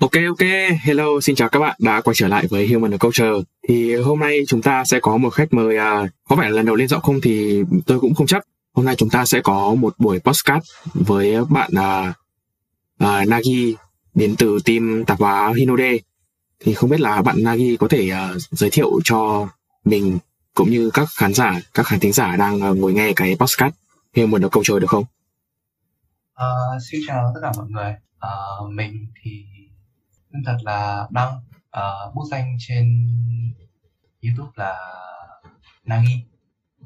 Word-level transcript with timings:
Ok 0.00 0.12
ok, 0.28 0.46
hello, 0.80 1.20
xin 1.22 1.36
chào 1.36 1.48
các 1.48 1.58
bạn 1.58 1.76
đã 1.78 2.00
quay 2.00 2.14
trở 2.16 2.28
lại 2.28 2.46
với 2.50 2.68
Human 2.68 2.98
Culture. 2.98 3.30
Thì 3.68 3.94
hôm 3.94 4.20
nay 4.20 4.38
chúng 4.48 4.62
ta 4.62 4.84
sẽ 4.84 5.00
có 5.00 5.16
một 5.16 5.30
khách 5.30 5.52
mời, 5.52 5.76
à, 5.76 6.06
có 6.28 6.36
vẻ 6.36 6.44
là 6.44 6.56
lần 6.56 6.66
đầu 6.66 6.74
lên 6.74 6.88
giọng 6.88 7.02
không 7.02 7.20
thì 7.20 7.62
tôi 7.86 8.00
cũng 8.00 8.14
không 8.14 8.26
chắc. 8.26 8.42
Hôm 8.74 8.86
nay 8.86 8.96
chúng 8.96 9.10
ta 9.10 9.24
sẽ 9.24 9.40
có 9.40 9.74
một 9.74 9.94
buổi 9.98 10.18
podcast 10.18 10.64
với 10.94 11.44
bạn 11.44 11.70
à, 11.74 12.14
à, 12.98 13.24
Nagi 13.24 13.74
đến 14.14 14.34
từ 14.38 14.58
team 14.64 15.04
tạp 15.06 15.18
hóa 15.18 15.52
Hinode. 15.56 15.96
Thì 16.60 16.74
không 16.74 16.90
biết 16.90 17.00
là 17.00 17.22
bạn 17.22 17.42
Nagi 17.42 17.76
có 17.78 17.88
thể 17.88 18.10
à, 18.10 18.34
giới 18.50 18.70
thiệu 18.70 19.00
cho 19.04 19.48
mình 19.84 20.18
cũng 20.54 20.70
như 20.70 20.90
các 20.94 21.08
khán 21.16 21.34
giả, 21.34 21.60
các 21.74 21.86
khán 21.86 22.00
thính 22.00 22.12
giả 22.12 22.36
đang 22.36 22.60
à, 22.60 22.68
ngồi 22.68 22.92
nghe 22.92 23.12
cái 23.16 23.36
podcast 23.40 23.74
Human 24.16 24.48
Culture 24.48 24.78
được 24.80 24.90
không? 24.90 25.04
Uh, 26.34 26.82
xin 26.90 27.00
chào 27.06 27.32
tất 27.34 27.40
cả 27.42 27.52
mọi 27.56 27.66
người. 27.68 27.94
Uh, 28.26 28.72
mình 28.72 29.06
thì 29.22 29.44
tên 30.32 30.42
thật 30.44 30.56
là 30.62 31.08
Đăng, 31.10 31.40
ờ, 31.70 32.06
uh, 32.08 32.14
bút 32.14 32.24
danh 32.30 32.56
trên 32.58 33.08
YouTube 34.22 34.52
là 34.54 34.76
Nagi. 35.84 36.24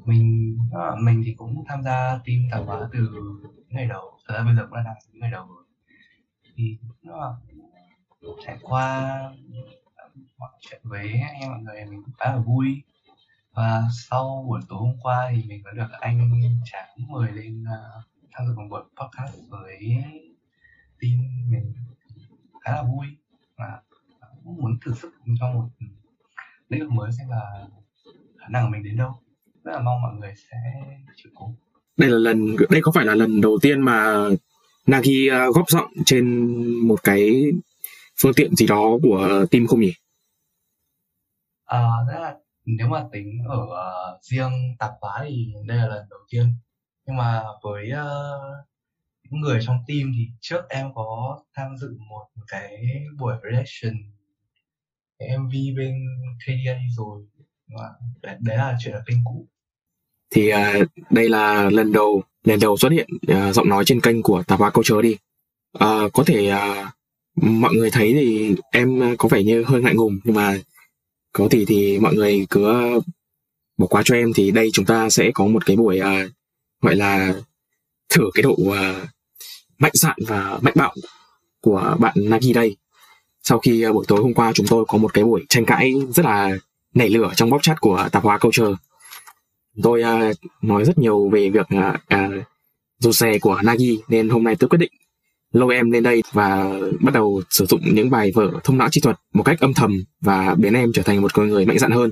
Mình 0.05 0.57
uh, 0.67 0.99
mình 0.99 1.21
thì 1.25 1.33
cũng 1.37 1.63
tham 1.67 1.83
gia 1.83 2.19
team 2.25 2.39
tạp 2.51 2.65
hóa 2.65 2.89
từ 2.93 3.09
ngày 3.67 3.85
đầu, 3.85 4.19
thật 4.27 4.33
ra 4.37 4.43
bây 4.43 4.55
giờ 4.55 4.61
cũng 4.65 4.75
đã 4.75 4.83
làm 4.85 4.95
từ 5.07 5.19
ngày 5.19 5.31
đầu 5.31 5.47
rồi. 5.47 5.63
Thì 6.55 6.77
nó 7.01 7.17
là 7.17 7.35
trải 8.45 8.57
qua 8.61 9.19
mọi 10.37 10.51
chuyện 10.59 10.81
với 10.83 11.21
anh 11.21 11.41
em 11.41 11.51
mọi 11.51 11.61
người 11.61 11.85
mình 11.85 12.03
cũng 12.03 12.13
khá 12.19 12.31
là 12.31 12.37
vui 12.37 12.83
và 13.51 13.81
sau 13.93 14.45
buổi 14.47 14.61
tối 14.69 14.79
hôm 14.79 14.97
qua 15.01 15.31
thì 15.31 15.43
mình 15.47 15.61
có 15.63 15.71
được 15.71 15.87
anh 15.99 16.31
Tráng 16.65 16.89
mời 17.07 17.31
lên 17.31 17.63
uh, 17.63 18.05
tham 18.31 18.47
dự 18.47 18.55
một 18.55 18.67
buổi 18.69 18.81
podcast 18.81 19.35
với 19.49 19.77
team 21.01 21.17
mình 21.49 21.73
khá 22.61 22.71
là 22.71 22.83
vui 22.83 23.07
và 23.63 23.81
cũng 24.43 24.57
muốn 24.61 24.77
thử 24.85 24.93
sức 24.93 25.11
trong 25.39 25.53
một 25.53 25.69
lĩnh 26.69 26.81
vực 26.81 26.91
mới 26.91 27.11
xem 27.17 27.29
là 27.29 27.67
khả 28.39 28.47
năng 28.49 28.65
của 28.65 28.69
mình 28.71 28.83
đến 28.83 28.97
đâu. 28.97 29.11
Rất 29.63 29.71
là 29.71 29.79
mong 29.79 30.01
mọi 30.01 30.13
người 30.19 30.33
sẽ 30.51 30.57
chịu 31.15 31.31
cố. 31.35 31.55
Đây 31.97 32.09
là 32.09 32.17
lần 32.17 32.55
đây 32.69 32.81
có 32.83 32.91
phải 32.91 33.05
là 33.05 33.15
lần 33.15 33.41
đầu 33.41 33.59
tiên 33.61 33.81
mà 33.81 34.27
Nagi 34.87 35.29
ờ, 35.31 35.51
góp 35.51 35.69
giọng 35.69 35.91
trên 36.05 36.25
một 36.87 37.03
cái 37.03 37.43
phương 38.21 38.33
tiện 38.35 38.55
gì 38.55 38.67
đó 38.67 38.97
của 39.03 39.45
team 39.51 39.67
không 39.67 39.79
nhỉ? 39.79 39.93
À, 41.65 41.87
rất 42.07 42.19
là 42.19 42.35
nếu 42.65 42.87
mà 42.87 43.03
tính 43.11 43.39
ở 43.47 43.57
uh, 43.63 44.23
riêng 44.23 44.51
tạp 44.79 44.91
hóa 45.01 45.25
thì 45.27 45.53
đây 45.67 45.77
là 45.77 45.87
lần 45.87 46.05
đầu 46.09 46.19
tiên. 46.29 46.53
Nhưng 47.05 47.17
mà 47.17 47.43
với 47.63 47.89
uh, 47.91 48.65
những 49.33 49.41
người 49.41 49.59
trong 49.65 49.77
team 49.87 50.11
thì 50.17 50.27
trước 50.41 50.61
em 50.69 50.87
có 50.95 51.39
tham 51.55 51.77
dự 51.77 51.97
một 52.09 52.25
cái 52.47 52.71
buổi 53.19 53.35
reaction 53.51 53.93
cái 55.19 55.37
MV 55.37 55.51
bên 55.77 55.93
KDA 56.45 56.79
rồi. 56.97 57.23
Và 57.67 57.89
đấy, 58.21 58.35
đấy 58.39 58.57
là 58.57 58.77
chuyện 58.83 58.93
ở 58.93 59.03
kênh 59.05 59.17
cũ. 59.25 59.47
Thì 60.35 60.51
uh, 60.53 60.87
đây 61.09 61.29
là 61.29 61.69
lần 61.69 61.91
đầu 61.91 62.23
lần 62.43 62.59
đầu 62.59 62.77
xuất 62.77 62.91
hiện 62.91 63.07
uh, 63.31 63.55
giọng 63.55 63.69
nói 63.69 63.85
trên 63.85 64.01
kênh 64.01 64.21
của 64.23 64.43
tạp 64.43 64.59
hóa 64.59 64.71
câu 64.71 64.83
chớ 64.83 65.01
đi. 65.01 65.17
Uh, 65.77 66.13
có 66.13 66.23
thể 66.25 66.51
uh, 66.51 66.87
mọi 67.43 67.73
người 67.73 67.89
thấy 67.91 68.13
thì 68.13 68.55
em 68.71 69.15
có 69.17 69.29
vẻ 69.29 69.43
như 69.43 69.63
hơi 69.63 69.81
ngại 69.81 69.95
ngùng 69.95 70.19
nhưng 70.23 70.35
mà 70.35 70.57
có 71.31 71.47
thì 71.51 71.65
thì 71.65 71.99
mọi 71.99 72.13
người 72.13 72.45
cứ 72.49 72.63
bỏ 73.77 73.87
qua 73.87 74.01
cho 74.05 74.15
em 74.15 74.31
thì 74.35 74.51
đây 74.51 74.69
chúng 74.73 74.85
ta 74.85 75.09
sẽ 75.09 75.31
có 75.33 75.47
một 75.47 75.65
cái 75.65 75.75
buổi 75.75 75.99
uh, 75.99 76.31
gọi 76.81 76.95
là 76.95 77.33
thử 78.09 78.23
cái 78.33 78.43
độ 78.43 78.51
uh, 78.51 79.12
mạnh 79.83 79.91
dạn 79.93 80.15
và 80.27 80.59
mạnh 80.61 80.73
bạo 80.77 80.93
của 81.61 81.95
bạn 81.99 82.13
Nagi 82.15 82.53
đây. 82.53 82.75
Sau 83.43 83.59
khi 83.59 83.81
ờ, 83.81 83.93
buổi 83.93 84.05
tối 84.07 84.21
hôm 84.21 84.33
qua 84.33 84.51
chúng 84.53 84.67
tôi 84.67 84.85
có 84.87 84.97
một 84.97 85.13
cái 85.13 85.23
buổi 85.23 85.45
tranh 85.49 85.65
cãi 85.65 85.93
rất 86.09 86.25
là 86.25 86.57
nảy 86.93 87.09
lửa 87.09 87.31
trong 87.35 87.49
bóc 87.49 87.63
chat 87.63 87.81
của 87.81 88.07
tạp 88.11 88.23
hóa 88.23 88.37
culture. 88.37 88.73
Tôi 89.83 90.01
uh, 90.01 90.37
nói 90.61 90.85
rất 90.85 90.97
nhiều 90.97 91.29
về 91.29 91.49
việc 91.49 91.67
uh, 91.75 92.15
uh, 92.15 92.43
dù 92.99 93.11
xe 93.11 93.39
của 93.39 93.61
Nagi 93.63 93.93
nên 94.07 94.29
hôm 94.29 94.43
nay 94.43 94.55
tôi 94.55 94.69
quyết 94.69 94.77
định 94.77 94.91
lôi 95.51 95.75
em 95.75 95.91
lên 95.91 96.03
đây 96.03 96.23
và 96.31 96.79
bắt 97.01 97.13
đầu 97.13 97.41
sử 97.49 97.65
dụng 97.65 97.81
những 97.93 98.09
bài 98.09 98.31
vở 98.35 98.51
thông 98.63 98.77
não 98.77 98.87
chi 98.91 99.01
thuật 99.01 99.19
một 99.33 99.43
cách 99.43 99.59
âm 99.59 99.73
thầm 99.73 100.03
và 100.21 100.55
biến 100.55 100.73
em 100.73 100.91
trở 100.93 101.01
thành 101.01 101.21
một 101.21 101.33
con 101.33 101.47
người 101.47 101.65
mạnh 101.65 101.79
dạn 101.79 101.91
hơn. 101.91 102.11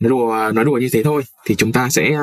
Nói 0.00 0.10
đùa 0.10 0.30
ờ, 0.30 0.52
nói 0.52 0.64
đùa 0.64 0.78
như 0.78 0.88
thế 0.92 1.02
thôi 1.02 1.22
thì 1.46 1.54
chúng 1.54 1.72
ta 1.72 1.88
sẽ 1.90 2.18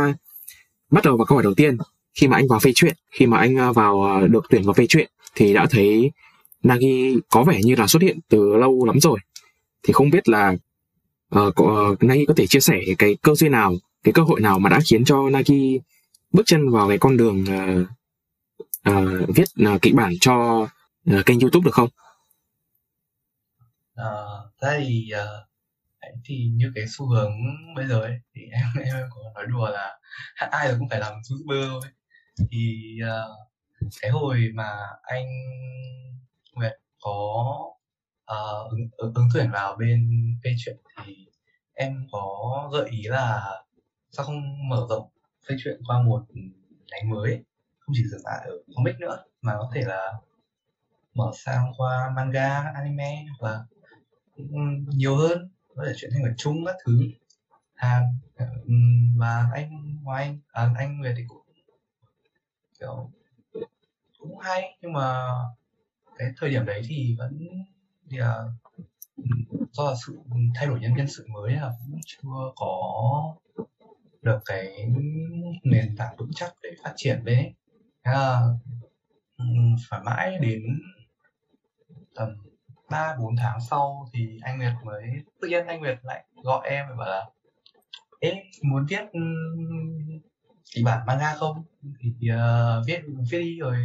bắt 0.92 1.04
đầu 1.04 1.18
vào 1.18 1.26
câu 1.26 1.36
hỏi 1.36 1.44
đầu 1.44 1.54
tiên 1.54 1.78
khi 2.20 2.28
mà 2.28 2.38
anh 2.38 2.48
vào 2.48 2.60
phê 2.60 2.72
chuyện 2.76 2.96
khi 3.12 3.26
mà 3.26 3.38
anh 3.38 3.58
à, 3.58 3.72
vào 3.72 4.04
à, 4.04 4.28
được 4.28 4.46
tuyển 4.50 4.64
vào 4.64 4.74
phê 4.74 4.86
chuyện 4.90 5.10
thì 5.36 5.54
đã 5.54 5.66
thấy 5.70 6.12
Nagi 6.64 7.18
có 7.30 7.44
vẻ 7.44 7.60
như 7.64 7.76
là 7.76 7.88
xuất 7.88 8.02
hiện 8.02 8.20
từ 8.30 8.56
lâu 8.56 8.86
lắm 8.86 9.00
rồi 9.00 9.20
thì 9.84 9.94
không 9.94 10.10
biết 10.10 10.30
là 10.30 10.50
uh, 11.36 11.56
có, 11.56 11.66
ờ, 11.66 12.08
Nagi 12.08 12.26
có 12.28 12.34
thể 12.38 12.48
chia 12.48 12.60
sẻ 12.60 12.80
cái 12.98 13.18
cơ 13.22 13.36
duyên 13.36 13.52
nào 13.52 13.74
cái 14.04 14.14
cơ 14.14 14.22
hội 14.22 14.42
nào 14.42 14.60
mà 14.60 14.70
đã 14.70 14.80
khiến 14.90 15.06
cho 15.06 15.30
Nagi 15.30 15.78
bước 16.32 16.44
chân 16.46 16.70
vào 16.70 16.88
cái 16.88 16.98
con 16.98 17.18
đường 17.18 17.44
uh, 17.44 17.88
uh, 18.90 19.36
viết 19.36 19.48
uh, 19.76 19.82
kịch 19.82 19.96
bản 19.96 20.14
cho 20.22 20.68
uh, 21.12 21.26
kênh 21.26 21.40
YouTube 21.40 21.66
được 21.66 21.74
không? 21.74 21.90
À, 23.96 24.12
thế 24.62 24.84
thì 24.88 25.12
uh, 25.14 25.50
thì 26.26 26.50
như 26.54 26.72
cái 26.76 26.86
xu 26.98 27.08
hướng 27.08 27.32
bây 27.76 27.88
giờ 27.88 28.02
ấy 28.02 28.20
thì 28.36 28.42
em 28.52 28.84
em 28.86 29.06
có 29.10 29.22
nói 29.36 29.46
đùa 29.48 29.70
là 29.70 30.00
ai 30.52 30.68
rồi 30.68 30.78
cũng 30.80 30.90
phải 30.90 31.00
làm 31.00 31.14
youtuber 31.14 31.70
thôi 31.70 31.82
thì 32.52 32.98
uh, 33.04 33.92
cái 34.02 34.12
hồi 34.12 34.38
mà 34.54 34.78
anh 35.02 35.28
Nguyệt 36.54 36.74
có 37.00 37.46
uh, 38.32 38.72
ứng, 38.72 38.90
ứng, 38.98 39.14
ứng 39.14 39.28
tuyển 39.34 39.52
vào 39.52 39.76
bên 39.76 40.10
phê 40.44 40.56
chuyện 40.58 40.78
thì 41.06 41.28
em 41.74 42.08
có 42.12 42.70
gợi 42.74 42.90
ý 42.90 43.04
là 43.04 43.52
sao 44.12 44.26
không 44.26 44.70
mở 44.70 44.86
rộng 44.90 45.10
phê 45.50 45.56
chuyện 45.64 45.82
qua 45.88 46.02
một 46.02 46.26
nhánh 46.92 47.10
mới? 47.10 47.44
Không 47.80 47.96
chỉ 47.98 48.04
dừng 48.12 48.22
lại 48.24 48.46
ở 48.46 48.52
comic 48.76 48.96
nữa 49.00 49.24
mà 49.42 49.54
có 49.58 49.72
thể 49.74 49.82
là 49.82 50.14
mở 51.14 51.32
sang 51.36 51.74
qua 51.78 52.12
manga 52.16 52.72
anime 52.76 53.26
hoặc 53.40 53.50
là 53.50 53.64
nhiều 54.88 55.16
hơn. 55.16 55.50
Có 55.76 55.84
thể 55.88 55.94
chuyển 55.96 56.12
thành 56.14 56.24
ở 56.24 56.30
chung 56.38 56.66
các 56.66 56.76
thứ. 56.86 57.02
Hàn 57.74 58.04
và 59.18 59.50
anh 59.54 59.70
ngoài 60.04 60.26
anh 60.26 60.40
à, 60.52 60.74
anh 60.78 61.02
về 61.02 61.14
thì 61.18 61.24
cũng 61.28 61.42
kiểu 62.80 63.12
cũng 64.20 64.38
hay. 64.38 64.78
Nhưng 64.82 64.94
mà 64.94 65.30
cái 66.18 66.28
thời 66.38 66.50
điểm 66.50 66.66
đấy 66.66 66.82
thì 66.88 67.16
vẫn 67.18 67.48
thì 68.10 68.18
là 68.18 68.44
do 69.72 69.84
là 69.84 69.96
sự 70.06 70.20
thay 70.56 70.68
đổi 70.68 70.80
nhân 70.80 70.94
nhân 70.94 71.08
sự 71.08 71.26
mới 71.30 71.54
là 71.54 71.72
cũng 71.86 72.00
chưa 72.06 72.52
có 72.56 73.36
được 74.22 74.40
cái 74.46 74.86
nền 75.64 75.96
tảng 75.98 76.16
vững 76.18 76.32
chắc 76.36 76.54
để 76.64 76.70
phát 76.84 76.94
triển 76.96 77.26
đấy. 77.26 77.54
À, 78.02 78.40
phải 79.90 80.00
mãi 80.06 80.38
đến 80.42 80.62
tầm 82.16 82.30
ba 82.90 83.16
bốn 83.20 83.36
tháng 83.36 83.60
sau 83.70 84.10
thì 84.14 84.40
anh 84.42 84.58
Nguyệt 84.58 84.74
mới 84.84 85.04
tự 85.42 85.48
nhiên 85.48 85.68
anh 85.68 85.80
Nguyệt 85.80 85.98
lại 86.02 86.26
gọi 86.44 86.70
em 86.70 86.86
và 86.90 86.96
bảo 86.96 87.10
là 87.10 87.30
ê 88.20 88.34
muốn 88.64 88.86
viết 88.90 89.04
kịch 90.74 90.86
bản 90.86 91.06
manga 91.08 91.36
không? 91.36 91.64
Thì 92.00 92.10
uh, 92.32 92.88
viết 92.88 93.02
viết 93.32 93.40
đi 93.40 93.60
rồi 93.60 93.76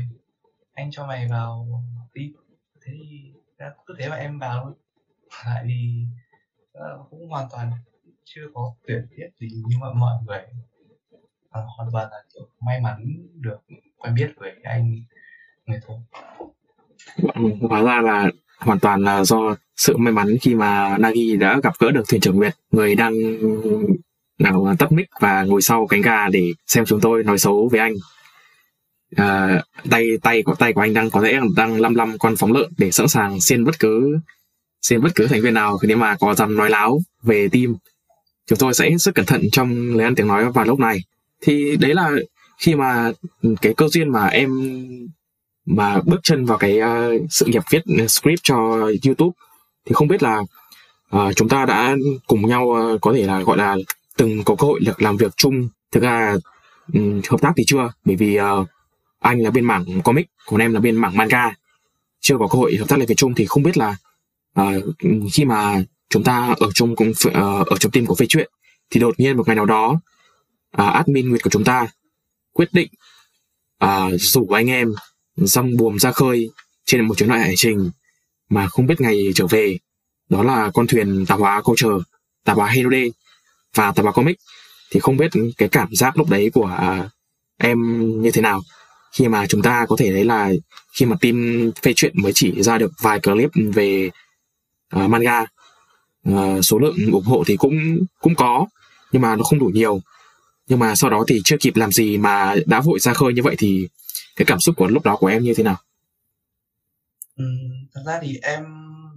anh 0.73 0.91
cho 0.91 1.07
mày 1.07 1.29
vào 1.29 1.69
đi 2.15 2.33
thế 2.85 2.93
thì 3.11 3.33
cứ 3.87 3.95
thế 3.99 4.09
mà 4.09 4.17
em 4.17 4.39
vào 4.39 4.65
thôi. 4.65 4.73
Lại 5.47 5.65
thì 5.69 6.05
uh, 6.79 7.11
cũng 7.11 7.29
hoàn 7.29 7.49
toàn 7.53 7.71
chưa 8.25 8.43
có 8.55 8.75
tuyển 8.87 9.07
viết 9.11 9.29
gì 9.41 9.49
nhưng 9.69 9.81
mà 9.81 9.93
mọi 9.93 10.13
người 10.27 10.39
à, 11.51 11.61
hoàn 11.77 11.91
toàn 11.93 12.11
là 12.11 12.17
kiểu 12.35 12.49
may 12.61 12.81
mắn 12.81 13.05
được 13.35 13.59
quen 13.97 14.15
biết 14.15 14.33
với 14.37 14.53
anh 14.63 14.95
người 15.67 15.81
thôi. 15.87 15.99
Hóa 17.69 17.83
ra 17.83 18.01
là 18.01 18.31
hoàn 18.59 18.79
toàn 18.79 19.05
là 19.05 19.25
do 19.25 19.57
sự 19.77 19.97
may 19.97 20.13
mắn 20.13 20.27
khi 20.41 20.55
mà 20.55 20.99
Nagi 20.99 21.37
đã 21.41 21.61
gặp 21.63 21.73
gỡ 21.79 21.91
được 21.91 22.03
thuyền 22.09 22.21
trưởng 22.21 22.37
Nguyệt, 22.37 22.55
người 22.71 22.95
đang 22.95 23.15
nào 24.39 24.65
à, 24.65 24.75
tắt 24.79 24.93
mic 24.93 25.07
và 25.21 25.43
ngồi 25.43 25.63
sau 25.63 25.87
cánh 25.87 26.03
gà 26.03 26.29
để 26.29 26.53
xem 26.67 26.85
chúng 26.85 27.01
tôi 27.01 27.25
nói 27.25 27.39
xấu 27.39 27.69
với 27.73 27.81
anh. 27.81 27.95
À, 29.17 29.63
tay 29.91 30.09
tay 30.23 30.43
của 30.43 30.55
tay 30.55 30.73
của 30.73 30.81
anh 30.81 30.95
đang 30.95 31.11
có 31.11 31.21
lẽ 31.21 31.41
đang 31.57 31.81
lăm 31.81 31.95
lăm 31.95 32.19
con 32.19 32.37
phóng 32.37 32.53
lợn 32.53 32.71
để 32.79 32.91
sẵn 32.91 33.09
sàng 33.09 33.41
xiên 33.41 33.65
bất 33.65 33.79
cứ 33.79 34.19
xiên 34.83 35.03
bất 35.03 35.15
cứ 35.15 35.27
thành 35.27 35.43
viên 35.43 35.55
nào 35.55 35.79
nếu 35.83 35.97
mà 35.97 36.17
có 36.21 36.35
dám 36.35 36.57
nói 36.57 36.71
láo 36.71 36.99
về 37.23 37.49
team. 37.49 37.75
Chúng 38.47 38.59
tôi 38.59 38.75
sẽ 38.75 38.91
rất 38.99 39.15
cẩn 39.15 39.27
thận 39.27 39.43
trong 39.53 39.95
lời 39.97 40.05
ăn 40.05 40.15
tiếng 40.15 40.29
nói 40.29 40.53
vào 40.53 40.65
lúc 40.65 40.79
này. 40.79 40.99
Thì 41.43 41.77
đấy 41.77 41.95
là 41.95 42.11
khi 42.59 42.75
mà 42.75 43.13
cái 43.63 43.75
câu 43.77 43.89
duyên 43.89 44.13
mà 44.13 44.27
em 44.27 44.51
mà 45.67 46.01
bước 46.05 46.21
chân 46.23 46.45
vào 46.45 46.59
cái 46.59 46.81
uh, 46.81 47.23
sự 47.31 47.47
nghiệp 47.47 47.63
viết 47.71 47.83
script 48.09 48.41
cho 48.43 48.57
YouTube 49.07 49.33
thì 49.87 49.93
không 49.95 50.09
biết 50.09 50.23
là 50.23 50.39
uh, 51.17 51.37
chúng 51.37 51.49
ta 51.49 51.67
đã 51.67 51.97
cùng 52.27 52.49
nhau 52.49 52.65
uh, 52.65 53.01
có 53.01 53.13
thể 53.13 53.27
là 53.27 53.41
gọi 53.41 53.57
là 53.57 53.77
từng 54.17 54.45
có 54.45 54.55
cơ 54.55 54.67
hội 54.67 54.81
được 54.81 55.03
làm 55.03 55.17
việc 55.17 55.37
chung. 55.37 55.69
Thực 55.93 56.03
ra 56.03 56.35
um, 56.93 57.21
hợp 57.29 57.41
tác 57.41 57.53
thì 57.57 57.65
chưa 57.67 57.93
bởi 58.05 58.17
vì 58.17 58.39
uh, 58.41 58.69
anh 59.21 59.41
là 59.41 59.51
bên 59.51 59.65
mảng 59.65 60.03
comic 60.05 60.27
còn 60.47 60.61
em 60.61 60.73
là 60.73 60.81
bên 60.81 60.97
mảng 60.97 61.17
manga. 61.17 61.55
Chưa 62.21 62.39
có 62.39 62.47
cơ 62.47 62.59
hội 62.59 62.77
hợp 62.77 62.89
tác 62.89 62.99
làm 62.99 63.07
việc 63.07 63.17
chung 63.17 63.35
thì 63.35 63.47
không 63.47 63.63
biết 63.63 63.77
là 63.77 63.97
uh, 64.61 64.85
khi 65.33 65.45
mà 65.45 65.83
chúng 66.11 66.25
ta 66.25 66.55
ở 66.61 66.69
trong 66.75 66.97
cũng 66.97 67.11
uh, 67.11 67.33
ờ, 67.33 67.65
ở 67.67 67.77
trong 67.81 67.93
team 67.93 68.07
của 68.07 68.15
phê 68.15 68.27
chuyện 68.29 68.51
thì 68.91 69.01
đột 69.01 69.21
nhiên 69.21 69.37
một 69.37 69.47
ngày 69.47 69.57
nào 69.57 69.67
đó 69.67 70.01
uh, 70.83 70.93
admin 70.93 71.31
Nguyệt 71.31 71.43
của 71.43 71.51
chúng 71.51 71.65
ta 71.65 71.87
quyết 72.53 72.69
định 72.73 72.89
uh, 73.85 74.13
rủ 74.21 74.47
anh 74.47 74.71
em 74.71 74.93
rong 75.37 75.77
buồm 75.77 75.99
ra 75.99 76.13
khơi 76.13 76.51
trên 76.85 77.09
một 77.09 77.19
chuyến 77.19 77.29
loại 77.29 77.41
hành 77.41 77.55
trình 77.57 77.91
mà 78.51 78.67
không 78.67 78.87
biết 78.87 79.01
ngày 79.01 79.33
trở 79.35 79.47
về. 79.47 79.79
Đó 80.29 80.43
là 80.43 80.71
con 80.75 80.87
thuyền 80.87 81.27
tàu 81.27 81.39
hóa 81.39 81.63
câu 81.65 81.75
chờ 81.79 81.99
tàu 82.45 82.57
hóa 82.57 82.69
Herode 82.69 83.09
và 83.75 83.93
tạp 83.93 84.05
báo 84.05 84.13
comic 84.13 84.37
thì 84.91 85.01
không 85.01 85.17
biết 85.17 85.31
cái 85.59 85.69
cảm 85.69 85.89
giác 85.93 86.17
lúc 86.19 86.31
đấy 86.31 86.51
của 86.55 86.67
à, 86.67 87.09
em 87.59 87.79
như 88.23 88.31
thế 88.31 88.43
nào. 88.43 88.63
Khi 89.13 89.29
mà 89.29 89.47
chúng 89.47 89.63
ta 89.63 89.87
có 89.89 89.97
thể 89.99 90.13
thấy 90.13 90.25
là 90.25 90.51
khi 90.93 91.07
mà 91.07 91.17
team 91.21 91.71
phê 91.83 91.93
chuyện 91.97 92.23
mới 92.23 92.33
chỉ 92.35 92.63
ra 92.63 92.79
được 92.79 92.93
vài 93.03 93.21
clip 93.21 93.51
về 93.75 94.11
uh, 94.97 95.11
manga 95.11 95.45
uh, 96.31 96.65
số 96.65 96.79
lượng 96.79 96.97
ủng 97.13 97.25
hộ 97.25 97.45
thì 97.47 97.57
cũng 97.57 97.99
cũng 98.21 98.35
có 98.35 98.67
nhưng 99.13 99.23
mà 99.23 99.37
nó 99.37 99.43
không 99.43 99.59
đủ 99.59 99.67
nhiều. 99.67 100.01
Nhưng 100.67 100.79
mà 100.79 100.95
sau 100.95 101.11
đó 101.11 101.25
thì 101.29 101.41
chưa 101.45 101.57
kịp 101.61 101.77
làm 101.77 101.93
gì 101.93 102.19
mà 102.19 102.55
đã 102.67 102.81
vội 102.81 102.99
ra 102.99 103.13
khơi 103.13 103.33
như 103.33 103.43
vậy 103.43 103.55
thì 103.59 103.89
cái 104.37 104.47
cảm 104.47 104.61
xúc 104.61 104.77
của 104.77 104.87
lúc 104.87 105.05
đó 105.05 105.17
của 105.17 105.27
em 105.27 105.43
như 105.43 105.55
thế 105.55 105.63
nào? 105.63 105.77
Ừ, 107.37 107.45
thật 107.95 108.03
ra 108.07 108.19
thì 108.23 108.39
em 108.43 108.65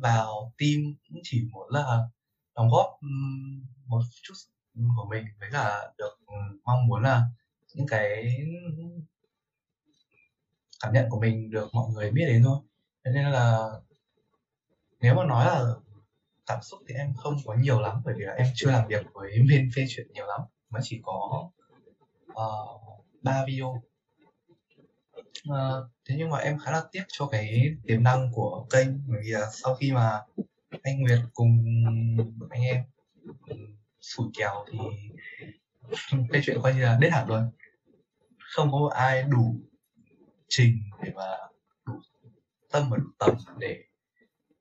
vào 0.01 0.54
team 0.57 0.95
cũng 1.09 1.19
chỉ 1.24 1.42
muốn 1.51 1.68
là 1.69 1.83
đóng 2.56 2.69
góp 2.69 2.88
một 3.88 4.01
chút 4.22 4.34
của 4.98 5.06
mình. 5.10 5.25
Với 5.39 5.50
cả 5.51 5.92
được 5.98 6.19
ừ, 6.28 6.34
mong 6.63 6.88
muốn 6.88 7.04
là 7.04 7.24
những 7.74 7.88
cái 7.88 8.38
cảm 10.80 10.94
nhận 10.94 11.10
của 11.10 11.19
mình 11.19 11.51
được 11.51 11.69
mọi 11.74 11.92
người 11.94 12.12
biết 12.12 12.25
đến 12.28 12.44
thôi. 12.44 12.60
Thế 13.06 13.12
nên 13.12 13.25
là 13.25 13.69
nếu 15.00 15.16
mà 15.16 15.25
nói 15.25 15.45
là 15.45 15.74
cảm 16.45 16.62
xúc 16.62 16.80
thì 16.88 16.95
em 16.95 17.13
không 17.13 17.38
có 17.45 17.54
nhiều 17.54 17.81
lắm 17.81 18.01
bởi 18.06 18.16
vì 18.18 18.25
là 18.25 18.34
em 18.34 18.48
chưa 18.56 18.72
làm 18.72 18.88
việc 18.88 19.06
với 19.13 19.31
bên 19.50 19.69
phê 19.75 19.86
chuyện 19.90 20.07
nhiều 20.13 20.25
lắm. 20.25 20.42
Mới 20.69 20.81
chỉ 20.86 21.00
có 21.04 21.50
ờ, 22.33 22.66
ba 23.22 23.42
uh, 23.42 23.48
video. 23.48 23.83
Uh, 25.50 25.90
thế 26.06 26.16
nhưng 26.18 26.30
mà 26.30 26.38
em 26.38 26.60
khá 26.60 26.72
là 26.72 26.83
tiếc 26.92 27.04
cho 27.07 27.28
cái 27.28 27.75
tiềm 27.88 28.04
năng 28.04 28.31
của 28.33 28.68
kênh. 28.69 28.88
Bởi 29.07 29.22
vì 29.24 29.30
là 29.30 29.50
sau 29.51 29.75
khi 29.75 29.92
mà 29.92 30.22
anh 30.83 31.01
Nguyệt 31.01 31.19
cùng 31.33 31.66
anh 32.50 32.62
em 32.62 32.83
sủi 34.01 34.27
kèo 34.38 34.65
thì 34.71 34.77
cái 36.31 36.41
chuyện 36.45 36.57
coi 36.63 36.73
như 36.73 36.81
là 36.81 36.97
đết 37.01 37.09
hẳn 37.09 37.27
luôn. 37.27 37.51
Không 38.55 38.71
có 38.71 38.91
ai 38.95 39.23
đủ 39.23 39.55
trình 40.47 40.77
để 41.03 41.11
mà 41.15 41.38
đủ 41.85 41.94
tâm 42.71 42.89
và 42.89 42.97
đủ 42.97 43.09
tầm 43.19 43.35
để 43.57 43.83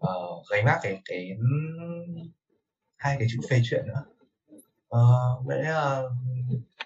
uh, 0.04 0.46
gánh 0.50 0.64
vác 0.64 0.78
cái 0.82 1.00
cái 1.04 1.30
hai 2.96 3.16
cái 3.18 3.28
chữ 3.30 3.38
phê 3.50 3.60
chuyện 3.64 3.86
nữa. 3.86 4.04
Uh, 4.96 5.46
vậy 5.46 5.62
là 5.62 6.02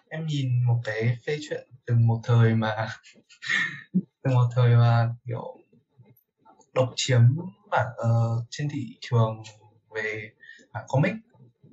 em 0.09 0.27
nhìn 0.27 0.65
một 0.67 0.81
cái 0.85 1.19
phê 1.27 1.39
chuyện 1.49 1.69
từ 1.87 1.95
một 1.95 2.21
thời 2.25 2.55
mà 2.55 2.89
từ 4.23 4.31
một 4.35 4.49
thời 4.55 4.77
mà 4.77 5.15
kiểu 5.27 5.57
độc 6.75 6.93
chiếm 6.97 7.21
bản 7.71 7.87
uh, 8.01 8.47
trên 8.51 8.69
thị 8.69 8.99
trường 9.01 9.43
về 9.95 10.31
bản 10.73 10.85
comic. 10.89 11.13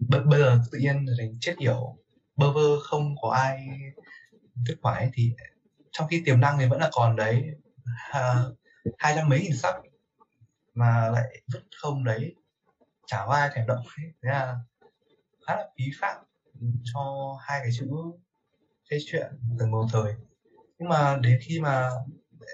B- 0.09 0.29
bây 0.29 0.39
giờ 0.39 0.59
tự 0.71 0.79
nhiên 0.79 1.05
thành 1.17 1.33
chết 1.41 1.55
hiểu 1.59 1.97
bơ 2.35 2.51
vơ 2.51 2.79
không 2.79 3.15
có 3.21 3.29
ai 3.29 3.67
kết 4.67 4.75
quả 4.81 4.95
ấy 4.95 5.09
thì 5.13 5.31
trong 5.91 6.07
khi 6.07 6.21
tiềm 6.25 6.39
năng 6.39 6.57
thì 6.59 6.65
vẫn 6.65 6.79
là 6.79 6.89
còn 6.91 7.15
đấy. 7.15 7.43
Hai 8.97 9.13
trăm 9.15 9.29
mấy 9.29 9.39
nghìn 9.41 9.55
sắc 9.55 9.75
mà 10.73 11.09
lại 11.09 11.41
vứt 11.53 11.63
không 11.81 12.03
đấy. 12.03 12.35
Chả 13.07 13.17
có 13.25 13.33
ai 13.33 13.49
thèm 13.55 13.67
động 13.67 13.85
thế 13.97 14.29
là 14.29 14.55
khá 15.47 15.55
là 15.55 15.69
phí 15.77 15.85
phạm 15.99 16.23
cho 16.93 17.01
hai 17.41 17.59
cái 17.63 17.71
chữ 17.73 17.87
phê 18.91 18.97
chuyện 19.05 19.27
từng 19.59 19.71
một 19.71 19.85
thời. 19.91 20.13
Nhưng 20.79 20.89
mà 20.89 21.17
đến 21.21 21.39
khi 21.41 21.59
mà 21.59 21.89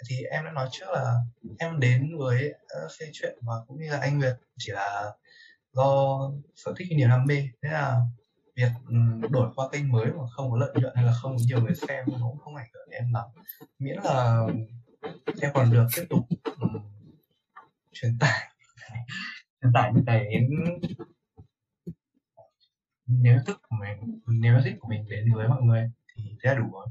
thì 0.09 0.23
em 0.23 0.45
đã 0.45 0.51
nói 0.51 0.67
trước 0.71 0.85
là 0.94 1.15
em 1.59 1.79
đến 1.79 2.17
với 2.17 2.53
ờ, 2.67 2.88
phê 2.99 3.09
chuyện 3.13 3.38
và 3.41 3.53
cũng 3.67 3.77
như 3.81 3.91
là 3.91 3.99
anh 3.99 4.19
Nguyệt 4.19 4.35
chỉ 4.57 4.71
là 4.71 5.11
do 5.73 6.19
sở 6.55 6.73
thích 6.77 6.87
niềm 6.97 7.09
đam 7.09 7.25
mê. 7.25 7.35
Thế 7.63 7.69
là 7.69 7.99
việc 8.55 8.69
ừ, 8.87 8.95
đổi 9.29 9.51
qua 9.55 9.69
kênh 9.71 9.91
mới 9.91 10.05
mà 10.05 10.23
không 10.31 10.51
có 10.51 10.57
lợi 10.57 10.73
nhuận 10.75 10.93
hay 10.95 11.05
là 11.05 11.13
không 11.21 11.37
có 11.37 11.43
nhiều 11.47 11.61
người 11.61 11.75
xem 11.75 12.05
nó 12.07 12.17
cũng 12.21 12.37
không 12.37 12.55
ảnh 12.55 12.67
hưởng 12.73 12.89
đến 12.89 12.99
em 13.01 13.13
lắm. 13.13 13.25
Miễn 13.79 13.97
là 14.03 14.47
em 15.41 15.51
còn 15.53 15.71
được 15.71 15.87
tiếp 15.95 16.03
tục 16.09 16.27
um, 16.59 16.77
truyền 17.91 18.17
tải. 18.19 18.49
Truyền 19.61 19.73
tải 19.73 19.91
những 19.93 20.05
cái 20.05 20.25
nếu 23.07 23.39
thức 23.45 23.61
của 23.69 23.75
mình 23.79 24.19
nếu 24.27 24.55
thích 24.63 24.75
của 24.79 24.87
mình 24.89 25.05
đến 25.09 25.33
với 25.35 25.47
mọi 25.47 25.61
người 25.61 25.91
thì 26.15 26.23
thế 26.43 26.49
là 26.49 26.55
đủ 26.55 26.71
rồi. 26.71 26.87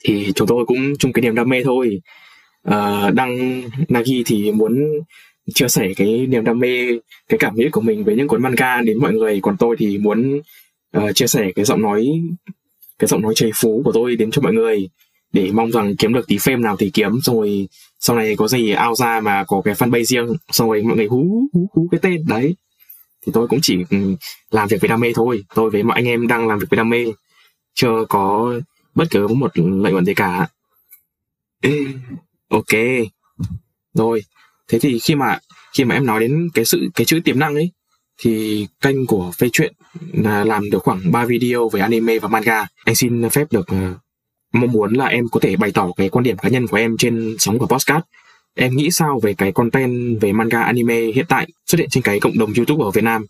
Thì 0.00 0.32
chúng 0.34 0.48
tôi 0.48 0.66
cũng 0.66 0.78
chung 0.98 1.12
cái 1.12 1.22
niềm 1.22 1.34
đam 1.34 1.48
mê 1.48 1.62
thôi. 1.64 2.00
À, 2.62 3.10
đăng 3.10 3.62
Nagi 3.88 4.22
thì 4.26 4.52
muốn 4.52 4.72
chia 5.54 5.68
sẻ 5.68 5.88
cái 5.96 6.26
niềm 6.26 6.44
đam 6.44 6.58
mê 6.58 6.86
cái 7.28 7.38
cảm 7.38 7.54
nghĩ 7.54 7.68
của 7.72 7.80
mình 7.80 8.04
với 8.04 8.16
những 8.16 8.28
cuốn 8.28 8.42
manga 8.42 8.80
đến 8.82 8.98
mọi 8.98 9.12
người. 9.12 9.40
Còn 9.42 9.56
tôi 9.56 9.76
thì 9.78 9.98
muốn 9.98 10.40
uh, 10.98 11.14
chia 11.14 11.26
sẻ 11.26 11.50
cái 11.54 11.64
giọng 11.64 11.82
nói 11.82 12.06
cái 12.98 13.08
giọng 13.08 13.22
nói 13.22 13.34
chảy 13.36 13.50
phú 13.54 13.82
của 13.84 13.92
tôi 13.92 14.16
đến 14.16 14.30
cho 14.30 14.42
mọi 14.42 14.52
người 14.52 14.88
để 15.32 15.50
mong 15.52 15.70
rằng 15.70 15.96
kiếm 15.96 16.12
được 16.12 16.26
tí 16.26 16.36
fame 16.36 16.60
nào 16.60 16.76
thì 16.76 16.90
kiếm. 16.94 17.20
Xong 17.22 17.36
rồi 17.36 17.68
sau 18.00 18.16
này 18.16 18.36
có 18.36 18.48
gì 18.48 18.70
ao 18.70 18.94
ra 18.94 19.20
mà 19.20 19.44
có 19.44 19.62
cái 19.64 19.74
fanpage 19.74 20.04
riêng 20.04 20.26
xong 20.50 20.68
rồi 20.68 20.82
mọi 20.82 20.96
người 20.96 21.06
hú 21.06 21.48
hú 21.52 21.68
hú 21.72 21.88
cái 21.90 22.00
tên. 22.02 22.24
Đấy. 22.28 22.54
Thì 23.26 23.32
tôi 23.34 23.48
cũng 23.48 23.58
chỉ 23.62 23.76
ừ, 23.90 23.98
làm 24.50 24.68
việc 24.68 24.80
với 24.80 24.88
đam 24.88 25.00
mê 25.00 25.12
thôi. 25.14 25.44
Tôi 25.54 25.70
với 25.70 25.82
mọi 25.82 25.94
anh 25.94 26.04
em 26.04 26.26
đang 26.26 26.48
làm 26.48 26.58
việc 26.58 26.66
với 26.70 26.76
đam 26.76 26.88
mê. 26.88 27.04
Chưa 27.74 28.04
có 28.08 28.54
bất 28.94 29.04
cứ 29.10 29.28
một 29.28 29.50
lợi 29.54 29.92
nhuận 29.92 30.04
gì 30.04 30.14
cả. 30.14 30.48
Ok. 32.48 32.78
Rồi 33.94 34.22
thế 34.72 34.78
thì 34.78 34.98
khi 34.98 35.14
mà 35.14 35.38
khi 35.72 35.84
mà 35.84 35.94
em 35.94 36.06
nói 36.06 36.20
đến 36.20 36.48
cái 36.54 36.64
sự 36.64 36.88
cái 36.94 37.04
chữ 37.04 37.20
tiềm 37.24 37.38
năng 37.38 37.54
ấy 37.54 37.70
thì 38.20 38.66
kênh 38.80 39.06
của 39.06 39.30
phê 39.38 39.48
chuyện 39.52 39.72
là 40.12 40.44
làm 40.44 40.70
được 40.70 40.82
khoảng 40.82 41.12
3 41.12 41.24
video 41.24 41.68
về 41.68 41.80
anime 41.80 42.18
và 42.18 42.28
manga. 42.28 42.66
Anh 42.84 42.94
xin 42.94 43.30
phép 43.30 43.52
được 43.52 43.66
uh, 43.72 43.96
mong 44.52 44.72
muốn 44.72 44.94
là 44.94 45.06
em 45.06 45.28
có 45.28 45.40
thể 45.40 45.56
bày 45.56 45.70
tỏ 45.70 45.88
cái 45.96 46.08
quan 46.08 46.22
điểm 46.22 46.36
cá 46.36 46.48
nhân 46.48 46.66
của 46.66 46.76
em 46.76 46.96
trên 46.98 47.36
sóng 47.38 47.58
của 47.58 47.66
podcast. 47.66 48.02
Em 48.54 48.76
nghĩ 48.76 48.90
sao 48.90 49.20
về 49.22 49.34
cái 49.34 49.52
content 49.52 50.20
về 50.20 50.32
manga 50.32 50.62
anime 50.62 51.00
hiện 51.00 51.26
tại 51.28 51.48
xuất 51.66 51.78
hiện 51.78 51.88
trên 51.90 52.02
cái 52.02 52.20
cộng 52.20 52.38
đồng 52.38 52.52
youtube 52.56 52.84
ở 52.84 52.90
việt 52.90 53.04
nam? 53.04 53.26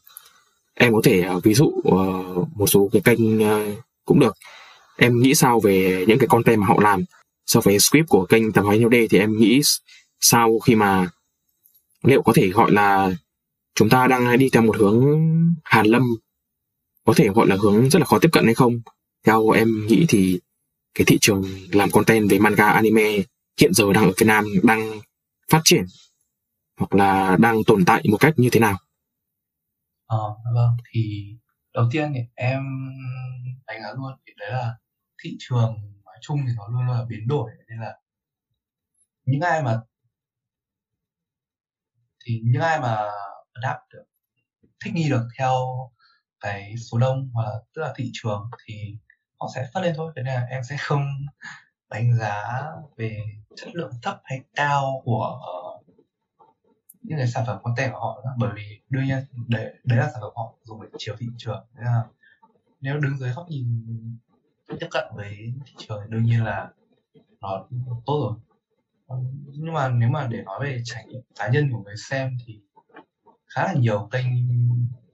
Em 0.74 0.92
có 0.92 1.00
thể 1.04 1.28
uh, 1.36 1.44
ví 1.44 1.54
dụ 1.54 1.64
uh, 1.64 2.48
một 2.56 2.66
số 2.66 2.88
cái 2.92 3.02
kênh 3.04 3.38
uh, 3.38 3.78
cũng 4.04 4.20
được. 4.20 4.36
Em 4.96 5.20
nghĩ 5.20 5.34
sao 5.34 5.60
về 5.60 6.04
những 6.08 6.18
cái 6.18 6.28
content 6.28 6.60
mà 6.60 6.66
họ 6.66 6.78
làm? 6.82 7.04
So 7.46 7.60
với 7.60 7.78
script 7.78 8.08
của 8.08 8.26
kênh 8.26 8.52
tạp 8.52 8.64
hóa 8.64 8.76
nhiêu 8.76 8.90
thì 9.10 9.18
em 9.18 9.38
nghĩ 9.38 9.60
sao 10.20 10.58
khi 10.58 10.74
mà 10.74 11.08
liệu 12.02 12.22
có 12.22 12.32
thể 12.36 12.48
gọi 12.48 12.72
là 12.72 13.10
chúng 13.74 13.88
ta 13.88 14.06
đang 14.06 14.38
đi 14.38 14.48
theo 14.52 14.62
một 14.62 14.76
hướng 14.76 15.20
hàn 15.64 15.86
lâm 15.86 16.02
có 17.04 17.12
thể 17.16 17.28
gọi 17.28 17.46
là 17.46 17.56
hướng 17.62 17.90
rất 17.90 17.98
là 17.98 18.06
khó 18.06 18.18
tiếp 18.18 18.28
cận 18.32 18.44
hay 18.44 18.54
không 18.54 18.80
theo 19.26 19.50
em 19.50 19.86
nghĩ 19.86 20.06
thì 20.08 20.40
cái 20.94 21.04
thị 21.04 21.18
trường 21.20 21.44
làm 21.72 21.90
content 21.90 22.30
về 22.30 22.38
manga 22.38 22.68
anime 22.68 23.18
hiện 23.60 23.74
giờ 23.74 23.92
đang 23.92 24.04
ở 24.04 24.12
Việt 24.18 24.26
Nam 24.26 24.44
đang 24.62 25.00
phát 25.50 25.60
triển 25.64 25.84
hoặc 26.78 26.94
là 26.94 27.36
đang 27.40 27.64
tồn 27.66 27.84
tại 27.84 28.02
một 28.10 28.16
cách 28.20 28.34
như 28.36 28.48
thế 28.52 28.60
nào? 28.60 28.78
Ờ, 30.06 30.36
vâng, 30.54 30.70
thì 30.92 31.32
đầu 31.74 31.88
tiên 31.92 32.12
thì 32.14 32.20
em 32.34 32.62
đánh 33.66 33.82
giá 33.82 33.88
luôn 33.96 34.12
thì 34.26 34.32
đấy 34.36 34.50
là 34.50 34.74
thị 35.22 35.36
trường 35.38 35.74
nói 36.04 36.16
chung 36.20 36.38
thì 36.46 36.52
nó 36.56 36.68
luôn 36.68 36.88
là 36.88 37.04
biến 37.08 37.28
đổi 37.28 37.50
nên 37.68 37.78
là 37.78 37.96
những 39.24 39.40
ai 39.40 39.62
mà 39.62 39.80
thì 42.24 42.40
những 42.44 42.62
ai 42.62 42.80
mà 42.80 42.96
adapt 43.52 43.80
được 43.92 44.04
thích 44.84 44.94
nghi 44.94 45.10
được 45.10 45.28
theo 45.38 45.54
cái 46.40 46.74
số 46.76 46.98
đông 46.98 47.30
hoặc 47.34 47.44
là 47.44 47.60
tức 47.74 47.82
là 47.82 47.92
thị 47.96 48.10
trường 48.12 48.50
thì 48.66 48.96
họ 49.40 49.48
sẽ 49.54 49.68
phát 49.74 49.80
lên 49.80 49.94
thôi. 49.96 50.12
Thế 50.16 50.22
nên 50.22 50.34
là 50.34 50.46
em 50.50 50.64
sẽ 50.64 50.76
không 50.80 51.06
đánh 51.90 52.18
giá 52.18 52.66
về 52.96 53.24
chất 53.56 53.68
lượng 53.74 53.92
thấp 54.02 54.20
hay 54.24 54.40
cao 54.54 55.02
của 55.04 55.40
ờ, 55.42 55.92
những 57.02 57.18
cái 57.18 57.28
sản 57.28 57.44
phẩm 57.46 57.58
content 57.62 57.92
của 57.92 57.98
họ 57.98 58.24
bởi 58.38 58.50
vì 58.54 58.80
đương 58.90 59.04
nhiên 59.04 59.18
đấy, 59.48 59.74
đấy 59.84 59.98
là 59.98 60.10
sản 60.12 60.20
phẩm 60.20 60.32
họ 60.34 60.54
dùng 60.64 60.82
để 60.82 60.88
chiều 60.98 61.16
thị 61.18 61.26
trường. 61.38 61.64
Thế 61.76 61.82
là 61.84 62.02
nếu 62.80 62.98
đứng 62.98 63.18
dưới 63.18 63.30
góc 63.30 63.46
nhìn 63.48 63.86
tiếp 64.80 64.88
cận 64.90 65.04
với 65.14 65.52
thị 65.66 65.74
trường 65.78 66.00
thì 66.02 66.06
đương 66.10 66.24
nhiên 66.24 66.44
là 66.44 66.68
nó 67.40 67.66
tốt 68.06 68.20
rồi 68.20 68.51
nhưng 69.46 69.74
mà 69.74 69.88
nếu 69.88 70.08
mà 70.08 70.26
để 70.26 70.42
nói 70.42 70.60
về 70.62 70.80
trải 70.84 71.06
nghiệm 71.06 71.20
cá 71.38 71.48
nhân 71.48 71.72
của 71.72 71.82
người 71.82 71.96
xem 71.96 72.36
thì 72.46 72.60
khá 73.46 73.64
là 73.64 73.72
nhiều 73.72 74.08
kênh 74.12 74.26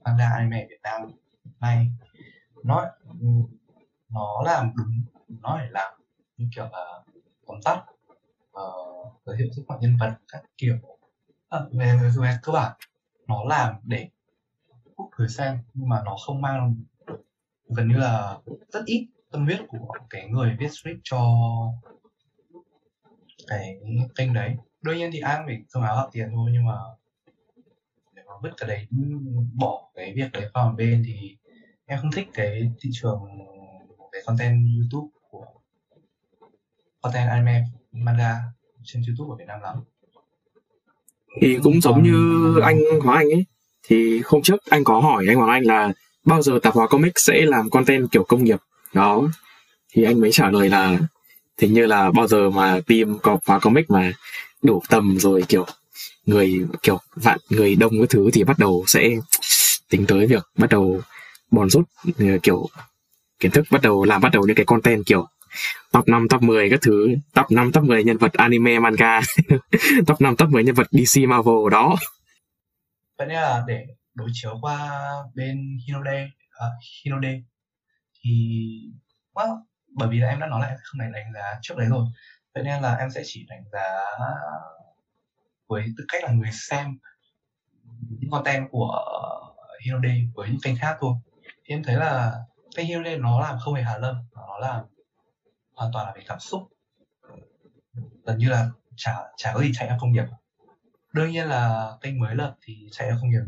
manga 0.03 0.29
anime 0.29 0.67
Việt 0.69 0.79
Nam 0.83 1.01
này. 1.59 1.87
Nó 2.63 2.85
nó 4.09 4.41
làm 4.45 4.73
đúng 4.75 5.01
nó 5.41 5.55
phải 5.57 5.69
làm 5.71 5.93
như 6.37 6.49
kiểu 6.55 6.65
là 6.71 7.03
tóm 7.47 7.57
tắt 7.65 7.83
uh, 8.51 9.13
giới 9.25 9.35
thiệu 9.37 9.47
sức 9.55 9.63
mạnh 9.67 9.79
nhân 9.81 9.97
vật 9.99 10.13
các 10.27 10.43
kiểu. 10.57 10.75
À, 11.49 11.59
về, 11.71 11.99
về 12.17 12.37
cơ 12.43 12.53
bản 12.53 12.77
nó 13.27 13.43
làm 13.43 13.75
để 13.83 14.09
hút 14.97 15.09
người 15.17 15.29
xem 15.29 15.57
nhưng 15.73 15.89
mà 15.89 16.01
nó 16.05 16.17
không 16.25 16.41
mang 16.41 16.75
gần 17.69 17.87
như 17.87 17.97
là 17.97 18.37
rất 18.73 18.85
ít 18.85 19.07
tâm 19.31 19.45
huyết 19.45 19.59
của 19.67 19.93
cái 20.09 20.27
người 20.29 20.55
viết 20.59 20.67
script 20.71 20.99
cho 21.03 21.19
cái 23.47 23.77
kênh 24.15 24.33
đấy. 24.33 24.55
Đương 24.81 24.97
nhiên 24.97 25.09
thì 25.13 25.19
ai 25.19 25.41
phải 25.45 25.57
cơm 25.71 25.83
áo 25.83 25.95
gạo 25.95 26.09
tiền 26.11 26.29
thôi 26.35 26.49
nhưng 26.53 26.65
mà 26.65 26.73
để 28.13 28.21
mà 28.27 28.33
vứt 28.43 28.49
cái 28.57 28.69
đấy 28.69 28.87
bỏ 29.53 29.89
cái 29.95 30.13
việc 30.15 30.31
đấy 30.31 30.49
vào 30.53 30.69
một 30.69 30.75
bên 30.77 31.03
thì 31.07 31.37
em 31.85 31.99
không 32.01 32.11
thích 32.11 32.27
cái 32.33 32.71
thị 32.81 32.89
trường 32.93 33.19
cái 34.11 34.21
content 34.25 34.67
youtube 34.77 35.07
của 35.29 35.45
content 37.01 37.29
anime 37.29 37.63
manga 37.91 38.35
trên 38.83 39.03
youtube 39.07 39.33
ở 39.33 39.35
việt 39.35 39.45
nam 39.47 39.61
lắm. 39.61 39.75
Thì 41.41 41.59
cũng 41.63 41.81
giống 41.81 42.03
như 42.03 42.53
anh 42.63 42.79
Hoàng 43.03 43.17
Anh 43.17 43.27
ấy. 43.29 43.45
Thì 43.83 44.21
hôm 44.25 44.41
trước 44.41 44.61
anh 44.69 44.83
có 44.83 44.99
hỏi 44.99 45.25
anh 45.27 45.37
Hoàng 45.37 45.49
Anh 45.49 45.63
là 45.63 45.93
bao 46.25 46.41
giờ 46.41 46.59
tạp 46.63 46.73
hóa 46.73 46.87
comic 46.87 47.13
sẽ 47.15 47.41
làm 47.45 47.69
content 47.69 48.11
kiểu 48.11 48.23
công 48.23 48.43
nghiệp? 48.43 48.59
Đó. 48.93 49.29
Thì 49.89 50.03
anh 50.03 50.21
mới 50.21 50.31
trả 50.31 50.51
lời 50.51 50.69
là 50.69 50.99
thì 51.59 51.67
như 51.67 51.85
là 51.85 52.11
bao 52.11 52.27
giờ 52.27 52.49
mà 52.49 52.79
team 52.87 53.19
có 53.19 53.37
khóa 53.45 53.59
comic 53.59 53.89
mà 53.89 54.11
đủ 54.61 54.81
tầm 54.89 55.19
rồi 55.19 55.43
kiểu 55.47 55.65
người 56.25 56.65
kiểu 56.83 56.99
vạn 57.15 57.39
người 57.49 57.75
đông 57.75 57.91
cái 57.91 58.07
thứ 58.09 58.29
thì 58.33 58.43
bắt 58.43 58.59
đầu 58.59 58.83
sẽ 58.87 59.09
tính 59.89 60.05
tới 60.07 60.27
việc 60.27 60.43
bắt 60.57 60.69
đầu 60.69 61.01
bòn 61.51 61.69
rút 61.69 61.85
ờ, 62.19 62.25
kiểu 62.43 62.67
kiến 63.39 63.51
thức 63.51 63.65
bắt 63.71 63.81
đầu 63.81 64.03
làm 64.03 64.21
bắt 64.21 64.31
đầu 64.33 64.43
những 64.47 64.55
cái 64.55 64.65
content 64.65 65.05
kiểu 65.05 65.27
top 65.91 66.07
5, 66.07 66.27
top 66.29 66.41
10 66.41 66.69
các 66.69 66.79
thứ 66.81 67.07
top 67.33 67.51
5, 67.51 67.71
top 67.71 67.83
10 67.83 68.03
nhân 68.03 68.17
vật 68.17 68.33
anime 68.33 68.79
manga 68.79 69.21
top 70.07 70.21
5, 70.21 70.35
top 70.35 70.49
10 70.49 70.63
nhân 70.63 70.75
vật 70.75 70.87
DC 70.91 71.21
Marvel 71.27 71.69
đó. 71.71 71.95
Vậy 73.17 73.27
nên 73.27 73.35
là 73.35 73.63
để 73.67 73.85
đối 74.13 74.29
chiếu 74.33 74.57
qua 74.61 74.89
bên 75.35 75.77
Hinode 75.87 76.23
uh, 76.23 76.83
Hinode 77.05 77.41
thì 78.21 78.31
well, 79.33 79.57
bởi 79.99 80.09
vì 80.09 80.19
là 80.19 80.29
em 80.29 80.39
đã 80.39 80.47
nói 80.47 80.61
là 80.61 80.67
em 80.67 80.77
không 80.83 80.99
đánh 80.99 81.11
đánh 81.11 81.33
giá 81.33 81.59
trước 81.61 81.77
đấy 81.77 81.87
rồi. 81.87 82.05
Vậy 82.53 82.63
nên 82.63 82.81
là 82.81 82.95
em 82.95 83.11
sẽ 83.11 83.21
chỉ 83.25 83.45
đánh 83.49 83.63
giá 83.71 84.01
với 85.67 85.83
tư 85.97 86.05
cách 86.07 86.23
là 86.23 86.31
người 86.31 86.49
xem 86.51 86.97
những 88.09 88.31
content 88.31 88.67
của 88.71 89.05
Hirode 89.85 90.15
với 90.33 90.49
những 90.49 90.61
kênh 90.63 90.77
khác 90.77 90.97
thôi. 90.99 91.13
Thì 91.43 91.75
em 91.75 91.83
thấy 91.83 91.95
là 91.95 92.39
kênh 92.75 92.87
Hirode 92.87 93.17
nó 93.17 93.41
làm 93.41 93.57
không 93.59 93.73
hề 93.73 93.83
hà 93.83 93.97
lâm 93.97 94.15
nó 94.35 94.57
làm 94.57 94.85
hoàn 95.75 95.91
toàn 95.93 96.05
là 96.05 96.13
về 96.15 96.23
cảm 96.27 96.39
xúc. 96.39 96.61
Gần 98.23 98.37
như 98.37 98.49
là 98.49 98.69
chả 98.95 99.15
chả 99.37 99.53
có 99.53 99.61
gì 99.61 99.71
chạy 99.73 99.87
theo 99.87 99.97
công 100.01 100.11
nghiệp. 100.11 100.25
Đương 101.13 101.31
nhiên 101.31 101.47
là 101.47 101.91
kênh 102.01 102.19
mới 102.19 102.35
lập 102.35 102.55
thì 102.61 102.87
chạy 102.91 103.07
theo 103.07 103.17
công 103.21 103.29
nghiệp. 103.29 103.43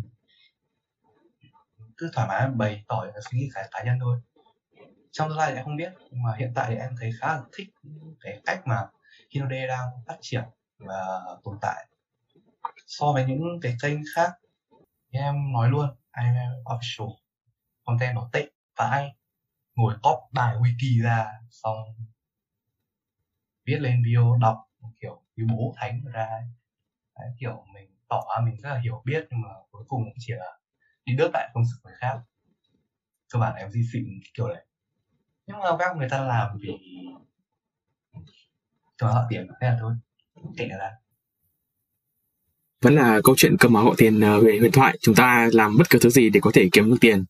Cứ 1.98 2.12
thoải 2.14 2.28
mái, 2.28 2.48
bày 2.48 2.84
tỏ 2.88 3.06
suy 3.32 3.40
nghĩ 3.40 3.50
cá 3.72 3.84
nhân 3.84 3.98
thôi 4.02 4.22
trong 5.12 5.30
tương 5.30 5.38
lai 5.38 5.52
thì 5.52 5.58
em 5.58 5.66
không 5.66 5.76
biết. 5.76 5.94
Nhưng 6.12 6.24
mà 6.24 6.36
hiện 6.38 6.52
tại 6.56 6.66
thì 6.70 6.76
em 6.76 6.96
thấy 7.00 7.12
khá 7.20 7.28
là 7.28 7.42
thích 7.54 7.68
cái 8.22 8.42
cách 8.46 8.62
mà 8.66 8.88
Hinode 9.30 9.68
đang 9.68 9.88
phát 10.08 10.18
triển 10.22 10.44
và 10.78 11.20
tồn 11.44 11.58
tại 11.62 11.88
so 12.88 13.12
với 13.14 13.26
những 13.26 13.60
cái 13.62 13.76
kênh 13.82 14.00
khác. 14.16 14.32
Thì 15.14 15.20
em 15.20 15.52
nói 15.54 15.70
luôn 15.70 15.96
anh 16.12 16.36
official 16.66 17.16
content 17.86 18.16
nó 18.16 18.30
tệ 18.34 18.50
ai 18.74 19.16
ngồi 19.76 19.96
cóp 20.04 20.20
bài 20.32 20.56
wiki 20.56 21.04
ra 21.04 21.28
xong 21.50 21.78
viết 23.66 23.78
lên 23.80 24.04
video 24.06 24.38
đọc 24.42 24.58
kiểu 25.02 25.24
như 25.36 25.46
bố 25.50 25.74
thánh 25.78 26.02
ra. 26.14 26.30
Đấy, 27.20 27.30
kiểu 27.40 27.66
mình 27.74 27.96
tỏ 28.10 28.24
mình 28.44 28.56
rất 28.62 28.70
là 28.70 28.80
hiểu 28.80 29.02
biết 29.06 29.28
nhưng 29.30 29.42
mà 29.42 29.50
cuối 29.72 29.84
cùng 29.88 30.04
cũng 30.04 30.18
chỉ 30.20 30.34
là 30.34 30.60
đi 31.06 31.16
đớp 31.16 31.30
lại 31.34 31.50
công 31.54 31.64
sức 31.66 31.78
người 31.84 31.94
khác. 31.98 32.20
Cơ 33.34 33.40
bản 33.40 33.56
em 33.56 33.72
di 33.72 33.82
xịn 33.94 34.06
kiểu 34.34 34.48
này 34.48 34.66
nhưng 35.52 35.60
mà 35.60 35.78
các 35.80 35.98
người 35.98 36.10
ta 36.10 36.22
làm 36.22 36.58
vì 36.60 36.78
cho 38.98 39.08
họ 39.08 39.22
tiền 39.30 39.48
thế 39.62 39.68
là 39.68 39.78
thôi. 39.80 39.94
Kệ 40.58 40.68
là 40.68 40.92
vẫn 42.82 42.96
là 42.96 43.22
câu 43.24 43.36
chuyện 43.38 43.58
cơm 43.60 43.74
áo 43.74 43.84
họ 43.84 43.94
tiền 43.98 44.22
ờ, 44.22 44.40
về 44.42 44.58
huyền 44.60 44.72
thoại. 44.72 44.98
Chúng 45.02 45.16
ta 45.16 45.50
làm 45.54 45.78
bất 45.78 45.90
cứ 45.90 46.00
thứ 46.00 46.10
gì 46.10 46.30
để 46.30 46.40
có 46.44 46.52
thể 46.54 46.70
kiếm 46.72 46.90
được 46.90 46.98
tiền. 47.02 47.26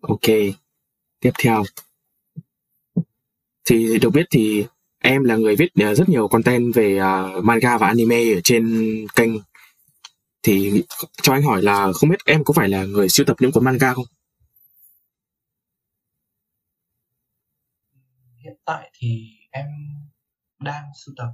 Ok 0.00 0.30
tiếp 1.20 1.32
theo. 1.38 1.62
Thì 3.64 3.98
được 3.98 4.10
biết 4.10 4.26
thì 4.30 4.66
em 4.98 5.24
là 5.24 5.36
người 5.36 5.56
viết 5.56 5.68
ờ, 5.80 5.94
rất 5.94 6.08
nhiều 6.08 6.28
content 6.28 6.74
về 6.74 7.00
uh, 7.00 7.44
manga 7.44 7.78
và 7.78 7.86
anime 7.86 8.34
ở 8.34 8.40
trên 8.44 8.86
kênh. 9.14 9.30
Thì 10.42 10.84
cho 11.22 11.32
anh 11.32 11.42
hỏi 11.42 11.62
là 11.62 11.92
không 11.92 12.10
biết 12.10 12.18
em 12.24 12.44
có 12.44 12.54
phải 12.54 12.68
là 12.68 12.84
người 12.84 13.08
siêu 13.08 13.26
tập 13.26 13.36
những 13.40 13.52
cuốn 13.52 13.64
manga 13.64 13.94
không? 13.94 14.04
Tại 18.64 18.90
thì 18.94 19.30
em 19.50 19.66
đang 20.60 20.84
sưu 20.94 21.14
tập 21.18 21.28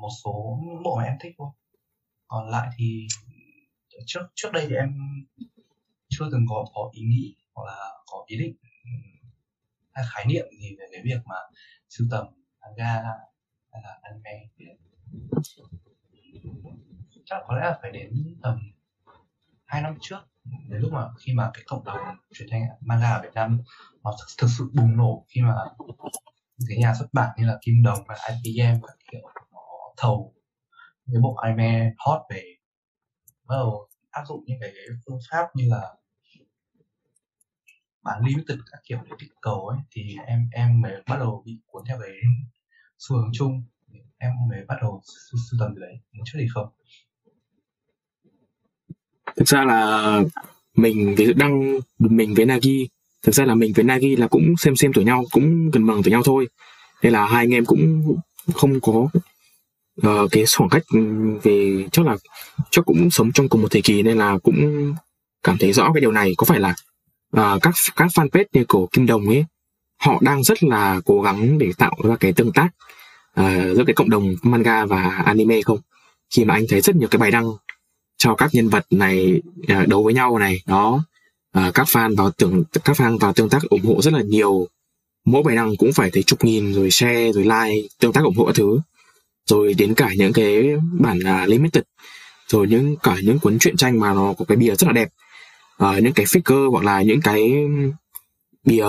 một 0.00 0.10
số 0.24 0.58
bộ 0.84 0.96
mà 0.96 1.04
em 1.04 1.16
thích 1.20 1.34
thôi. 1.38 1.50
Còn 2.26 2.48
lại 2.48 2.68
thì 2.76 3.06
trước 4.06 4.26
trước 4.34 4.52
đây 4.52 4.66
thì 4.68 4.74
em 4.74 4.94
chưa 6.08 6.24
từng 6.32 6.46
có 6.48 6.64
có 6.74 6.90
ý 6.92 7.02
nghĩ 7.02 7.34
hoặc 7.54 7.64
là 7.66 7.90
có 8.06 8.24
ý 8.26 8.38
định 8.38 8.56
hay 9.92 10.04
khái 10.14 10.26
niệm 10.26 10.46
gì 10.60 10.76
về 10.78 10.86
cái 10.92 11.02
việc 11.04 11.20
mà 11.24 11.36
sưu 11.88 12.06
tầm 12.10 12.26
manga 12.60 13.02
hay 13.72 13.82
là 13.82 13.98
anime 14.02 14.48
thì 14.56 14.64
chắc 17.24 17.42
có 17.46 17.54
lẽ 17.54 17.60
là 17.60 17.78
phải 17.82 17.90
đến 17.92 18.38
tầm 18.42 18.58
hai 19.64 19.82
năm 19.82 19.96
trước, 20.00 20.20
đến 20.44 20.80
lúc 20.80 20.92
mà 20.92 21.08
khi 21.18 21.34
mà 21.34 21.50
cái 21.54 21.62
cộng 21.66 21.84
đồng 21.84 22.16
truyện 22.34 22.48
tranh 22.50 22.62
manga 22.80 23.10
ở 23.10 23.22
Việt 23.22 23.34
Nam 23.34 23.62
nó 24.02 24.16
thực 24.40 24.48
sự 24.48 24.70
bùng 24.74 24.96
nổ, 24.96 25.26
khi 25.28 25.42
mà 25.42 25.54
cái 26.68 26.78
nhà 26.78 26.94
xuất 26.98 27.06
bản 27.12 27.28
như 27.38 27.46
là 27.46 27.58
Kim 27.62 27.82
Đồng 27.82 27.98
và 28.08 28.14
IPM 28.28 28.82
các 28.86 28.96
kiểu 29.12 29.20
nó 29.52 29.60
thầu 29.96 30.34
cái 31.06 31.20
bộ 31.22 31.34
anime 31.34 31.92
hot 31.98 32.20
về, 32.30 32.42
bắt 33.44 33.54
đầu 33.56 33.88
áp 34.10 34.22
dụng 34.28 34.44
những 34.46 34.58
cái 34.60 34.72
phương 35.06 35.18
pháp 35.30 35.46
như 35.54 35.64
là 35.68 35.94
bán 38.02 38.24
limited 38.24 38.58
các 38.70 38.80
kiểu 38.84 38.98
để 39.04 39.16
kích 39.18 39.30
cầu 39.40 39.66
ấy, 39.66 39.78
thì 39.90 40.16
em 40.26 40.48
em 40.52 40.80
mới 40.80 40.92
bắt 41.08 41.16
đầu 41.18 41.42
bị 41.46 41.58
cuốn 41.66 41.84
theo 41.88 41.98
cái 42.00 42.10
xu 42.98 43.16
hướng 43.16 43.30
chung. 43.32 43.64
Em 44.18 44.32
mới 44.48 44.64
bắt 44.68 44.76
đầu 44.80 45.02
sưu 45.32 45.60
tầm 45.60 45.74
đấy 45.80 45.94
trước 46.24 46.38
thì 46.38 46.46
không. 46.54 46.66
Thực 49.36 49.48
ra 49.48 49.64
là 49.64 50.20
mình, 50.74 51.14
ví 51.18 51.26
dụ 51.26 51.32
đăng 51.36 51.78
mình 51.98 52.34
với 52.36 52.46
Nagi 52.46 52.88
thực 53.24 53.34
ra 53.34 53.44
là 53.44 53.54
mình 53.54 53.72
với 53.72 53.84
Nagi 53.84 54.18
là 54.18 54.26
cũng 54.28 54.54
xem 54.58 54.76
xem 54.76 54.92
tuổi 54.92 55.04
nhau 55.04 55.24
cũng 55.30 55.70
gần 55.70 55.86
bằng 55.86 56.02
tuổi 56.02 56.10
nhau 56.10 56.22
thôi. 56.24 56.48
Nên 57.02 57.12
là 57.12 57.26
hai 57.26 57.44
anh 57.44 57.54
em 57.54 57.64
cũng 57.64 58.14
không 58.54 58.80
có 58.80 59.08
uh, 60.06 60.30
cái 60.30 60.44
khoảng 60.56 60.70
cách 60.70 60.82
ừ, 60.94 61.00
về 61.42 61.86
chắc 61.92 62.06
là 62.06 62.16
chắc 62.70 62.84
cũng 62.84 63.10
sống 63.10 63.32
trong 63.32 63.48
cùng 63.48 63.62
một 63.62 63.68
thời 63.70 63.82
kỳ 63.82 64.02
nên 64.02 64.18
là 64.18 64.38
cũng 64.38 64.92
cảm 65.42 65.58
thấy 65.58 65.72
rõ 65.72 65.90
cái 65.94 66.00
điều 66.00 66.12
này. 66.12 66.34
Có 66.36 66.44
phải 66.44 66.60
là 66.60 66.74
uh, 67.36 67.62
các 67.62 67.74
các 67.96 68.08
fanpage 68.14 68.44
như 68.52 68.64
của 68.68 68.86
Kim 68.92 69.06
Đồng 69.06 69.28
ấy 69.28 69.44
họ 70.00 70.18
đang 70.22 70.42
rất 70.42 70.62
là 70.62 71.00
cố 71.04 71.22
gắng 71.22 71.58
để 71.58 71.72
tạo 71.78 71.96
ra 72.04 72.16
cái 72.16 72.32
tương 72.32 72.52
tác 72.52 72.68
uh, 73.40 73.76
giữa 73.76 73.84
cái 73.86 73.94
cộng 73.94 74.10
đồng 74.10 74.34
manga 74.42 74.84
và 74.84 75.22
anime 75.24 75.62
không? 75.62 75.78
Khi 76.36 76.44
mà 76.44 76.54
anh 76.54 76.64
thấy 76.68 76.80
rất 76.80 76.96
nhiều 76.96 77.08
cái 77.08 77.18
bài 77.18 77.30
đăng 77.30 77.46
cho 78.16 78.34
các 78.34 78.50
nhân 78.52 78.68
vật 78.68 78.86
này 78.90 79.42
uh, 79.80 79.88
đấu 79.88 80.02
với 80.02 80.14
nhau 80.14 80.38
này 80.38 80.62
đó 80.66 81.04
uh, 81.58 81.74
các 81.74 81.86
fan 81.86 82.16
vào 82.16 82.30
tưởng 82.30 82.64
các 82.84 82.96
fan 82.96 83.18
vào 83.18 83.32
tương 83.32 83.48
tác 83.48 83.62
ủng 83.62 83.84
hộ 83.84 84.02
rất 84.02 84.12
là 84.12 84.22
nhiều. 84.22 84.66
Mỗi 85.24 85.42
bài 85.42 85.56
đăng 85.56 85.76
cũng 85.76 85.92
phải 85.92 86.10
thấy 86.10 86.22
chục 86.22 86.44
nghìn 86.44 86.74
rồi 86.74 86.90
share 86.90 87.32
rồi 87.32 87.44
like 87.44 87.88
tương 88.00 88.12
tác 88.12 88.24
ủng 88.24 88.36
hộ 88.36 88.52
thứ. 88.52 88.80
Rồi 89.46 89.74
đến 89.74 89.94
cả 89.94 90.10
những 90.16 90.32
cái 90.32 90.68
bản 91.00 91.18
uh, 91.18 91.48
limited. 91.48 91.84
Rồi 92.48 92.66
những 92.68 92.96
cả 92.96 93.16
những 93.22 93.38
cuốn 93.38 93.58
truyện 93.58 93.76
tranh 93.76 94.00
mà 94.00 94.14
nó 94.14 94.34
có 94.38 94.44
cái 94.44 94.56
bìa 94.56 94.74
rất 94.74 94.86
là 94.86 94.92
đẹp. 94.92 95.08
Uh, 95.84 96.02
những 96.02 96.12
cái 96.12 96.26
figure 96.26 96.70
hoặc 96.70 96.84
là 96.84 97.02
những 97.02 97.20
cái 97.20 97.52
bìa 98.64 98.86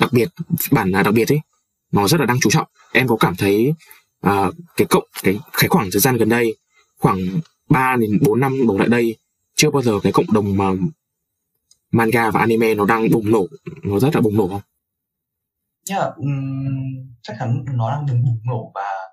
đặc 0.00 0.12
biệt 0.12 0.28
bản 0.70 0.92
à, 0.92 1.02
đặc 1.02 1.14
biệt 1.14 1.32
ấy 1.32 1.40
nó 1.92 2.08
rất 2.08 2.20
là 2.20 2.26
đang 2.26 2.40
chú 2.40 2.50
trọng. 2.50 2.66
Em 2.92 3.08
có 3.08 3.16
cảm 3.16 3.36
thấy 3.36 3.72
uh, 4.26 4.54
cái 4.76 4.86
cộng 4.90 5.04
cái 5.22 5.38
cái 5.52 5.68
khoảng 5.68 5.88
thời 5.92 6.00
gian 6.00 6.16
gần 6.16 6.28
đây 6.28 6.56
khoảng 6.98 7.18
3 7.70 7.96
đến 7.96 8.18
4 8.22 8.40
năm 8.40 8.66
đổ 8.66 8.78
lại 8.78 8.88
đây 8.88 9.16
chưa 9.54 9.70
bao 9.70 9.82
giờ 9.82 9.92
cái 10.02 10.12
cộng 10.12 10.32
đồng 10.32 10.56
mà 10.56 10.72
manga 11.96 12.30
và 12.30 12.40
anime 12.40 12.74
nó 12.74 12.86
đang 12.86 13.10
bùng 13.12 13.30
nổ 13.30 13.46
nó 13.82 13.98
rất 13.98 14.14
là 14.14 14.20
bùng 14.20 14.36
nổ 14.36 14.48
không? 14.48 14.60
Yeah, 15.90 16.16
um, 16.16 17.16
chắc 17.22 17.36
chắn 17.38 17.64
nó 17.72 17.90
đang 17.90 18.06
bùng 18.06 18.24
bùng 18.24 18.40
nổ 18.44 18.72
và 18.74 19.06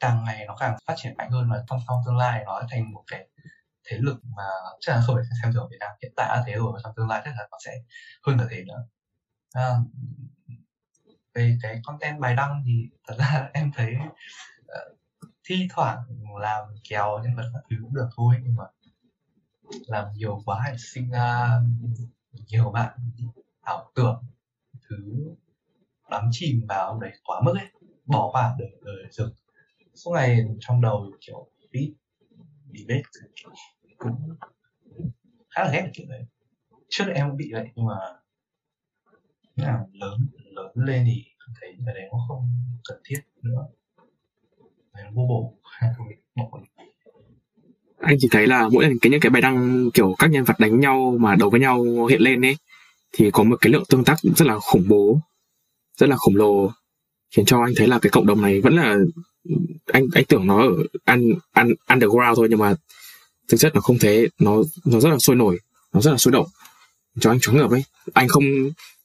càng 0.00 0.24
ngày 0.24 0.44
nó 0.46 0.56
càng 0.60 0.76
phát 0.86 0.94
triển 0.96 1.14
mạnh 1.16 1.30
hơn 1.30 1.50
và 1.50 1.64
trong 1.70 1.80
trong 1.88 1.98
tương 2.06 2.16
lai 2.16 2.42
nó 2.46 2.62
thành 2.70 2.92
một 2.92 3.04
cái 3.06 3.28
thế 3.84 3.96
lực 4.00 4.20
mà 4.36 4.44
chắc 4.80 4.96
là 4.96 5.02
không 5.06 5.16
phải 5.16 5.24
xem 5.42 5.52
thường 5.52 5.68
Việt 5.70 5.76
Nam 5.80 5.90
hiện 6.02 6.12
tại 6.16 6.28
đã 6.28 6.42
thế 6.46 6.54
rồi 6.54 6.72
và 6.74 6.80
trong 6.84 6.92
tương 6.96 7.08
lai 7.08 7.22
chắc 7.24 7.34
là 7.36 7.48
nó 7.50 7.58
sẽ 7.64 7.72
hơn 8.26 8.38
cả 8.38 8.44
thế 8.50 8.64
nữa 8.66 8.86
à, 9.52 9.76
về 11.34 11.58
cái 11.62 11.80
content 11.84 12.20
bài 12.20 12.36
đăng 12.36 12.62
thì 12.66 12.88
thật 13.08 13.14
ra 13.18 13.50
em 13.54 13.70
thấy 13.74 13.94
uh, 14.60 15.28
thi 15.44 15.68
thoảng 15.70 15.98
làm 16.40 16.64
kéo 16.88 17.18
nhân 17.22 17.36
vật 17.36 17.50
các 17.54 17.60
thứ 17.70 17.76
cũng 17.82 17.94
được 17.94 18.08
thôi 18.16 18.34
nhưng 18.42 18.56
mà 18.56 18.64
làm 19.86 20.06
nhiều 20.14 20.42
quá 20.44 20.60
hay 20.64 20.76
sinh 20.78 21.10
ra 21.10 21.60
nhiều 22.48 22.70
bạn 22.70 22.98
ảo 23.60 23.90
tưởng, 23.94 24.24
thứ 24.88 24.96
đắm 26.10 26.28
chìm 26.30 26.66
vào 26.68 27.00
đấy 27.00 27.12
quá 27.24 27.40
mức 27.44 27.54
ấy, 27.58 27.68
bỏ 28.06 28.30
qua 28.32 28.56
đời 28.58 28.70
đời 28.84 29.06
rực 29.10 29.32
suốt 29.94 30.10
ngày 30.14 30.46
trong 30.60 30.80
đầu 30.80 31.12
kiểu 31.20 31.50
beat 31.72 31.88
bị 32.70 32.84
bết 32.88 33.02
cũng 33.98 34.36
khá 35.50 35.64
là 35.64 35.70
ghét 35.72 35.90
kiểu 35.94 36.06
đấy. 36.08 36.24
Trước 36.88 37.04
đây 37.06 37.14
em 37.14 37.28
cũng 37.28 37.36
bị 37.36 37.52
vậy 37.52 37.68
nhưng 37.74 37.86
mà 37.86 37.94
nào 39.56 39.88
lớn 39.92 40.28
lớn 40.44 40.72
lên 40.74 41.04
thì 41.06 41.24
thấy 41.60 41.76
cái 41.86 41.94
đấy 41.94 42.08
nó 42.12 42.18
không 42.28 42.48
cần 42.88 43.00
thiết 43.04 43.20
nữa. 43.42 43.66
Nó 44.92 45.10
vô 45.14 45.26
bổ 45.28 45.58
bỏ 46.36 46.60
anh 48.02 48.16
chỉ 48.20 48.28
thấy 48.30 48.46
là 48.46 48.68
mỗi 48.68 48.84
lần 48.84 48.98
cái 48.98 49.10
những 49.10 49.20
cái 49.20 49.30
bài 49.30 49.42
đăng 49.42 49.90
kiểu 49.90 50.14
các 50.18 50.30
nhân 50.30 50.44
vật 50.44 50.58
đánh 50.58 50.80
nhau 50.80 51.16
mà 51.20 51.34
đấu 51.34 51.50
với 51.50 51.60
nhau 51.60 52.06
hiện 52.10 52.20
lên 52.20 52.44
ấy, 52.44 52.56
thì 53.12 53.30
có 53.30 53.42
một 53.42 53.56
cái 53.60 53.72
lượng 53.72 53.84
tương 53.88 54.04
tác 54.04 54.16
rất 54.36 54.46
là 54.48 54.58
khủng 54.58 54.84
bố, 54.88 55.20
rất 55.96 56.08
là 56.08 56.16
khổng 56.16 56.36
lồ, 56.36 56.70
khiến 57.36 57.44
cho 57.44 57.60
anh 57.60 57.72
thấy 57.76 57.88
là 57.88 57.98
cái 57.98 58.10
cộng 58.10 58.26
đồng 58.26 58.42
này 58.42 58.60
vẫn 58.60 58.76
là, 58.76 58.96
anh 59.86 60.06
anh 60.14 60.24
tưởng 60.24 60.46
nó 60.46 60.62
ở 60.62 60.70
ăn 61.04 61.32
ăn 61.52 61.72
underground 61.88 62.36
thôi 62.36 62.46
nhưng 62.50 62.58
mà 62.58 62.74
thực 63.48 63.56
chất 63.60 63.74
nó 63.74 63.80
không 63.80 63.98
thế. 63.98 64.28
Nó 64.38 64.62
nó 64.84 65.00
rất 65.00 65.10
là 65.10 65.18
sôi 65.18 65.36
nổi, 65.36 65.58
nó 65.94 66.00
rất 66.00 66.10
là 66.10 66.16
sôi 66.16 66.32
động, 66.32 66.46
cho 67.20 67.30
anh 67.30 67.40
choáng 67.40 67.56
ngợp 67.56 67.70
ấy. 67.70 67.84
Anh 68.12 68.28
không, 68.28 68.44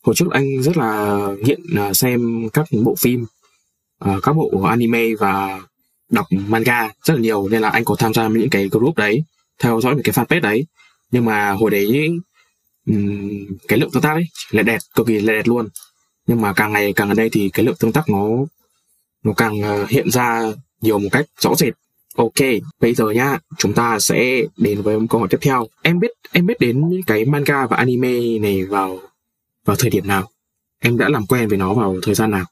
hồi 0.04 0.16
trước 0.16 0.32
anh 0.32 0.62
rất 0.64 0.78
là 0.78 1.20
nghiện 1.44 1.62
à, 1.76 1.94
xem 1.94 2.50
các 2.54 2.68
bộ 2.84 2.96
phim 3.00 3.26
à, 4.00 4.16
các 4.24 4.34
bộ 4.34 4.62
anime 4.64 5.16
và 5.20 5.62
đọc 6.10 6.26
manga 6.32 6.88
rất 7.04 7.14
là 7.14 7.20
nhiều 7.20 7.48
nên 7.50 7.62
là 7.62 7.70
anh 7.70 7.86
có 7.86 7.96
tham 7.96 8.14
gia 8.14 8.28
những 8.28 8.50
cái 8.50 8.70
group 8.72 8.96
đấy, 8.96 9.24
theo 9.60 9.82
dõi 9.82 9.96
những 9.96 10.04
cái 10.04 10.14
fanpage 10.14 10.42
đấy. 10.42 10.66
Nhưng 11.12 11.26
mà 11.26 11.52
hồi 11.52 11.72
đấy 11.72 12.10
cái 13.68 13.80
lượng 13.80 13.92
tương 13.92 14.04
tác 14.04 14.14
ấy 14.14 14.26
là 14.52 14.64
đẹp, 14.64 14.78
cực 14.96 15.08
kỳ 15.08 15.20
là 15.20 15.34
đẹp 15.34 15.48
luôn. 15.48 15.68
Nhưng 16.28 16.42
mà 16.42 16.54
càng 16.54 16.74
ngày 16.74 16.94
càng 16.94 17.10
ở 17.10 17.14
đây 17.14 17.30
thì 17.30 17.50
cái 17.54 17.66
lượng 17.66 17.76
tương 17.80 17.92
tác 17.92 18.10
nó 18.10 18.28
nó 19.24 19.34
càng 19.34 19.62
ờ, 19.62 19.86
hiện 19.90 20.12
ra 20.12 20.44
nhiều 20.82 21.00
một 21.00 21.10
cách 21.12 21.26
rõ 21.40 21.56
rệt. 21.56 21.74
Ok, 22.16 22.48
bây 22.80 22.94
giờ 22.94 23.10
nhá, 23.10 23.38
chúng 23.58 23.74
ta 23.74 24.00
sẽ 24.00 24.42
đến 24.58 24.82
với 24.82 24.98
câu 25.10 25.20
hỏi 25.20 25.28
tiếp 25.32 25.38
theo. 25.42 25.68
Em 25.82 26.00
biết 26.00 26.12
em 26.32 26.46
biết 26.46 26.60
đến 26.60 27.02
cái 27.08 27.26
manga 27.26 27.66
và 27.68 27.78
anime 27.78 28.40
này 28.40 28.66
vào 28.66 29.00
vào 29.66 29.76
thời 29.80 29.90
điểm 29.90 30.08
nào? 30.08 30.30
Em 30.80 30.98
đã 30.98 31.10
làm 31.10 31.26
quen 31.26 31.48
với 31.48 31.58
nó 31.58 31.74
vào 31.74 31.96
thời 32.02 32.16
gian 32.16 32.32
nào? 32.32 32.46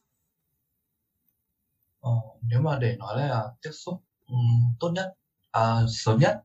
Nếu 2.47 2.61
mà 2.61 2.77
để 2.79 2.95
nói 2.97 3.27
là 3.27 3.43
tiếp 3.61 3.71
xúc 3.73 4.03
um, 4.27 4.75
tốt 4.79 4.91
nhất 4.91 5.13
à, 5.51 5.61
sớm 5.89 6.19
nhất 6.19 6.41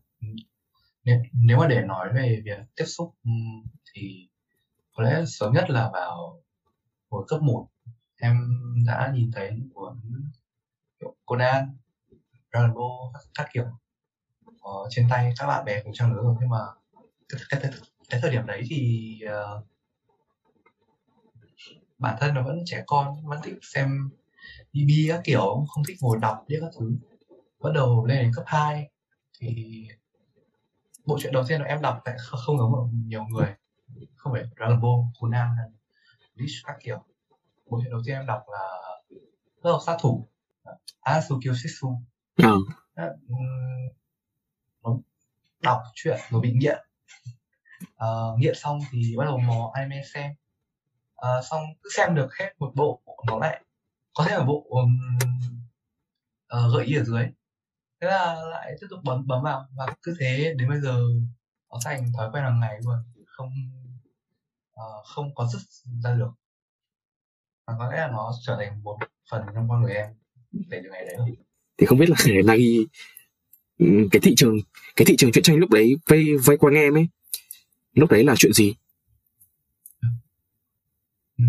nếu, 1.04 1.22
nếu 1.32 1.58
mà 1.58 1.66
để 1.68 1.80
nói 1.80 2.08
về 2.14 2.42
việc 2.44 2.58
tiếp 2.76 2.84
xúc 2.84 3.14
um, 3.24 3.64
thì 3.92 4.28
có 4.92 5.02
lẽ 5.02 5.22
sớm 5.26 5.52
nhất 5.52 5.70
là 5.70 5.90
vào 5.92 6.42
hồi 7.10 7.24
cấp 7.28 7.42
1 7.42 7.68
em 8.20 8.34
đã 8.86 9.12
nhìn 9.14 9.30
thấy 9.32 9.50
cuốn 9.74 10.00
Conan, 11.24 11.76
Dragon 12.52 13.12
các, 13.14 13.22
các 13.34 13.48
kiểu 13.52 13.64
ở 14.60 14.86
trên 14.90 15.06
tay 15.10 15.32
các 15.38 15.46
bạn 15.46 15.64
bè 15.64 15.82
cùng 15.82 15.92
trang 15.92 16.12
lứa 16.12 16.22
rồi. 16.22 16.34
Nhưng 16.40 16.48
mà 16.48 16.58
cái, 17.28 17.40
cái, 17.48 17.60
cái, 17.62 17.72
cái 18.10 18.20
thời 18.20 18.30
điểm 18.30 18.46
đấy 18.46 18.62
thì 18.70 19.20
uh, 19.26 19.66
bản 21.98 22.16
thân 22.20 22.34
nó 22.34 22.42
vẫn 22.42 22.58
trẻ 22.66 22.82
con 22.86 23.26
vẫn 23.26 23.40
thích 23.42 23.54
xem 23.62 24.10
BB 24.72 24.90
các 25.08 25.20
kiểu 25.24 25.66
không 25.68 25.84
thích 25.88 25.96
ngồi 26.00 26.18
đọc 26.22 26.44
biết 26.48 26.58
các 26.60 26.70
thứ. 26.78 26.92
Bắt 27.60 27.70
đầu 27.74 28.06
lên 28.06 28.18
đến 28.22 28.32
cấp 28.34 28.44
2 28.46 28.90
thì 29.40 29.86
bộ 31.04 31.18
truyện 31.20 31.32
đầu 31.32 31.44
tiên 31.48 31.60
là 31.60 31.66
em 31.66 31.82
đọc 31.82 32.00
lại 32.04 32.16
không 32.18 32.58
giống 32.58 32.90
nhiều 33.06 33.24
người. 33.24 33.54
Không 34.16 34.32
phải 34.32 34.42
Dragon 34.56 34.80
Ball, 34.80 35.00
Conan 35.20 35.48
Bleach 36.34 36.50
các 36.64 36.76
kiểu. 36.80 37.04
Bộ 37.70 37.80
truyện 37.82 37.90
đầu 37.90 38.00
tiên 38.06 38.14
em 38.14 38.26
đọc 38.26 38.42
là 38.52 38.68
lớp 39.62 39.72
học 39.72 39.80
sát 39.86 39.96
thủ. 40.00 40.28
Asuki 41.00 41.56
Shitsu 41.62 42.02
ừ. 42.36 42.64
đọc 45.62 45.82
chuyện 45.94 46.18
rồi 46.30 46.40
bị 46.40 46.52
nghiện. 46.52 46.78
Uh, 47.84 48.38
nghiện 48.38 48.54
xong 48.54 48.80
thì 48.90 49.16
bắt 49.16 49.24
đầu 49.24 49.38
mò 49.38 49.70
anime 49.74 50.02
xem. 50.14 50.30
Uh, 51.14 51.44
xong 51.50 51.62
cứ 51.82 51.90
xem 51.96 52.14
được 52.14 52.28
hết 52.38 52.52
một 52.58 52.72
bộ 52.74 53.00
nó 53.26 53.38
lại 53.38 53.62
có 54.20 54.26
thể 54.28 54.36
là 54.36 54.44
bộ 54.44 54.66
um, 54.68 54.98
uh, 56.56 56.74
gợi 56.74 56.86
ý 56.86 56.94
ở 56.94 57.04
dưới. 57.04 57.22
Thế 58.00 58.08
là 58.08 58.34
lại 58.50 58.76
tiếp 58.80 58.86
tục 58.90 59.00
bấm 59.04 59.26
bấm 59.26 59.42
vào. 59.42 59.66
Và 59.76 59.94
cứ 60.02 60.16
thế 60.20 60.54
đến 60.58 60.68
bây 60.68 60.80
giờ 60.80 61.02
nó 61.70 61.78
thành 61.84 62.12
thói 62.16 62.30
quen 62.32 62.44
hàng 62.44 62.60
ngày 62.60 62.78
luôn. 62.84 62.96
Không 63.26 63.50
uh, 64.72 65.06
không 65.06 65.34
có 65.34 65.46
dứt 65.46 65.60
ra 66.04 66.14
được. 66.14 66.30
Và 67.66 67.74
có 67.78 67.90
lẽ 67.90 67.96
là 67.96 68.08
nó 68.08 68.32
trở 68.46 68.56
thành 68.56 68.82
một 68.82 68.98
phần 69.30 69.42
trong 69.54 69.68
con 69.68 69.82
người 69.82 69.94
em 69.94 70.06
để 70.52 70.80
từ 70.84 70.90
ngày 70.90 71.04
đấy 71.04 71.14
rồi 71.18 71.36
thì 71.78 71.86
không 71.86 71.98
biết 71.98 72.10
là 72.10 72.16
Nagi 72.44 72.86
ừ, 73.78 73.86
cái 74.10 74.20
thị 74.20 74.34
trường 74.36 74.56
cái 74.96 75.04
thị 75.06 75.16
trường 75.16 75.32
truyện 75.32 75.42
tranh 75.42 75.56
lúc 75.56 75.70
đấy 75.70 75.96
vây 76.06 76.36
vây 76.44 76.56
quanh 76.56 76.74
em 76.74 76.94
ấy 76.94 77.08
lúc 77.94 78.10
đấy 78.10 78.24
là 78.24 78.34
chuyện 78.38 78.52
gì? 78.52 78.74
Ừ, 81.38 81.44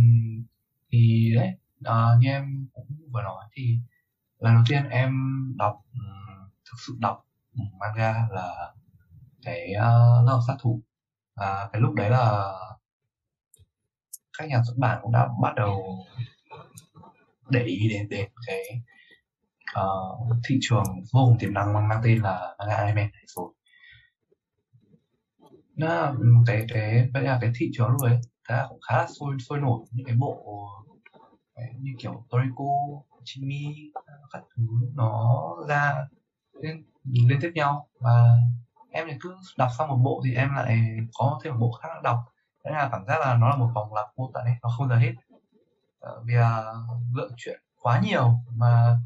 thì 0.92 1.32
đấy 1.36 1.50
à, 1.84 2.16
như 2.20 2.30
em 2.30 2.68
cũng 2.74 2.88
vừa 3.12 3.22
nói 3.22 3.46
thì 3.54 3.78
lần 4.40 4.54
đầu 4.54 4.64
tiên 4.70 4.90
em 4.90 5.14
đọc 5.58 5.82
ừ, 5.94 6.00
thực 6.66 6.78
sự 6.88 6.96
đọc 7.00 7.26
ừ, 7.54 7.62
manga 7.80 8.28
là 8.32 8.74
cái 9.44 9.74
ờ, 9.74 10.20
uh, 10.22 10.28
lớp 10.28 10.40
sát 10.48 10.56
thủ. 10.60 10.82
Và 11.36 11.70
cái 11.74 11.82
lúc 11.82 11.94
đấy 11.94 12.10
là 12.10 12.54
các 14.38 14.48
nhà 14.48 14.62
xuất 14.68 14.74
bản 14.78 15.00
cũng 15.02 15.12
đã 15.12 15.28
bắt 15.42 15.56
đầu 15.56 16.06
để 17.50 17.64
ý 17.64 17.90
đến 17.90 18.10
đến 18.10 18.30
cái 18.48 18.64
uh, 19.80 20.38
thị 20.48 20.58
trường 20.62 20.84
vô 21.14 21.26
cùng 21.26 21.38
tiềm 21.40 21.54
năng 21.54 21.74
mang, 21.74 21.88
mang 21.88 22.02
tên 22.04 22.22
là 22.22 22.56
manga 22.60 22.76
anime 22.76 23.02
này 23.02 23.24
rồi. 23.28 23.54
Nó 25.76 26.14
cái 26.48 26.66
cái 26.70 27.10
vậy 27.14 27.24
là 27.24 27.38
cái 27.42 27.52
thị 27.56 27.70
trường 27.74 27.90
lúc 27.90 28.02
đấy 28.04 28.20
đã 28.50 28.66
cũng 28.70 28.80
khá 28.82 28.98
là 28.98 29.08
sôi 29.20 29.36
sôi 29.50 29.60
nổi 29.60 29.86
những 29.92 30.06
cái 30.06 30.16
bộ 30.16 30.68
như 31.80 31.92
kiểu 32.00 32.24
Toriko, 32.30 32.64
Chimmy, 33.24 33.92
các 34.32 34.44
thứ 34.56 34.64
nó 34.96 35.56
ra 35.68 36.08
liên, 36.62 36.84
liên 37.04 37.40
tiếp 37.42 37.52
nhau. 37.56 37.88
Và 38.00 38.38
em 38.90 39.08
thì 39.12 39.18
cứ 39.22 39.36
đọc 39.58 39.70
xong 39.78 39.90
một 39.90 40.00
bộ 40.04 40.22
thì 40.26 40.36
em 40.36 40.56
lại 40.56 40.98
có 41.14 41.40
thêm 41.44 41.54
một 41.54 41.60
bộ 41.60 41.72
khác 41.72 41.90
đọc. 42.04 42.20
Thế 42.64 42.72
là 42.72 42.90
cảm 42.92 43.06
giác 43.06 43.20
là 43.20 43.36
nó 43.36 43.50
là 43.50 43.56
một 43.56 43.72
vòng 43.76 43.94
lặp 43.94 44.06
vô 44.16 44.32
tận 44.34 44.44
ấy 44.44 44.56
nó 44.62 44.70
không 44.78 44.90
giờ 44.90 44.96
hết. 44.96 45.14
Ờ, 46.00 46.24
vì 46.26 46.34
là 46.34 46.74
lượng 47.14 47.32
chuyện 47.38 47.62
quá 47.82 48.02
nhiều 48.04 48.34
mà 48.56 49.00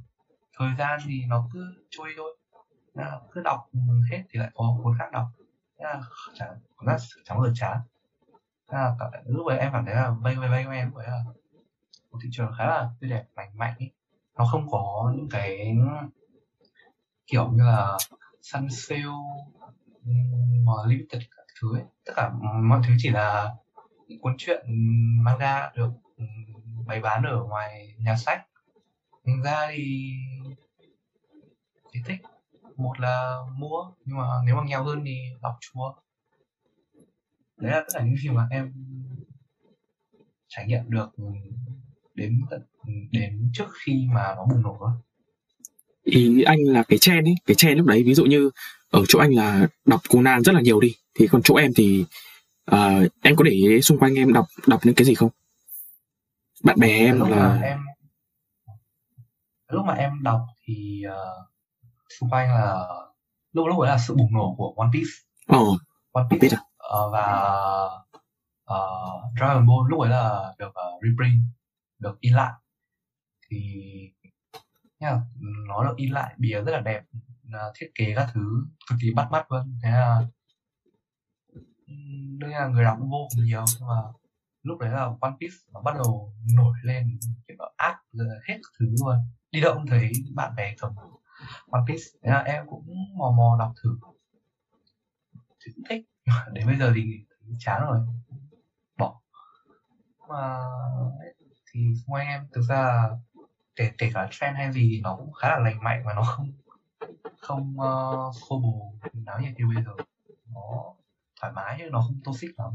thời 0.57 0.69
gian 0.77 0.99
thì 1.05 1.25
nó 1.25 1.47
cứ 1.53 1.73
trôi 1.89 2.13
thôi. 2.17 2.37
Là 2.93 3.19
cứ 3.31 3.41
đọc 3.41 3.69
hết 4.11 4.23
thì 4.29 4.39
lại 4.39 4.51
có 4.53 4.77
cuốn 4.83 4.97
khác 4.99 5.11
đọc. 5.11 5.27
Thế 5.79 5.85
là 5.85 6.01
chẳng 6.33 6.59
cảm 6.77 6.87
giác 6.87 7.05
chẳng 7.25 7.37
bao 7.37 7.47
giờ 7.47 7.53
chán. 7.55 7.79
Thế 8.71 8.77
là 8.77 8.95
lúc 9.25 9.47
ấy 9.47 9.57
em 9.57 9.71
cảm 9.71 9.85
thấy 9.85 9.95
là 9.95 10.09
vây 10.09 10.35
vây 10.35 10.49
vây 10.49 10.77
em 10.77 10.91
vậy 10.91 11.07
là 11.07 11.23
một 12.15 12.19
thị 12.23 12.29
trường 12.31 12.51
khá 12.57 12.65
là 12.65 12.89
tươi 12.99 13.09
đẹp, 13.09 13.25
lành 13.35 13.57
mạnh 13.57 13.75
ấy 13.79 13.91
nó 14.37 14.45
không 14.45 14.67
có 14.71 15.13
những 15.15 15.29
cái, 15.29 15.75
kiểu 17.27 17.51
như 17.51 17.63
là 17.63 17.97
săn 18.41 18.67
sale 18.69 19.03
mà 20.65 20.73
limited 20.87 21.21
các 21.37 21.45
thứ 21.61 21.75
ấy. 21.75 21.83
Tất 22.05 22.13
cả 22.15 22.31
mọi 22.63 22.81
thứ 22.87 22.93
chỉ 22.97 23.09
là 23.09 23.55
những 24.07 24.21
cuốn 24.21 24.35
truyện 24.37 24.65
manga 25.23 25.71
được 25.75 25.89
bày 26.85 26.99
bán 26.99 27.23
ở 27.23 27.43
ngoài 27.43 27.95
nhà 27.99 28.15
sách. 28.15 28.47
Thành 29.25 29.41
ra 29.41 29.67
thì 29.71 30.13
thì 31.93 31.99
thích. 32.05 32.19
Một 32.75 32.99
là 32.99 33.37
mua, 33.57 33.91
nhưng 34.05 34.17
mà 34.17 34.25
nếu 34.45 34.55
mà 34.55 34.61
nghèo 34.65 34.83
hơn 34.83 35.01
thì 35.05 35.17
đọc 35.41 35.55
chùa. 35.59 35.93
Đấy 37.57 37.71
là 37.71 37.79
tất 37.79 37.87
cả 37.93 38.03
những 38.03 38.15
gì 38.15 38.29
mà 38.29 38.47
em 38.51 38.73
trải 40.47 40.65
nghiệm 40.67 40.89
được 40.89 41.09
đến 42.15 42.41
đến 43.11 43.51
trước 43.53 43.67
khi 43.85 44.07
mà 44.13 44.35
nó 44.35 44.45
bùng 44.49 44.61
nổ 44.61 44.79
ý 46.03 46.43
anh 46.43 46.59
là 46.59 46.83
cái 46.83 46.99
trend 46.99 47.27
ấy 47.27 47.35
cái 47.45 47.55
trend 47.55 47.77
lúc 47.77 47.87
đấy 47.87 48.03
ví 48.03 48.13
dụ 48.13 48.25
như 48.25 48.49
ở 48.89 49.03
chỗ 49.07 49.19
anh 49.19 49.35
là 49.35 49.67
đọc 49.85 50.01
Conan 50.09 50.43
rất 50.43 50.55
là 50.55 50.61
nhiều 50.61 50.79
đi 50.79 50.95
thì 51.19 51.27
còn 51.27 51.41
chỗ 51.43 51.55
em 51.55 51.71
thì 51.75 52.05
uh, 52.71 53.11
em 53.21 53.35
có 53.35 53.43
để 53.43 53.51
ý 53.51 53.81
xung 53.81 53.99
quanh 53.99 54.15
em 54.15 54.33
đọc 54.33 54.45
đọc 54.67 54.79
những 54.83 54.95
cái 54.95 55.05
gì 55.05 55.15
không? 55.15 55.29
Bạn 56.63 56.79
bè 56.79 56.87
em 56.87 57.19
lúc 57.19 57.29
là 57.29 57.59
em 57.63 57.79
lúc 59.67 59.85
mà 59.85 59.93
em 59.93 60.11
đọc 60.23 60.41
thì 60.65 61.03
uh, 61.07 61.47
xung 62.19 62.29
quanh 62.29 62.47
là 62.47 62.87
lúc 63.51 63.67
lúc 63.67 63.79
ấy 63.79 63.89
là 63.89 63.97
sự 64.07 64.15
bùng 64.15 64.33
nổ 64.33 64.55
của 64.57 64.73
One 64.77 64.89
Piece. 64.93 65.09
Ờ 65.47 65.59
One 66.11 66.25
biết 66.29 66.37
Piece 66.41 66.57
à? 66.57 66.61
uh, 66.97 67.13
và 67.13 67.25
uh, 68.73 69.37
Dragon 69.37 69.67
Ball 69.67 69.89
lúc 69.89 69.99
ấy 69.99 70.09
là 70.09 70.53
được 70.59 70.67
uh, 70.67 71.03
reprint 71.03 71.41
được 71.99 72.17
in 72.19 72.33
lại. 72.33 72.53
Thì 73.49 73.57
nha, 74.99 75.21
nó 75.67 75.83
được 75.83 75.93
in 75.97 76.11
lại 76.11 76.35
bìa 76.37 76.61
rất 76.61 76.71
là 76.71 76.79
đẹp 76.79 77.03
à, 77.53 77.63
thiết 77.75 77.91
kế 77.95 78.13
các 78.15 78.29
thứ 78.33 78.65
cực 78.89 78.97
kỳ 79.01 79.13
bắt 79.15 79.31
mắt 79.31 79.51
luôn. 79.51 79.79
Thế 79.83 79.89
là 79.91 80.21
đương 82.37 82.49
nhiên 82.49 82.59
là 82.59 82.67
người 82.67 82.83
đọc 82.83 82.97
cũng 82.99 83.09
vô 83.09 83.27
cùng 83.35 83.45
nhiều 83.45 83.65
nhưng 83.79 83.87
mà 83.87 84.01
lúc 84.63 84.79
đấy 84.79 84.89
là 84.89 85.09
One 85.21 85.33
Piece 85.39 85.55
nó 85.73 85.81
bắt 85.81 85.95
đầu 85.95 86.33
nổi 86.55 86.77
lên 86.83 87.19
kiểu 87.47 87.57
áp 87.77 88.01
hết 88.47 88.59
thứ 88.79 88.85
luôn. 88.99 89.15
Đi 89.51 89.61
đâu 89.61 89.73
cũng 89.73 89.87
thấy 89.87 90.11
bạn 90.33 90.55
bè 90.55 90.75
cầm 90.77 90.95
One 91.71 91.81
Piece 91.87 92.03
thế 92.23 92.31
là 92.31 92.39
em 92.39 92.65
cũng 92.69 92.87
mò 93.17 93.31
mò 93.37 93.55
đọc 93.59 93.73
thử. 93.83 93.97
Thì 95.65 95.71
cũng 95.75 95.83
thích 95.89 96.05
đến 96.53 96.67
bây 96.67 96.77
giờ 96.77 96.91
thì 96.95 97.25
chán 97.59 97.81
rồi 97.81 97.99
bỏ. 98.97 99.21
Mà 100.29 100.59
thì 101.75 101.81
xung 101.95 102.13
quanh 102.13 102.27
em 102.27 102.41
thực 102.53 102.61
ra 102.61 103.09
kể 103.75 103.91
kể 103.97 104.11
cả 104.13 104.27
trend 104.31 104.57
hay 104.57 104.71
gì 104.71 105.01
nó 105.03 105.15
cũng 105.15 105.33
khá 105.33 105.49
là 105.49 105.59
lành 105.59 105.83
mạnh 105.83 106.01
và 106.05 106.13
nó 106.13 106.21
không 106.21 106.51
không 107.39 107.75
uh, 107.79 108.35
khô 108.41 108.59
bồ 108.59 108.93
náo 109.13 109.39
nhiệt 109.39 109.53
như 109.57 109.65
bây 109.75 109.83
giờ 109.83 109.91
nó 110.53 110.83
thoải 111.41 111.53
mái 111.55 111.75
chứ 111.79 111.85
nó 111.91 112.01
không 112.01 112.19
toxic 112.23 112.59
lắm 112.59 112.71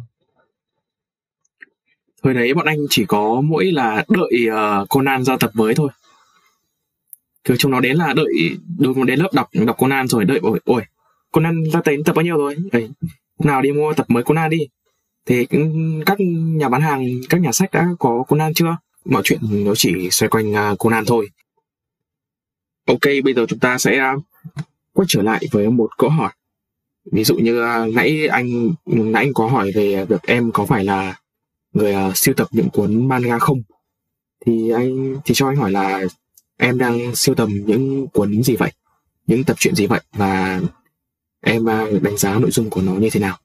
Thời 2.22 2.34
đấy 2.34 2.54
bọn 2.54 2.66
anh 2.66 2.78
chỉ 2.90 3.04
có 3.06 3.40
mỗi 3.40 3.72
là 3.72 4.04
đợi 4.08 4.48
uh, 4.48 4.88
Conan 4.88 5.24
ra 5.24 5.36
tập 5.40 5.50
mới 5.54 5.74
thôi. 5.74 5.88
Kiểu 7.44 7.56
chúng 7.56 7.70
nó 7.72 7.80
đến 7.80 7.96
là 7.96 8.12
đợi 8.12 8.58
đối 8.78 8.94
nó 8.94 9.04
đến 9.04 9.18
lớp 9.18 9.28
đọc 9.32 9.48
đọc 9.66 9.76
Conan 9.78 10.08
rồi 10.08 10.24
đợi 10.24 10.38
ôi 10.42 10.60
ôi 10.64 10.82
Conan 11.32 11.64
ra 11.72 11.80
tới 11.84 12.02
tập 12.04 12.12
bao 12.16 12.24
nhiêu 12.24 12.36
rồi? 12.36 12.56
Đấy, 12.72 12.90
nào 13.38 13.62
đi 13.62 13.72
mua 13.72 13.92
tập 13.92 14.06
mới 14.08 14.22
Conan 14.22 14.50
đi. 14.50 14.58
Thế 15.26 15.46
các 16.06 16.18
nhà 16.30 16.68
bán 16.68 16.80
hàng, 16.80 17.04
các 17.28 17.40
nhà 17.40 17.52
sách 17.52 17.70
đã 17.72 17.88
có 17.98 18.24
Conan 18.28 18.54
chưa? 18.54 18.76
Mọi 19.10 19.22
chuyện 19.24 19.40
nó 19.64 19.72
chỉ 19.76 20.08
xoay 20.10 20.30
quanh 20.30 20.52
uh, 20.52 20.78
Conan 20.78 21.04
thôi. 21.06 21.28
Ok, 22.86 23.00
bây 23.24 23.34
giờ 23.34 23.46
chúng 23.48 23.58
ta 23.58 23.78
sẽ 23.78 23.98
à, 23.98 24.14
quay 24.92 25.06
trở 25.08 25.22
lại 25.22 25.44
với 25.50 25.70
một 25.70 25.90
câu 25.98 26.10
hỏi. 26.10 26.32
Ví 27.12 27.24
dụ 27.24 27.36
như 27.36 27.62
uh, 27.62 27.94
nãy 27.94 28.26
anh 28.26 28.74
nãy 28.86 29.24
anh 29.24 29.34
có 29.34 29.46
hỏi 29.46 29.72
về 29.74 30.04
việc 30.04 30.22
em 30.22 30.52
có 30.52 30.66
phải 30.66 30.84
là 30.84 31.20
người 31.72 31.94
uh, 31.94 32.16
siêu 32.16 32.34
tập 32.34 32.48
những 32.50 32.70
cuốn 32.70 33.08
manga 33.08 33.38
không? 33.38 33.62
Thì 34.46 34.70
anh 34.70 35.16
thì 35.24 35.34
cho 35.34 35.48
anh 35.48 35.56
hỏi 35.56 35.70
là 35.70 36.02
em 36.56 36.78
đang 36.78 37.16
siêu 37.16 37.34
tầm 37.34 37.48
những 37.66 38.08
cuốn 38.08 38.42
gì 38.42 38.56
vậy? 38.56 38.72
Những 39.26 39.44
tập 39.44 39.56
truyện 39.60 39.74
gì 39.74 39.86
vậy? 39.86 40.00
Và 40.12 40.60
em 41.40 41.62
uh, 41.62 42.02
đánh 42.02 42.16
giá 42.16 42.38
nội 42.38 42.50
dung 42.50 42.70
của 42.70 42.82
nó 42.82 42.92
như 42.92 43.10
thế 43.10 43.20
nào? 43.20 43.38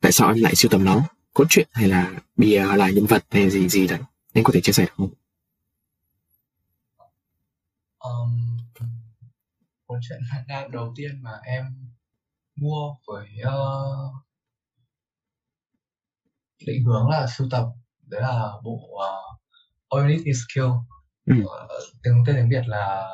Tại 0.00 0.12
sao 0.12 0.28
em 0.28 0.42
lại 0.42 0.54
siêu 0.54 0.68
tầm 0.68 0.84
nó? 0.84 1.02
Cốt 1.34 1.44
truyện 1.48 1.68
hay 1.72 1.88
là 1.88 2.12
bìa 2.36 2.64
hay 2.68 2.78
là 2.78 2.90
nhân 2.90 3.06
vật 3.06 3.24
hay 3.30 3.50
gì 3.50 3.68
gì 3.68 3.86
đấy? 3.86 3.98
Em 4.32 4.44
có 4.44 4.50
thể 4.54 4.60
chia 4.60 4.72
sẻ 4.72 4.86
không? 4.96 5.08
Um, 7.98 8.58
cuốn 9.86 9.98
truyện 10.02 10.20
manga 10.32 10.68
đầu 10.68 10.92
tiên 10.96 11.22
mà 11.22 11.40
em 11.44 11.64
mua 12.56 12.96
với 13.06 13.28
uh, 13.42 14.14
định 16.66 16.84
hướng 16.84 17.08
là 17.08 17.26
sưu 17.26 17.48
tập 17.50 17.66
đấy 18.06 18.20
là 18.20 18.52
bộ 18.62 18.90
uh, 18.92 19.40
All 19.88 20.08
Need 20.08 20.22
Is 20.24 20.38
Kill. 20.54 20.70
Ừ. 21.26 21.34
uh, 21.44 21.50
tiếng 22.02 22.24
tên 22.26 22.36
tiếng 22.36 22.48
Việt 22.48 22.62
là 22.66 23.08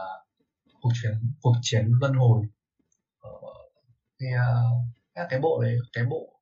cuộc 0.81 0.93
chiến 1.03 1.33
cuộc 1.41 1.55
chiến 1.63 1.91
luân 2.01 2.15
hồi. 2.15 2.47
Uh, 3.29 3.73
thì 4.21 4.27
uh, 4.27 5.29
cái 5.31 5.41
bộ 5.41 5.63
đấy 5.63 5.77
cái 5.93 6.05
bộ 6.05 6.41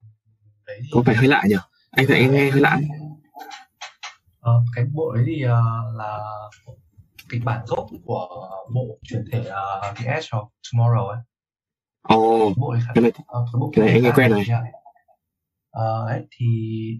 đấy 0.66 0.78
thì 0.82 0.88
có 0.92 1.02
vẻ 1.06 1.14
hơi 1.14 1.28
lạ 1.28 1.42
nhỉ? 1.48 1.56
Anh 1.90 2.06
thấy 2.08 2.18
anh 2.18 2.32
nghe 2.32 2.50
hơi 2.50 2.60
lạ 2.60 2.78
Ờ, 4.46 4.64
cái 4.74 4.84
bộ 4.92 5.12
đấy 5.14 5.24
thì 5.26 5.44
uh, 5.44 5.96
là 5.96 6.18
kịch 7.28 7.44
bản 7.44 7.64
gốc 7.66 7.86
của 8.04 8.48
bộ 8.74 8.98
chuyển 9.02 9.24
thể 9.32 9.40
uh, 9.40 9.96
The 9.96 10.10
Edge 10.10 10.28
of 10.30 10.48
Tomorrow 10.72 11.06
ấy 11.06 11.18
ồ 12.02 12.52
bộ 12.56 12.72
đấy 12.72 12.82
khá, 12.86 12.92
cái 12.94 13.02
này 13.02 13.12
ờ, 13.26 13.46
cái 13.52 13.60
bộ 13.60 13.72
cái 13.76 13.84
này 13.86 13.94
anh 13.94 14.02
nghe 14.02 14.10
khá 14.10 14.16
quen 14.16 14.30
rồi. 14.30 14.44
hay. 14.44 14.72
Ờ, 15.70 16.06
ấy, 16.06 16.26
thì 16.30 16.46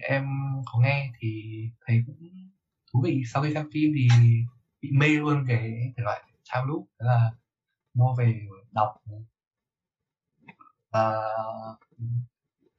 em 0.00 0.26
có 0.72 0.80
nghe 0.80 1.10
thì 1.20 1.42
thấy 1.86 2.02
cũng 2.06 2.16
thú 2.92 3.00
vị 3.04 3.22
sau 3.32 3.42
khi 3.42 3.54
xem 3.54 3.68
phim 3.72 3.92
thì 3.94 4.08
bị 4.80 4.90
mê 4.92 5.08
luôn 5.08 5.44
cái 5.48 5.72
thể 5.96 6.02
loại 6.02 6.22
time 6.54 6.66
loop 6.66 6.86
thế 7.00 7.06
là 7.06 7.30
mua 7.94 8.14
về 8.14 8.40
đọc 8.70 8.94
và 10.92 11.14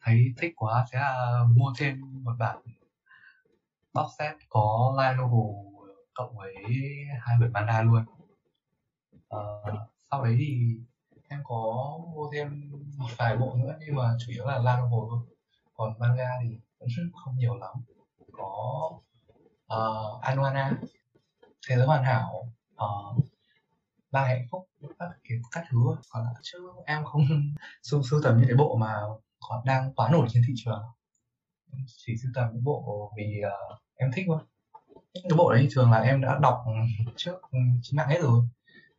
thấy 0.01 0.33
thích 0.37 0.53
quá 0.55 0.85
thế 0.91 0.99
là 0.99 1.43
mua 1.55 1.73
thêm 1.77 2.01
một 2.23 2.33
bản 2.39 2.57
box 3.93 4.05
set 4.19 4.35
có 4.49 4.95
line 4.97 5.23
novel 5.23 5.77
cộng 6.13 6.37
với 6.37 6.55
hai 7.21 7.35
quyển 7.39 7.53
manga 7.53 7.81
luôn. 7.81 8.05
À, 9.29 9.39
sau 10.11 10.23
đấy 10.23 10.35
thì 10.39 10.77
em 11.27 11.41
có 11.43 11.93
mua 12.13 12.29
thêm 12.33 12.71
một 12.97 13.07
vài 13.17 13.37
bộ 13.37 13.55
nữa 13.55 13.77
nhưng 13.79 13.95
mà 13.95 14.17
chủ 14.19 14.31
yếu 14.31 14.45
là 14.45 14.57
line 14.57 14.81
novel 14.81 15.09
thôi. 15.09 15.19
Còn 15.73 15.93
manga 15.99 16.29
thì 16.43 16.57
vẫn 16.79 16.89
rất 16.89 17.03
không 17.23 17.35
nhiều 17.35 17.55
lắm. 17.55 17.75
Có 18.31 18.91
uh, 19.73 20.21
Anuana 20.21 20.71
thế 21.67 21.75
giới 21.75 21.85
hoàn 21.85 22.03
hảo 22.03 22.53
uh, 22.75 23.23
ba 24.11 24.23
hạnh 24.23 24.47
phúc 24.51 24.69
các 24.99 25.09
kiểu 25.23 25.41
các 25.51 25.65
thứ. 25.69 25.77
Còn 26.09 26.23
lại 26.23 26.33
chứ 26.41 26.57
em 26.85 27.05
không 27.05 27.21
sưu 27.83 28.03
sưu 28.03 28.21
tầm 28.23 28.37
những 28.37 28.47
cái 28.47 28.57
bộ 28.57 28.77
mà 28.77 28.93
còn 29.39 29.65
đang 29.65 29.93
quá 29.93 30.09
nổi 30.11 30.27
trên 30.29 30.43
thị 30.47 30.53
trường. 30.57 30.83
Em 31.73 31.85
chỉ 31.87 32.13
sưu 32.17 32.31
tầm 32.35 32.49
những 32.53 32.63
bộ 32.63 33.11
vì 33.17 33.41
uh, 33.45 33.79
em 33.95 34.11
thích 34.15 34.25
thôi. 34.27 34.39
Cái 35.13 35.37
bộ 35.37 35.53
đấy 35.53 35.67
thường 35.71 35.91
là 35.91 35.99
em 35.99 36.21
đã 36.21 36.39
đọc 36.41 36.63
trước 37.15 37.41
ừ, 37.51 37.59
trên 37.81 37.97
mạng 37.97 38.09
hết 38.09 38.19
rồi. 38.21 38.43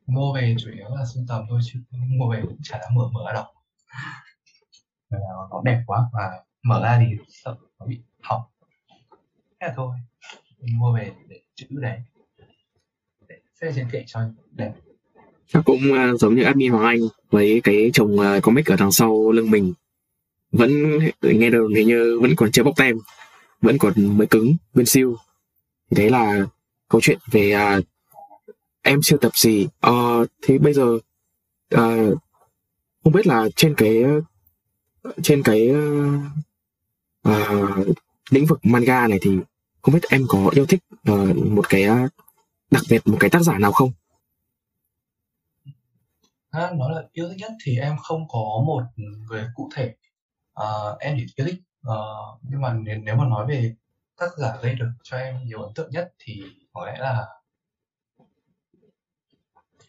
Mua 0.07 0.35
về 0.35 0.57
chủ 0.59 0.71
yếu 0.75 0.89
là 0.97 1.05
sưu 1.15 1.25
tầm 1.29 1.45
thôi 1.49 1.61
chứ 1.65 1.81
mua 1.91 2.31
về 2.33 2.41
cũng 2.43 2.59
chả 2.63 2.79
đã 2.79 2.87
mở 2.95 3.09
mở 3.13 3.33
đọc 3.35 3.47
Nên 5.11 5.21
là 5.21 5.29
nó 5.51 5.63
đẹp 5.65 5.83
quá 5.87 6.05
và 6.13 6.31
mở 6.63 6.83
ra 6.83 6.99
thì 6.99 7.17
sợ 7.29 7.57
nó 7.81 7.87
bị 7.87 8.01
hỏng. 8.23 8.43
Thế 9.61 9.67
là 9.67 9.73
thôi 9.77 9.97
mình 10.61 10.79
mua 10.79 10.93
về 10.97 11.13
để 11.29 11.41
chữ 11.55 11.67
đấy. 11.71 12.01
Để 13.29 13.37
xếp 13.61 13.73
trên 13.75 13.91
kệ 13.91 14.05
cho 14.07 14.21
đẹp. 14.51 14.73
Chắc 15.47 15.65
cũng 15.65 15.81
uh, 15.93 16.21
giống 16.21 16.35
như 16.35 16.43
admin 16.43 16.73
Hoàng 16.73 16.85
Anh 16.85 16.99
với 17.31 17.61
cái 17.65 17.91
chồng 17.93 18.17
uh, 18.17 18.43
comic 18.43 18.67
ở 18.67 18.77
đằng 18.79 18.93
sau 18.93 19.31
lưng 19.31 19.51
mình 19.51 19.73
vẫn 20.53 20.99
nghe 21.23 21.51
được 21.51 21.69
hình 21.77 21.89
như 21.89 22.19
vẫn 22.23 22.37
còn 22.37 22.51
chưa 22.53 22.63
bóc 22.63 22.75
tem 22.77 22.99
vẫn 23.61 23.79
còn 23.79 24.19
mới 24.19 24.27
cứng 24.27 24.57
nguyên 24.75 24.87
siêu. 24.87 25.17
Thì 25.91 25.97
đấy 25.97 26.11
là 26.11 26.47
câu 26.89 27.01
chuyện 27.01 27.19
về 27.31 27.55
uh, 27.79 27.85
em 28.83 29.03
siêu 29.03 29.19
tập 29.21 29.33
gì. 29.35 29.69
Ờ, 29.81 30.27
thì 30.43 30.59
bây 30.59 30.73
giờ 30.73 30.99
uh, 31.75 32.19
không 33.05 33.13
biết 33.13 33.27
là 33.27 33.49
trên 33.57 33.75
cái 33.75 34.05
trên 35.23 35.43
cái 35.43 35.71
uh, 37.29 37.97
lĩnh 38.31 38.47
vực 38.47 38.59
manga 38.63 39.09
này 39.09 39.19
thì 39.23 39.31
không 39.83 39.95
biết 39.95 40.03
em 40.11 40.25
có 40.29 40.51
yêu 40.53 40.67
thích 40.67 40.81
uh, 41.11 41.37
một 41.37 41.69
cái 41.69 41.89
uh, 41.89 42.11
đặc 42.71 42.83
biệt 42.91 43.03
một 43.07 43.17
cái 43.21 43.31
tác 43.31 43.43
giả 43.43 43.59
nào 43.59 43.73
không? 43.73 43.93
À, 46.51 46.71
nói 46.75 46.95
là 46.95 47.03
yêu 47.13 47.29
thích 47.29 47.37
nhất 47.39 47.53
thì 47.65 47.77
em 47.77 47.97
không 48.03 48.29
có 48.29 48.63
một 48.67 48.83
người 48.97 49.47
cụ 49.55 49.71
thể 49.75 49.95
uh, 50.63 50.99
em 50.99 51.17
chỉ 51.19 51.27
click 51.37 51.63
uh, 51.89 52.41
nhưng 52.43 52.61
mà 52.61 52.73
nếu, 52.73 52.99
nếu 52.99 53.17
mà 53.17 53.25
nói 53.29 53.47
về 53.47 53.75
tác 54.17 54.31
giả 54.37 54.57
gây 54.63 54.75
được 54.75 54.91
cho 55.03 55.17
em 55.17 55.45
nhiều 55.45 55.63
ấn 55.63 55.75
tượng 55.75 55.91
nhất 55.91 56.13
thì 56.19 56.43
có 56.73 56.87
lẽ 56.87 56.99
là 56.99 57.27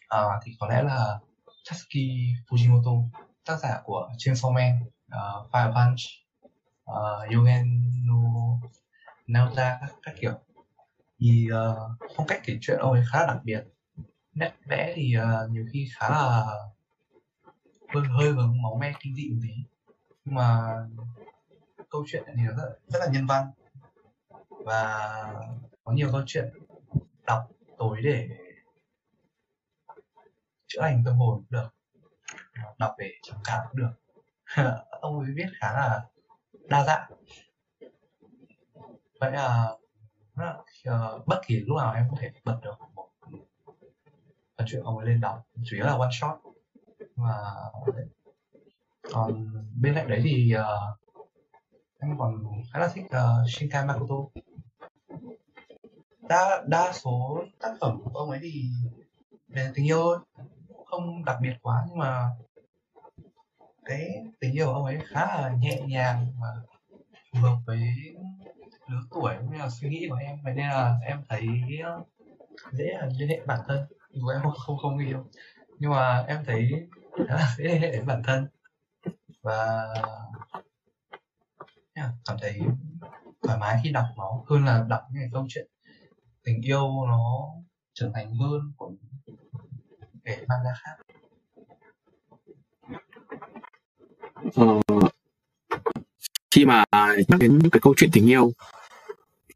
à, 0.08 0.40
thì 0.44 0.56
có 0.60 0.66
lẽ 0.68 0.82
là 0.82 1.18
Tatsuki 1.68 2.34
Fujimoto 2.48 3.08
tác 3.44 3.58
giả 3.60 3.80
của 3.84 4.10
Chainsaw 4.18 4.52
Man, 4.52 4.80
uh, 5.06 5.50
Fire 5.50 5.74
Punch, 5.74 6.00
uh, 6.90 7.34
Yogen 7.34 7.92
no 8.06 8.22
Naota 9.26 9.78
các, 9.80 9.90
các 10.02 10.14
kiểu. 10.20 10.32
Thì 11.18 11.48
uh, 11.52 12.10
phong 12.16 12.26
cách 12.26 12.40
kể 12.44 12.58
chuyện 12.60 12.78
ông 12.78 12.92
ấy 12.92 13.02
khá 13.12 13.20
là 13.20 13.26
đặc 13.26 13.40
biệt. 13.44 13.64
Nét 14.34 14.52
vẽ 14.64 14.92
thì 14.96 15.14
uh, 15.18 15.50
nhiều 15.50 15.66
khi 15.72 15.88
khá 15.96 16.10
là 16.10 16.46
hơi 17.94 18.04
hơi 18.18 18.32
hướng 18.32 18.62
máu 18.62 18.76
me 18.80 18.92
kinh 19.00 19.14
dị 19.14 19.30
một 19.30 19.40
tí 19.42 19.54
nhưng 20.30 20.36
mà 20.36 20.76
câu 21.90 22.04
chuyện 22.06 22.22
thì 22.26 22.42
nó 22.42 22.52
rất, 22.56 22.78
rất 22.86 22.98
là 23.00 23.06
nhân 23.12 23.26
văn. 23.26 23.46
Và 24.48 25.08
có 25.84 25.92
nhiều 25.92 26.08
câu 26.12 26.22
chuyện 26.26 26.48
đọc 27.26 27.48
tối 27.78 28.00
để 28.02 28.28
chữa 30.66 30.80
lành 30.82 31.02
tâm 31.04 31.16
hồn 31.16 31.36
cũng 31.36 31.46
được 31.50 31.68
đọc 32.78 32.94
để 32.98 33.10
trầm 33.22 33.38
cảm 33.44 33.66
cũng 33.70 33.80
được. 33.80 33.92
Ông 35.00 35.20
ấy 35.20 35.30
viết 35.34 35.48
khá 35.60 35.72
là 35.72 36.04
đa 36.68 36.84
dạng. 36.84 37.12
Vậy 39.20 39.32
là 39.32 39.76
uh, 40.40 41.26
bất 41.26 41.40
kỳ 41.46 41.60
lúc 41.60 41.76
nào 41.76 41.94
em 41.94 42.06
có 42.10 42.16
thể 42.20 42.30
bật 42.44 42.60
được 42.62 42.74
một 42.94 43.08
phần 44.56 44.66
chuyện 44.66 44.82
ông 44.82 44.98
ấy 44.98 45.06
lên 45.06 45.20
đọc. 45.20 45.46
Chủ 45.64 45.76
yếu 45.76 45.84
là 45.84 45.92
one 45.92 46.10
shot. 46.20 46.38
Mà 47.16 47.34
còn 49.02 49.46
bên 49.80 49.94
cạnh 49.94 50.08
đấy 50.08 50.20
thì 50.24 50.52
uh, 50.56 50.98
em 51.98 52.18
còn 52.18 52.44
khá 52.72 52.78
là 52.78 52.88
thích 52.94 53.04
uh, 53.04 53.50
Shinkai 53.50 53.86
Makoto. 53.86 54.14
Đa 56.28 56.62
đa 56.66 56.92
số 56.92 57.44
tác 57.60 57.74
phẩm 57.80 58.00
của 58.04 58.18
ông 58.18 58.30
ấy 58.30 58.38
thì 58.42 58.70
về 59.48 59.70
tình 59.74 59.86
yêu 59.86 60.02
không 60.86 61.24
đặc 61.24 61.36
biệt 61.42 61.54
quá 61.62 61.84
nhưng 61.88 61.98
mà 61.98 62.28
cái 63.84 64.10
tình 64.40 64.52
yêu 64.52 64.66
của 64.66 64.72
ông 64.72 64.84
ấy 64.84 64.98
khá 65.08 65.20
là 65.26 65.54
nhẹ 65.60 65.80
nhàng 65.80 66.26
và 66.40 66.48
phù 67.32 67.40
hợp 67.40 67.56
với 67.66 67.80
lứa 68.86 69.00
tuổi 69.10 69.34
cũng 69.38 69.52
như 69.52 69.58
là 69.58 69.70
suy 69.70 69.88
nghĩ 69.88 70.06
của 70.10 70.16
em. 70.16 70.38
Vậy 70.44 70.54
nên 70.54 70.68
là 70.68 70.98
em 71.06 71.22
thấy 71.28 71.46
ờ, 71.84 72.02
dễ 72.72 72.84
là 72.84 73.08
liên 73.18 73.28
hệ 73.28 73.40
bản 73.46 73.60
thân. 73.68 73.86
Dù 74.10 74.28
em 74.28 74.40
không 74.42 74.52
không, 74.66 74.78
không 74.78 74.98
yêu 74.98 75.24
nhưng 75.78 75.90
mà 75.90 76.24
em 76.28 76.44
thấy 76.46 76.88
khá 77.28 77.34
là 77.34 77.54
dễ 77.58 77.64
liên 77.64 77.80
hệ 77.80 77.92
đến 77.92 78.06
bản 78.06 78.22
thân 78.22 78.46
và 79.42 79.88
cảm 82.24 82.36
thấy 82.40 82.60
thoải 83.42 83.58
mái 83.58 83.80
khi 83.84 83.90
đọc 83.90 84.06
nó. 84.16 84.42
Hơn 84.50 84.64
là 84.64 84.84
đọc 84.88 85.00
những 85.10 85.22
cái 85.22 85.30
câu 85.32 85.46
chuyện 85.48 85.66
tình 86.44 86.60
yêu 86.62 87.06
nó 87.08 87.46
trưởng 87.94 88.12
thành 88.14 88.34
hơn 88.34 88.72
của 88.76 88.92
kể 90.24 90.44
manga 90.48 90.70
khác. 90.84 90.96
Ờ, 94.54 94.80
khi 96.50 96.64
mà 96.64 96.84
nhắc 97.28 97.40
đến 97.40 97.58
cái 97.72 97.80
câu 97.82 97.94
chuyện 97.96 98.10
tình 98.12 98.30
yêu 98.30 98.52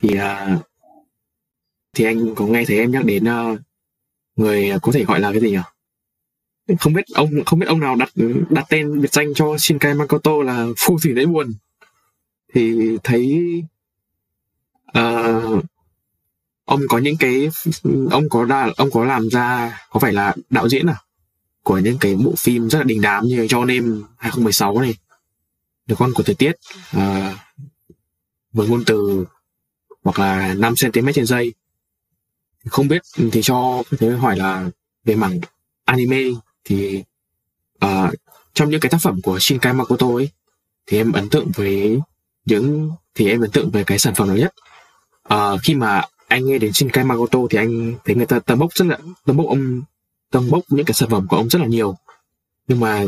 thì 0.00 0.16
à, 0.16 0.58
thì 1.94 2.04
anh 2.04 2.34
có 2.34 2.46
nghe 2.46 2.64
thấy 2.66 2.78
em 2.78 2.90
nhắc 2.90 3.04
đến 3.04 3.24
ờ, 3.24 3.56
người 4.36 4.72
có 4.82 4.92
thể 4.92 5.04
gọi 5.04 5.20
là 5.20 5.32
cái 5.32 5.40
gì 5.40 5.50
nhỉ? 5.50 5.73
Không 6.79 6.92
biết 6.92 7.05
ông 7.14 7.31
không 7.46 7.59
biết 7.59 7.66
ông 7.68 7.81
nào 7.81 7.96
đặt 7.96 8.12
đặt 8.50 8.66
tên 8.68 9.00
biệt 9.00 9.12
danh 9.12 9.35
cho 9.35 9.57
Shinkai 9.59 9.94
Makoto 9.94 10.42
là 10.42 10.66
phù 10.79 10.98
thủy 11.03 11.12
nỗi 11.12 11.27
buồn. 11.27 11.55
Thì 12.55 12.96
thấy 13.05 13.44
uh, 14.98 15.64
ông 16.64 16.81
có 16.88 16.98
những 16.98 17.16
cái 17.16 17.50
ông 18.11 18.29
có 18.29 18.44
đa, 18.44 18.70
ông 18.77 18.90
có 18.90 19.05
làm 19.05 19.29
ra 19.29 19.79
có 19.90 20.00
phải 20.00 20.12
là 20.12 20.35
đạo 20.50 20.68
diễn 20.68 20.87
à? 20.87 20.96
Của 21.62 21.79
những 21.79 21.98
cái 22.00 22.14
bộ 22.14 22.35
phim 22.38 22.70
rất 22.70 22.79
là 22.79 22.85
đình 22.85 23.00
đám 23.00 23.24
như 23.24 23.46
cho 23.48 23.64
nêm 23.64 24.03
2016 24.18 24.81
này 24.81 24.94
đứa 25.87 25.96
con 25.98 26.12
của 26.14 26.22
thời 26.22 26.35
tiết 26.35 26.53
ờ, 26.92 27.31
uh, 27.33 27.38
với 28.53 28.68
ngôn 28.68 28.85
từ 28.85 29.24
hoặc 30.05 30.18
là 30.18 30.55
5 30.55 30.74
cm 30.83 31.09
trên 31.14 31.27
giây 31.27 31.55
không 32.66 32.88
biết 32.88 33.03
thì 33.33 33.42
cho 33.42 33.83
thế 33.98 34.11
hỏi 34.11 34.37
là 34.37 34.70
về 35.05 35.16
mảng 35.16 35.40
anime 35.85 36.22
thì 36.64 37.03
uh, 37.85 38.14
trong 38.55 38.70
những 38.70 38.81
cái 38.81 38.90
tác 38.90 38.98
phẩm 39.00 39.22
của 39.22 39.38
Shinkai 39.38 39.72
Makoto 39.72 40.07
ấy 40.07 40.29
thì 40.87 40.96
em 40.96 41.12
ấn 41.12 41.29
tượng 41.29 41.50
với 41.55 42.00
những 42.44 42.90
thì 43.14 43.31
em 43.31 43.40
ấn 43.40 43.50
tượng 43.50 43.70
về 43.70 43.85
cái 43.85 43.98
sản 43.98 44.14
phẩm 44.14 44.29
đó 44.29 44.35
nhất. 44.35 44.55
Uh, 45.35 45.61
khi 45.62 45.74
mà 45.74 46.03
anh 46.29 46.46
nghe 46.46 46.59
đến 46.59 46.72
Shinkai 46.72 47.05
Makoto 47.05 47.38
thì 47.50 47.59
anh 47.59 47.94
thấy 48.05 48.16
người 48.16 48.27
ta 48.27 48.38
tầm 48.38 48.59
bốc 48.59 48.72
rất 48.74 48.85
là 48.85 48.98
tầm 49.27 49.37
bốc 49.37 49.46
ông 49.46 49.83
tầm 50.31 50.50
bốc 50.50 50.64
những 50.68 50.87
cái 50.87 50.94
sản 50.94 51.09
phẩm 51.11 51.27
của 51.29 51.37
ông 51.37 51.48
rất 51.48 51.59
là 51.59 51.66
nhiều. 51.66 51.96
Nhưng 52.68 52.81
mà 52.81 53.05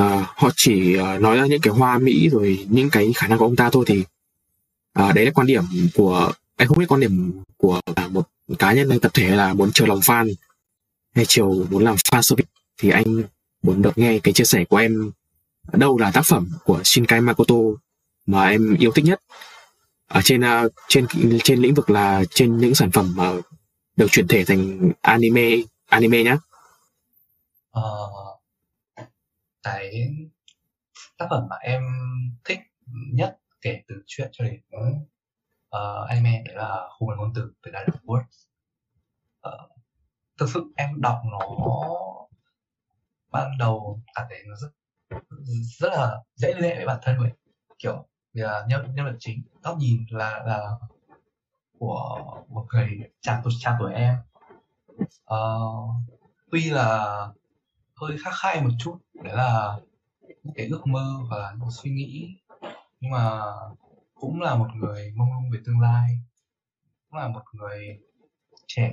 uh, 0.00 0.26
họ 0.36 0.50
chỉ 0.56 0.96
uh, 0.98 1.20
nói 1.20 1.36
ra 1.36 1.46
những 1.46 1.60
cái 1.60 1.74
hoa 1.74 1.98
mỹ 1.98 2.28
rồi 2.28 2.66
những 2.70 2.90
cái 2.90 3.12
khả 3.16 3.28
năng 3.28 3.38
của 3.38 3.44
ông 3.44 3.56
ta 3.56 3.70
thôi 3.70 3.84
thì 3.86 4.04
uh, 5.00 5.14
đấy 5.14 5.24
là 5.24 5.30
quan 5.34 5.46
điểm 5.46 5.62
của 5.94 6.32
anh 6.56 6.68
không 6.68 6.78
biết 6.78 6.86
quan 6.88 7.00
điểm 7.00 7.42
của 7.56 7.80
một 8.08 8.24
cá 8.58 8.72
nhân 8.72 8.90
hay 8.90 8.98
tập 8.98 9.10
thể 9.14 9.28
là 9.28 9.54
muốn 9.54 9.70
chiều 9.74 9.86
lòng 9.86 10.00
fan 10.00 10.34
hay 11.14 11.24
chiều 11.28 11.66
muốn 11.70 11.84
làm 11.84 11.96
fan 11.96 12.22
service 12.22 12.51
thì 12.82 12.90
anh 12.90 13.22
muốn 13.62 13.82
được 13.82 13.98
nghe 13.98 14.18
cái 14.18 14.34
chia 14.34 14.44
sẻ 14.44 14.64
của 14.64 14.76
em 14.76 15.10
đâu 15.72 15.98
là 15.98 16.10
tác 16.14 16.22
phẩm 16.26 16.48
của 16.64 16.80
Shinkai 16.84 17.20
Makoto 17.20 17.54
mà 18.26 18.48
em 18.48 18.76
yêu 18.78 18.92
thích 18.94 19.04
nhất 19.04 19.20
ở 20.08 20.20
trên 20.24 20.44
à, 20.44 20.64
trên 20.88 21.06
trên 21.44 21.60
lĩnh 21.60 21.74
vực 21.74 21.90
là 21.90 22.22
trên 22.30 22.58
những 22.58 22.74
sản 22.74 22.90
phẩm 22.90 23.14
mà 23.16 23.32
được 23.96 24.06
chuyển 24.10 24.28
thể 24.28 24.44
thành 24.44 24.92
anime 25.00 25.50
anime 25.86 26.22
nhá. 26.22 26.36
Ờ, 27.70 28.08
cái 29.62 30.08
tác 31.18 31.26
phẩm 31.30 31.46
mà 31.50 31.56
em 31.56 31.82
thích 32.44 32.58
nhất 33.12 33.38
kể 33.60 33.82
từ 33.88 33.94
chuyện 34.06 34.28
cho 34.32 34.44
đến 34.44 34.60
uh, 35.76 36.08
anime 36.08 36.42
đấy 36.46 36.54
là 36.56 36.88
khu 36.98 37.08
vực 37.08 37.18
ngôn 37.18 37.32
từ 37.34 37.52
từ 37.62 37.70
Dialogue 37.70 38.00
Words. 38.04 38.46
Uh, 39.48 39.70
thực 40.38 40.48
sự 40.54 40.64
em 40.76 41.00
đọc 41.00 41.20
nó 41.32 41.38
ban 43.32 43.58
đầu 43.58 44.00
cảm 44.14 44.26
thấy 44.30 44.38
nó 44.46 44.54
rất 44.56 44.68
rất 45.78 45.92
là 45.92 46.22
dễ 46.34 46.54
liên 46.54 46.62
hệ 46.62 46.76
với 46.76 46.86
bản 46.86 46.98
thân 47.02 47.18
mình. 47.20 47.34
Kiểu 47.78 48.06
là 48.32 48.64
nhân 48.68 48.94
nhân 48.94 49.06
vật 49.06 49.16
chính 49.18 49.42
góc 49.62 49.78
nhìn 49.78 50.04
là 50.10 50.42
là 50.46 50.70
của 51.78 52.18
một 52.48 52.66
người 52.72 52.98
chàng 53.20 53.40
tuổi 53.44 53.52
chàng 53.58 53.76
tuổi 53.80 53.92
em. 53.94 54.16
Uh, 55.34 55.90
tuy 56.50 56.70
là 56.70 57.28
hơi 57.96 58.16
khác 58.24 58.30
khai 58.34 58.60
một 58.60 58.70
chút 58.78 58.98
đấy 59.14 59.36
là 59.36 59.78
những 60.42 60.54
cái 60.54 60.66
ước 60.66 60.86
mơ 60.86 61.18
và 61.30 61.54
những 61.58 61.70
suy 61.70 61.90
nghĩ 61.90 62.36
nhưng 63.00 63.10
mà 63.10 63.42
cũng 64.14 64.40
là 64.40 64.54
một 64.54 64.68
người 64.74 65.12
mong 65.16 65.32
lung 65.32 65.50
về 65.52 65.58
tương 65.66 65.80
lai 65.80 66.18
cũng 67.10 67.18
là 67.20 67.28
một 67.28 67.42
người 67.52 67.98
trẻ. 68.66 68.92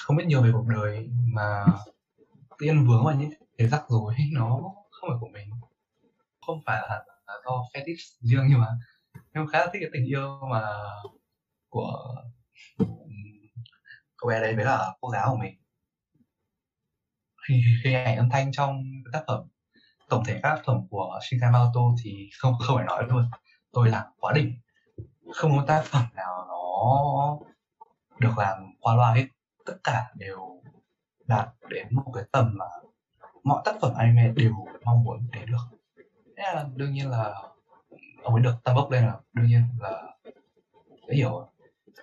Không 0.00 0.16
biết 0.16 0.24
nhiều 0.26 0.42
về 0.42 0.50
cuộc 0.52 0.66
đời 0.66 1.08
mà 1.10 1.66
tiên 2.58 2.86
vướng 2.86 3.04
vào 3.04 3.14
những 3.14 3.30
cái 3.58 3.68
rắc 3.68 3.82
rối 3.88 4.14
nó 4.32 4.60
không 4.90 5.10
phải 5.10 5.18
của 5.20 5.28
mình. 5.32 5.50
Không 6.46 6.60
phải 6.66 6.82
là, 6.88 7.04
là 7.26 7.34
do 7.44 7.62
fetish 7.74 8.18
riêng 8.20 8.46
nhưng 8.48 8.60
mà 8.60 8.68
em 9.32 9.46
khá 9.46 9.58
là 9.58 9.66
thích 9.72 9.78
cái 9.80 9.90
tình 9.92 10.04
yêu 10.06 10.40
mà 10.50 10.62
của 11.68 12.14
cô 14.16 14.28
bé 14.28 14.40
đấy 14.40 14.54
với 14.56 14.64
là 14.64 14.92
cô 15.00 15.12
giáo 15.12 15.30
của 15.30 15.36
mình. 15.36 15.54
Hình 17.84 17.94
ảnh 17.94 18.16
âm 18.16 18.30
thanh 18.30 18.52
trong 18.52 18.82
tác 19.12 19.24
phẩm 19.26 19.48
tổng 20.08 20.24
thể 20.24 20.40
các 20.42 20.54
tác 20.54 20.62
phẩm 20.66 20.86
của 20.90 21.18
Shinkai 21.22 21.50
Maoto 21.50 21.80
thì 22.04 22.30
không 22.38 22.54
không 22.60 22.76
phải 22.76 22.86
nói 22.86 23.04
luôn. 23.08 23.24
Tôi 23.72 23.88
làm 23.88 24.04
quá 24.18 24.32
đỉnh. 24.32 24.58
Không 25.34 25.56
có 25.56 25.64
tác 25.66 25.82
phẩm 25.84 26.02
nào 26.14 26.46
nó 26.48 27.38
được 28.18 28.38
làm 28.38 28.58
qua 28.80 28.94
loa 28.94 29.14
hết. 29.14 29.26
Tất 29.66 29.76
cả 29.84 30.04
đều 30.14 30.62
đạt 31.26 31.48
đến 31.68 31.86
một 31.90 32.12
cái 32.14 32.24
tầm 32.32 32.54
mà 32.58 32.64
mọi 33.44 33.62
tác 33.64 33.74
phẩm 33.80 33.94
anime 33.94 34.32
đều 34.36 34.52
mong 34.84 35.04
muốn 35.04 35.26
đến 35.32 35.46
được. 35.46 35.78
Thế 36.36 36.42
là 36.54 36.66
đương 36.76 36.92
nhiên 36.92 37.10
là 37.10 37.34
ông 38.22 38.34
ấy 38.34 38.42
được 38.42 38.54
tăng 38.64 38.76
bốc 38.76 38.90
lên 38.90 39.06
là 39.06 39.18
đương 39.32 39.46
nhiên 39.46 39.62
là 39.80 40.16
dễ 41.08 41.14
hiểu 41.14 41.48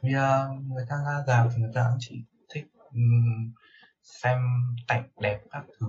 vì 0.01 0.13
à, 0.13 0.47
người 0.67 0.86
ta 0.89 0.95
ra 1.05 1.23
rạp 1.27 1.47
thì 1.55 1.62
người 1.62 1.71
ta 1.73 1.88
cũng 1.89 1.97
chỉ 1.99 2.23
thích 2.49 2.65
um, 2.91 3.53
xem 4.03 4.38
cảnh 4.88 5.10
đẹp 5.19 5.41
các 5.51 5.63
thứ 5.79 5.88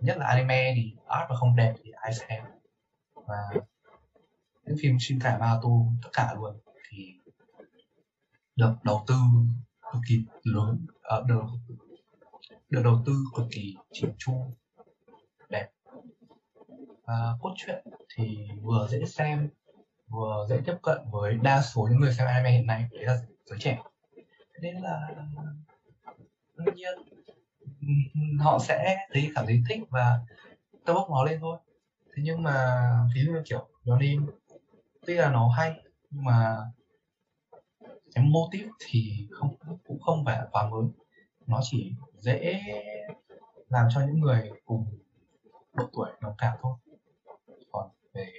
nhất 0.00 0.16
là 0.18 0.26
anime 0.26 0.72
thì 0.76 0.96
art 1.06 1.30
mà 1.30 1.36
không 1.36 1.56
đẹp 1.56 1.74
thì 1.84 1.90
ai 1.90 2.14
xem. 2.14 2.44
Và 3.14 3.36
những 4.64 4.76
phim 4.82 4.96
xin 5.00 5.18
cả 5.20 5.38
tu 5.62 5.92
tất 6.02 6.08
cả 6.12 6.34
luôn 6.36 6.56
thì 6.88 7.14
được 8.56 8.72
đầu 8.82 9.04
tư 9.06 9.14
cực 9.92 10.02
kỳ 10.08 10.24
lớn 10.42 10.86
ở 11.02 11.24
được 11.28 11.44
được 12.70 12.82
đầu 12.84 13.02
tư 13.06 13.12
cực 13.36 13.46
kỳ 13.50 13.76
chỉnh 13.92 14.12
chu. 14.18 14.32
Đẹp. 15.48 15.68
Và 17.04 17.36
cốt 17.40 17.52
truyện 17.56 17.84
thì 18.14 18.48
vừa 18.62 18.88
dễ 18.90 19.04
xem, 19.04 19.48
vừa 20.08 20.46
dễ 20.48 20.60
tiếp 20.66 20.74
cận 20.82 20.98
với 21.10 21.34
đa 21.42 21.62
số 21.62 21.88
những 21.90 22.00
người 22.00 22.14
xem 22.14 22.26
anime 22.26 22.50
hiện 22.50 22.66
nay, 22.66 22.88
đấy 22.92 23.04
là 23.04 23.18
giới 23.44 23.58
trẻ. 23.58 23.82
Nên 24.60 24.76
là, 24.76 25.10
đương 26.54 26.74
nhiên, 26.74 26.98
họ 28.38 28.58
sẽ 28.58 28.96
thấy 29.12 29.30
cảm 29.34 29.46
thấy 29.46 29.62
thích 29.68 29.80
và 29.90 30.20
tao 30.84 30.96
bốc 30.96 31.10
nó 31.10 31.24
lên 31.24 31.40
thôi. 31.40 31.58
Thế 32.06 32.22
nhưng 32.24 32.42
mà, 32.42 32.82
ví 33.14 33.24
dụ 33.24 33.32
như 33.32 33.42
kiểu 33.44 33.68
Yonin 33.84 34.26
tuy 35.06 35.14
là 35.14 35.30
nó 35.30 35.48
hay, 35.48 35.74
nhưng 36.10 36.24
mà 36.24 36.56
cái 38.14 38.24
mô 38.24 38.48
típ 38.52 38.66
thì 38.78 39.28
không, 39.30 39.56
cũng 39.86 40.00
không 40.00 40.24
phải 40.24 40.40
quá 40.50 40.68
mới. 40.70 40.84
Nó 41.46 41.60
chỉ 41.62 41.92
dễ 42.26 42.62
làm 43.68 43.86
cho 43.94 44.00
những 44.00 44.20
người 44.20 44.50
cùng 44.64 44.86
độ 45.74 45.84
tuổi 45.92 46.10
đồng 46.20 46.34
cảm 46.38 46.56
thôi. 46.62 46.74
Còn 47.72 47.90
về 48.14 48.32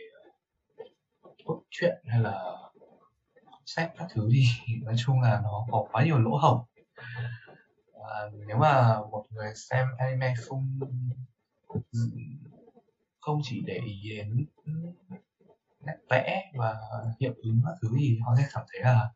ờ, 1.22 1.32
cốt 1.46 1.62
truyện 1.70 1.96
hay 2.06 2.20
là 2.20 2.44
sách 3.66 3.92
các 3.98 4.08
thứ 4.14 4.30
thì 4.34 4.46
nói 4.84 4.96
chung 4.98 5.22
là 5.22 5.40
nó 5.44 5.66
có 5.72 5.88
quá 5.92 6.06
nhiều 6.06 6.20
lỗ 6.20 6.38
hổng. 6.38 6.66
À, 8.10 8.16
nếu 8.48 8.58
mà 8.58 9.00
một 9.12 9.26
người 9.30 9.54
xem 9.56 9.88
anime 9.98 10.34
không 10.38 10.80
không 13.20 13.40
chỉ 13.44 13.64
để 13.66 13.80
ý 13.86 14.10
đến 14.10 14.46
nét 15.86 15.98
vẽ 16.10 16.52
và 16.56 16.76
hiệu 17.20 17.34
ứng 17.44 17.62
các 17.66 17.74
thứ 17.82 17.90
thì 18.00 18.20
họ 18.26 18.36
sẽ 18.38 18.48
cảm 18.54 18.64
thấy 18.72 18.82
là 18.82 19.10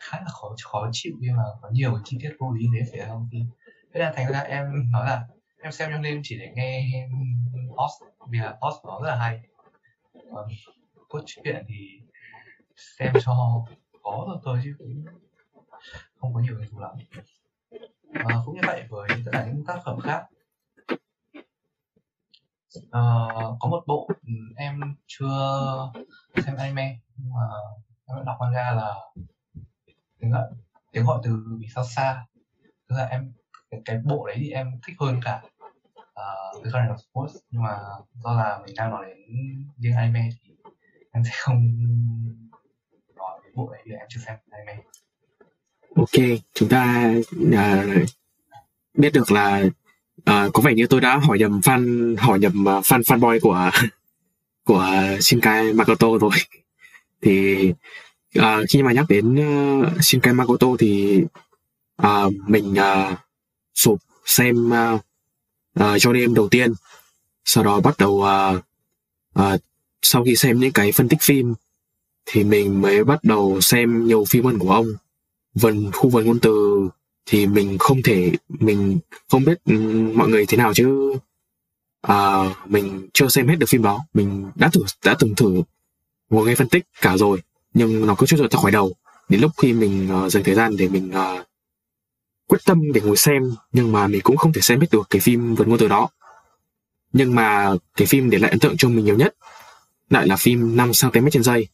khá 0.00 0.20
là 0.20 0.28
khó 0.28 0.54
khó 0.64 0.88
chịu 0.92 1.12
khi 1.20 1.30
mà 1.30 1.42
có 1.62 1.70
nhiều 1.70 1.98
chi 2.04 2.18
tiết 2.20 2.36
vô 2.38 2.52
lý 2.52 2.66
thế 2.74 2.86
phải 2.92 3.08
không? 3.08 3.28
Phim 3.32 3.46
thế 3.94 4.00
là 4.00 4.12
thành 4.16 4.32
ra 4.32 4.40
em 4.40 4.90
nói 4.90 5.06
là 5.06 5.26
em 5.62 5.72
xem 5.72 5.90
trong 5.92 6.02
đêm 6.02 6.20
chỉ 6.22 6.38
để 6.38 6.52
nghe 6.54 7.06
post 7.68 8.14
vì 8.30 8.38
là 8.38 8.50
post 8.50 8.84
nó 8.84 9.00
rất 9.02 9.08
là 9.08 9.16
hay. 9.16 9.40
Còn 10.32 10.48
cốt 11.08 11.20
truyện 11.26 11.64
thì 11.68 12.00
xem 12.76 13.12
cho 13.24 13.64
có 14.02 14.24
rồi 14.28 14.38
thôi 14.44 14.60
chứ 14.64 14.74
cũng 14.78 15.04
không 16.16 16.34
có 16.34 16.40
nhiều 16.40 16.54
hứng 16.54 16.66
thú 16.70 16.80
lắm. 16.80 16.90
À, 18.12 18.34
cũng 18.44 18.54
như 18.54 18.60
vậy 18.66 18.84
với 18.88 19.08
tất 19.24 19.30
cả 19.32 19.46
những 19.46 19.64
tác 19.66 19.80
phẩm 19.84 20.00
khác. 20.00 20.26
À, 22.90 23.00
có 23.60 23.68
một 23.68 23.84
bộ 23.86 24.08
ừ, 24.08 24.32
em 24.56 24.80
chưa 25.06 25.92
xem 26.46 26.56
anime 26.56 26.98
nhưng 27.16 27.32
mà 27.34 27.46
em 28.06 28.16
đã 28.16 28.22
đọc 28.26 28.36
manga 28.40 28.70
là 28.70 28.94
tiếng 30.18 30.30
gọi 30.30 30.50
tiếng 30.92 31.04
gọi 31.04 31.20
từ 31.24 31.56
vì 31.60 31.66
sao 31.74 31.84
xa 31.84 32.26
tức 32.88 32.96
là 32.96 33.04
em 33.04 33.32
cái, 33.84 33.98
bộ 34.04 34.26
đấy 34.26 34.36
thì 34.40 34.50
em 34.50 34.66
thích 34.86 34.96
hơn 35.00 35.20
cả 35.24 35.42
uh, 36.02 36.64
The 36.64 36.70
Garden 36.72 36.92
of 36.92 36.96
Sports 36.96 37.34
nhưng 37.50 37.62
mà 37.62 37.76
do 38.24 38.32
là 38.32 38.58
mình 38.66 38.74
đang 38.76 38.90
nói 38.90 39.06
đến 39.06 39.18
riêng 39.78 39.94
anime 39.96 40.28
thì 40.42 40.54
em 41.12 41.24
sẽ 41.24 41.30
không 41.34 41.76
nói 43.16 43.40
về 43.44 43.50
bộ 43.54 43.70
đấy 43.72 43.82
vì 43.86 43.92
em 43.92 44.06
chưa 44.08 44.20
xem 44.26 44.36
anime. 44.50 44.82
Ok 45.96 46.40
chúng 46.54 46.68
ta 46.68 47.12
uh, 47.36 48.08
biết 48.94 49.12
được 49.12 49.32
là 49.32 49.62
uh, 50.18 50.52
có 50.54 50.62
vẻ 50.64 50.74
như 50.74 50.86
tôi 50.86 51.00
đã 51.00 51.16
hỏi 51.16 51.38
nhầm 51.38 51.60
fan 51.60 52.16
hỏi 52.18 52.38
nhầm 52.38 52.64
uh, 52.78 52.84
fan 52.84 53.00
fanboy 53.00 53.38
của 53.42 53.70
của 54.64 54.86
Shinkai 55.20 55.72
Makoto 55.72 56.08
rồi. 56.20 56.30
Thì 57.22 57.68
uh, 58.38 58.44
khi 58.68 58.82
mà 58.82 58.92
nhắc 58.92 59.04
đến 59.08 59.34
uh, 59.34 59.88
Shinkai 60.00 60.34
Makoto 60.34 60.66
thì 60.78 61.22
uh, 62.02 62.32
mình 62.46 62.72
uh, 62.72 63.18
sụp 63.74 63.98
xem 64.26 64.70
uh, 64.70 65.00
uh, 65.80 66.00
cho 66.00 66.12
đêm 66.12 66.34
đầu 66.34 66.48
tiên. 66.48 66.72
Sau 67.44 67.64
đó 67.64 67.80
bắt 67.80 67.98
đầu 67.98 68.10
uh, 68.10 68.62
uh, 69.38 69.60
sau 70.02 70.24
khi 70.24 70.36
xem 70.36 70.60
những 70.60 70.72
cái 70.72 70.92
phân 70.92 71.08
tích 71.08 71.22
phim 71.22 71.54
thì 72.26 72.44
mình 72.44 72.82
mới 72.82 73.04
bắt 73.04 73.24
đầu 73.24 73.60
xem 73.60 74.06
nhiều 74.06 74.24
phim 74.24 74.44
hơn 74.44 74.58
của 74.58 74.70
ông. 74.70 74.86
Vần 75.54 75.90
khu 75.92 76.10
vần 76.10 76.26
ngôn 76.26 76.40
từ 76.40 76.88
thì 77.26 77.46
mình 77.46 77.78
không 77.78 78.02
thể 78.02 78.32
mình 78.48 78.98
không 79.28 79.44
biết 79.44 79.58
ừ, 79.64 79.74
mọi 80.14 80.28
người 80.28 80.46
thế 80.46 80.56
nào 80.56 80.74
chứ. 80.74 81.14
À, 82.02 82.42
mình 82.66 83.08
chưa 83.12 83.28
xem 83.28 83.48
hết 83.48 83.56
được 83.58 83.68
phim 83.68 83.82
đó. 83.82 84.04
Mình 84.14 84.50
đã 84.54 84.70
thử 84.72 84.84
đã 85.04 85.14
từng 85.18 85.34
thử 85.34 85.62
ngồi 86.30 86.46
nghe 86.46 86.54
phân 86.54 86.68
tích 86.68 86.84
cả 87.00 87.16
rồi 87.16 87.42
nhưng 87.74 88.06
nó 88.06 88.14
cứ 88.18 88.26
trôi 88.26 88.40
ra 88.40 88.58
khỏi 88.60 88.70
đầu. 88.70 88.92
Đến 89.28 89.40
lúc 89.40 89.52
khi 89.56 89.72
mình 89.72 90.24
uh, 90.24 90.32
dành 90.32 90.44
thời 90.44 90.54
gian 90.54 90.76
để 90.76 90.88
mình 90.88 91.10
uh, 91.10 91.46
quyết 92.54 92.64
tâm 92.64 92.92
để 92.92 93.00
ngồi 93.00 93.16
xem, 93.16 93.54
nhưng 93.72 93.92
mà 93.92 94.06
mình 94.06 94.20
cũng 94.24 94.36
không 94.36 94.52
thể 94.52 94.60
xem 94.60 94.80
hết 94.80 94.86
được 94.90 95.06
cái 95.10 95.20
phim 95.20 95.54
vượt 95.54 95.68
ngôn 95.68 95.78
từ 95.78 95.88
đó. 95.88 96.08
Nhưng 97.12 97.34
mà 97.34 97.74
cái 97.96 98.06
phim 98.06 98.30
để 98.30 98.38
lại 98.38 98.50
ấn 98.50 98.60
tượng 98.60 98.76
cho 98.76 98.88
mình 98.88 99.04
nhiều 99.04 99.16
nhất 99.16 99.34
lại 100.10 100.26
là 100.26 100.36
phim 100.36 100.76
5 100.76 100.92
cm 101.00 101.28
trên 101.32 101.42
giây 101.42 101.68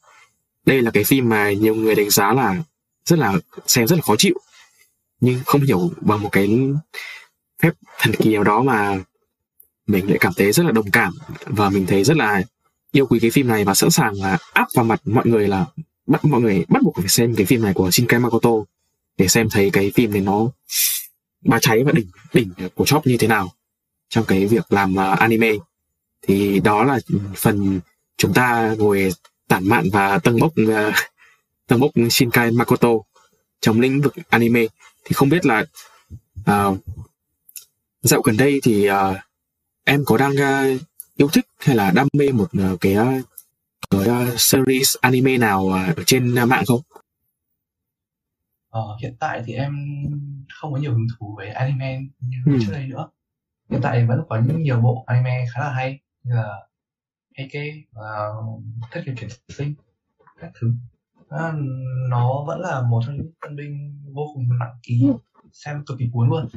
đây 0.66 0.82
là 0.82 0.90
cái 0.90 1.04
phim 1.04 1.28
mà 1.28 1.52
nhiều 1.52 1.74
người 1.74 1.94
đánh 1.94 2.10
giá 2.10 2.32
là 2.32 2.56
rất 3.04 3.18
là, 3.18 3.34
xem 3.66 3.86
rất 3.86 3.96
là 3.96 4.02
khó 4.02 4.16
chịu, 4.18 4.34
nhưng 5.20 5.40
không 5.46 5.60
hiểu 5.60 5.90
bằng 6.00 6.22
một 6.22 6.28
cái 6.32 6.58
phép 7.62 7.72
thần 7.98 8.14
kỳ 8.14 8.34
nào 8.34 8.44
đó 8.44 8.62
mà 8.62 8.98
mình 9.86 10.08
lại 10.08 10.18
cảm 10.20 10.32
thấy 10.36 10.52
rất 10.52 10.66
là 10.66 10.72
đồng 10.72 10.90
cảm 10.90 11.12
và 11.46 11.70
mình 11.70 11.86
thấy 11.86 12.04
rất 12.04 12.16
là 12.16 12.42
yêu 12.92 13.06
quý 13.06 13.18
cái 13.20 13.30
phim 13.30 13.48
này 13.48 13.64
và 13.64 13.74
sẵn 13.74 13.90
sàng 13.90 14.14
là 14.22 14.38
áp 14.52 14.68
vào 14.74 14.84
mặt 14.84 15.00
mọi 15.04 15.26
người 15.26 15.48
là 15.48 15.66
bắt 16.06 16.24
mọi 16.24 16.40
người 16.40 16.64
bắt 16.68 16.82
buộc 16.82 16.96
phải 16.96 17.08
xem 17.08 17.34
cái 17.36 17.46
phim 17.46 17.62
này 17.62 17.72
của 17.74 17.90
Shinkai 17.90 18.20
Makoto 18.20 18.50
để 19.20 19.28
xem 19.28 19.48
thấy 19.50 19.70
cái 19.72 19.92
phim 19.94 20.12
này 20.12 20.20
nó 20.20 20.50
ba 21.44 21.58
cháy 21.60 21.84
và 21.84 21.92
đỉnh 21.92 22.10
đỉnh 22.32 22.52
của 22.74 22.86
shop 22.86 23.06
như 23.06 23.16
thế 23.16 23.28
nào 23.28 23.52
trong 24.08 24.24
cái 24.24 24.46
việc 24.46 24.72
làm 24.72 24.94
uh, 24.94 25.18
anime 25.18 25.52
thì 26.22 26.60
đó 26.60 26.84
là 26.84 27.00
phần 27.36 27.80
chúng 28.16 28.32
ta 28.32 28.74
ngồi 28.78 29.12
tản 29.48 29.68
mạn 29.68 29.84
và 29.92 30.18
tăng 30.18 30.38
bốc 30.38 30.52
à, 30.74 30.88
uh, 30.88 30.94
tân 31.66 31.80
bốc 31.80 31.90
Shinkai 32.10 32.50
Makoto 32.50 32.88
trong 33.60 33.80
lĩnh 33.80 34.00
vực 34.00 34.14
anime 34.28 34.66
thì 35.04 35.12
không 35.12 35.28
biết 35.28 35.46
là 35.46 35.64
uh, 36.40 36.78
dạo 38.02 38.22
gần 38.22 38.36
đây 38.36 38.60
thì 38.62 38.90
uh, 38.90 39.16
em 39.84 40.04
có 40.04 40.16
đang 40.16 40.32
uh, 40.32 40.80
yêu 41.16 41.28
thích 41.28 41.46
hay 41.58 41.76
là 41.76 41.90
đam 41.90 42.08
mê 42.12 42.32
một 42.32 42.48
uh, 42.72 42.80
cái, 42.80 42.96
uh, 42.96 43.24
cái 43.90 44.00
uh, 44.00 44.40
series 44.40 44.96
anime 45.00 45.38
nào 45.38 45.62
uh, 45.64 45.96
ở 45.96 46.02
trên 46.06 46.42
uh, 46.42 46.48
mạng 46.48 46.64
không? 46.66 46.80
Ờ, 48.70 48.96
hiện 49.02 49.16
tại 49.20 49.42
thì 49.46 49.54
em 49.54 49.76
không 50.54 50.72
có 50.72 50.78
nhiều 50.78 50.92
hứng 50.92 51.06
thú 51.18 51.34
với 51.36 51.48
anime 51.48 52.00
như 52.20 52.36
ừ. 52.46 52.58
trước 52.60 52.72
đây 52.72 52.86
nữa. 52.86 53.08
Hiện 53.70 53.80
tại 53.82 54.06
vẫn 54.06 54.22
có 54.28 54.40
những 54.46 54.62
nhiều 54.62 54.80
bộ 54.80 55.04
anime 55.06 55.44
khá 55.54 55.60
là 55.60 55.72
hay 55.72 56.00
như 56.22 56.34
là 56.34 56.66
Heike 57.38 57.74
và 57.92 58.28
Thất 58.90 59.02
kiều 59.06 59.14
chuyển 59.18 59.30
sinh 59.48 59.74
các 60.40 60.50
thứ. 60.60 60.72
À, 61.28 61.52
nó 62.08 62.44
vẫn 62.46 62.60
là 62.60 62.82
một 62.82 63.02
trong 63.06 63.16
những 63.16 63.32
tân 63.40 63.56
binh 63.56 64.02
vô 64.14 64.26
cùng 64.34 64.58
nặng 64.58 64.74
ký 64.82 65.10
xem 65.52 65.84
cực 65.86 65.98
kỳ 65.98 66.10
cuốn 66.12 66.28
luôn 66.28 66.48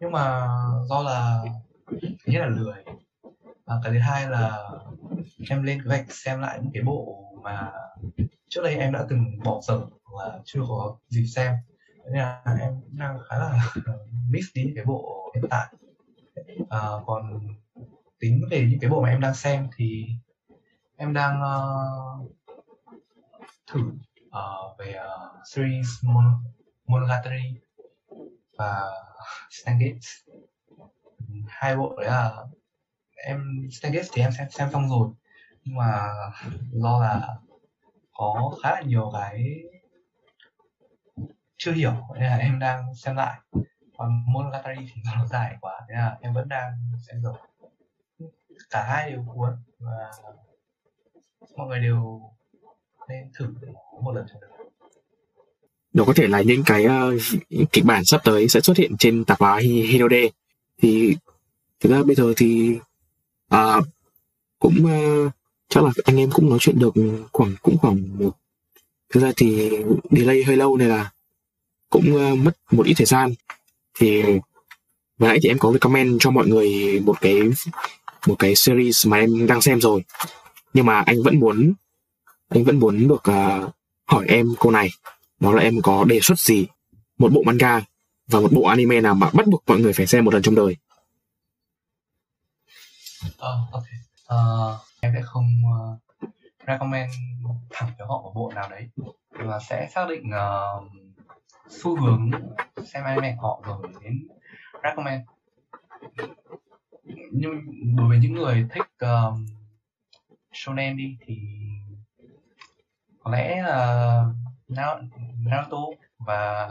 nhưng 0.00 0.12
mà 0.12 0.48
do 0.88 1.02
là 1.02 1.44
thứ 1.94 2.32
nhất 2.32 2.40
là 2.40 2.46
lười 2.46 2.84
và 3.64 3.80
cái 3.84 3.92
thứ 3.92 3.98
hai 3.98 4.30
là 4.30 4.70
em 5.50 5.62
lên 5.62 5.80
vạch 5.84 6.06
xem 6.08 6.40
lại 6.40 6.58
những 6.62 6.72
cái 6.74 6.82
bộ 6.82 7.24
mà 7.42 7.72
trước 8.52 8.62
đây 8.62 8.76
em 8.76 8.92
đã 8.92 9.06
từng 9.08 9.38
bỏ 9.44 9.60
dở 9.62 9.80
và 10.04 10.40
chưa 10.44 10.60
có 10.68 10.98
dịp 11.08 11.26
xem. 11.26 11.54
Nên 12.04 12.14
là 12.14 12.42
em 12.60 12.80
đang 12.90 13.18
khá 13.28 13.38
là 13.38 13.72
mix 14.30 14.44
đi 14.54 14.64
những 14.64 14.74
cái 14.74 14.84
bộ 14.84 15.32
hiện 15.34 15.44
tại. 15.50 15.66
À, 16.70 16.80
còn 17.06 17.40
tính 18.18 18.44
về 18.50 18.66
những 18.70 18.80
cái 18.80 18.90
bộ 18.90 19.02
mà 19.02 19.08
em 19.08 19.20
đang 19.20 19.34
xem 19.34 19.68
thì 19.76 20.06
em 20.96 21.12
đang 21.12 21.40
uh, 21.42 22.32
thử 23.66 23.80
uh, 24.26 24.78
về 24.78 24.94
uh, 24.94 25.46
series 25.46 25.88
Mon 26.02 26.24
Monogatari 26.86 27.60
và 28.58 28.82
Stargate 29.50 29.98
hai 31.46 31.76
bộ 31.76 31.96
đấy 31.96 32.06
là 32.10 32.32
em 33.14 33.68
Stargate 33.70 34.08
thì 34.12 34.22
em 34.22 34.32
xem 34.32 34.46
xem 34.50 34.68
xong 34.72 34.88
rồi. 34.88 35.08
Nhưng 35.64 35.76
mà 35.76 36.08
do 36.72 37.00
là 37.00 37.36
có 38.12 38.56
khá 38.62 38.70
là 38.70 38.80
nhiều 38.80 39.10
cái 39.14 39.44
chưa 41.56 41.72
hiểu 41.72 41.92
nên 42.14 42.22
là 42.22 42.36
em 42.36 42.58
đang 42.58 42.94
xem 42.94 43.16
lại. 43.16 43.40
Còn 43.96 44.24
Monogatari 44.26 44.86
thì 44.94 45.02
nó 45.16 45.26
dài 45.26 45.56
quá 45.60 45.80
thế 45.88 45.94
là 45.94 46.18
em 46.20 46.34
vẫn 46.34 46.48
đang 46.48 46.72
xem 47.08 47.22
rồi. 47.22 47.34
Cả 48.70 48.84
hai 48.88 49.10
đều 49.10 49.24
cuốn 49.34 49.50
và 49.78 50.10
mọi 51.56 51.68
người 51.68 51.80
đều 51.80 52.22
nên 53.08 53.30
thử 53.34 53.54
một 54.02 54.12
lần 54.12 54.26
cho 54.32 54.40
được 54.40 54.52
nó 55.92 56.04
có 56.04 56.12
thể 56.16 56.26
là 56.26 56.42
những 56.42 56.62
cái 56.66 56.86
uh, 56.86 57.70
kịch 57.72 57.84
bản 57.84 58.04
sắp 58.04 58.20
tới 58.24 58.48
sẽ 58.48 58.60
xuất 58.60 58.76
hiện 58.76 58.96
trên 58.96 59.24
tạp 59.24 59.40
hóa 59.40 59.58
Hinode 59.58 60.28
thì 60.82 61.16
thực 61.80 61.92
ra 61.92 62.02
bây 62.02 62.14
giờ 62.14 62.32
thì 62.36 62.78
uh, 63.54 63.84
cũng 64.58 64.74
uh, 64.84 65.32
chắc 65.72 65.84
là 65.84 65.90
anh 66.04 66.16
em 66.16 66.30
cũng 66.30 66.50
nói 66.50 66.58
chuyện 66.60 66.78
được 66.78 66.94
khoảng 67.32 67.54
cũng 67.62 67.78
khoảng 67.78 68.18
một 68.18 68.36
thực 69.12 69.20
ra 69.20 69.32
thì 69.36 69.70
delay 70.10 70.44
hơi 70.44 70.56
lâu 70.56 70.76
này 70.76 70.88
là 70.88 71.10
cũng 71.90 72.14
uh, 72.14 72.38
mất 72.38 72.52
một 72.70 72.86
ít 72.86 72.94
thời 72.96 73.06
gian. 73.06 73.34
Thì 73.98 74.22
vừa 75.18 75.28
nãy 75.28 75.38
thì 75.42 75.48
em 75.48 75.58
có 75.58 75.72
comment 75.80 76.16
cho 76.20 76.30
mọi 76.30 76.46
người 76.46 77.00
một 77.00 77.20
cái 77.20 77.40
một 78.26 78.36
cái 78.38 78.54
series 78.54 79.06
mà 79.06 79.16
em 79.16 79.46
đang 79.46 79.60
xem 79.60 79.80
rồi. 79.80 80.04
Nhưng 80.74 80.86
mà 80.86 81.02
anh 81.06 81.22
vẫn 81.22 81.40
muốn 81.40 81.72
anh 82.48 82.64
vẫn 82.64 82.78
muốn 82.78 83.08
được 83.08 83.22
uh, 83.30 83.74
hỏi 84.04 84.24
em 84.28 84.46
câu 84.60 84.72
này. 84.72 84.88
Đó 85.40 85.52
là 85.52 85.62
em 85.62 85.82
có 85.82 86.04
đề 86.04 86.20
xuất 86.20 86.38
gì? 86.38 86.66
Một 87.18 87.32
bộ 87.32 87.42
manga 87.42 87.80
và 88.26 88.40
một 88.40 88.52
bộ 88.52 88.62
anime 88.62 89.00
nào 89.00 89.14
mà 89.14 89.30
bắt 89.32 89.46
buộc 89.46 89.62
mọi 89.66 89.80
người 89.80 89.92
phải 89.92 90.06
xem 90.06 90.24
một 90.24 90.34
lần 90.34 90.42
trong 90.42 90.54
đời? 90.54 90.76
Uh, 93.26 93.72
ok. 93.72 93.84
Uh, 94.34 94.91
em 95.02 95.12
sẽ 95.14 95.22
không 95.22 95.46
uh, 95.64 95.98
recommend 96.66 97.10
thẳng 97.70 97.90
cho 97.98 98.06
họ 98.06 98.22
một 98.22 98.32
bộ 98.34 98.52
nào 98.54 98.70
đấy. 98.70 98.88
Mà 99.30 99.58
sẽ 99.60 99.88
xác 99.90 100.06
định 100.08 100.30
uh, 100.30 100.92
xu 101.68 102.00
hướng 102.00 102.30
xem 102.84 103.04
anime 103.04 103.36
của 103.40 103.46
họ 103.46 103.62
rồi 103.64 103.92
đến 104.02 104.28
recommend. 104.82 105.22
Nhưng 107.32 107.60
đối 107.96 108.08
với 108.08 108.18
những 108.18 108.32
người 108.32 108.66
thích 108.70 108.86
uh, 109.04 109.38
shonen 110.52 110.96
đi 110.96 111.16
thì 111.20 111.38
có 113.18 113.30
lẽ 113.30 113.62
là 113.62 114.24
Naruto 115.38 115.78
và 116.18 116.68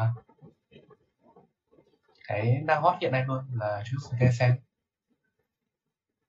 cái 2.27 2.61
đang 2.65 2.81
hot 2.81 2.95
hiện 3.01 3.11
nay 3.11 3.23
luôn 3.27 3.45
là 3.53 3.83
Jujutsu 3.85 4.17
Kaisen 4.19 4.51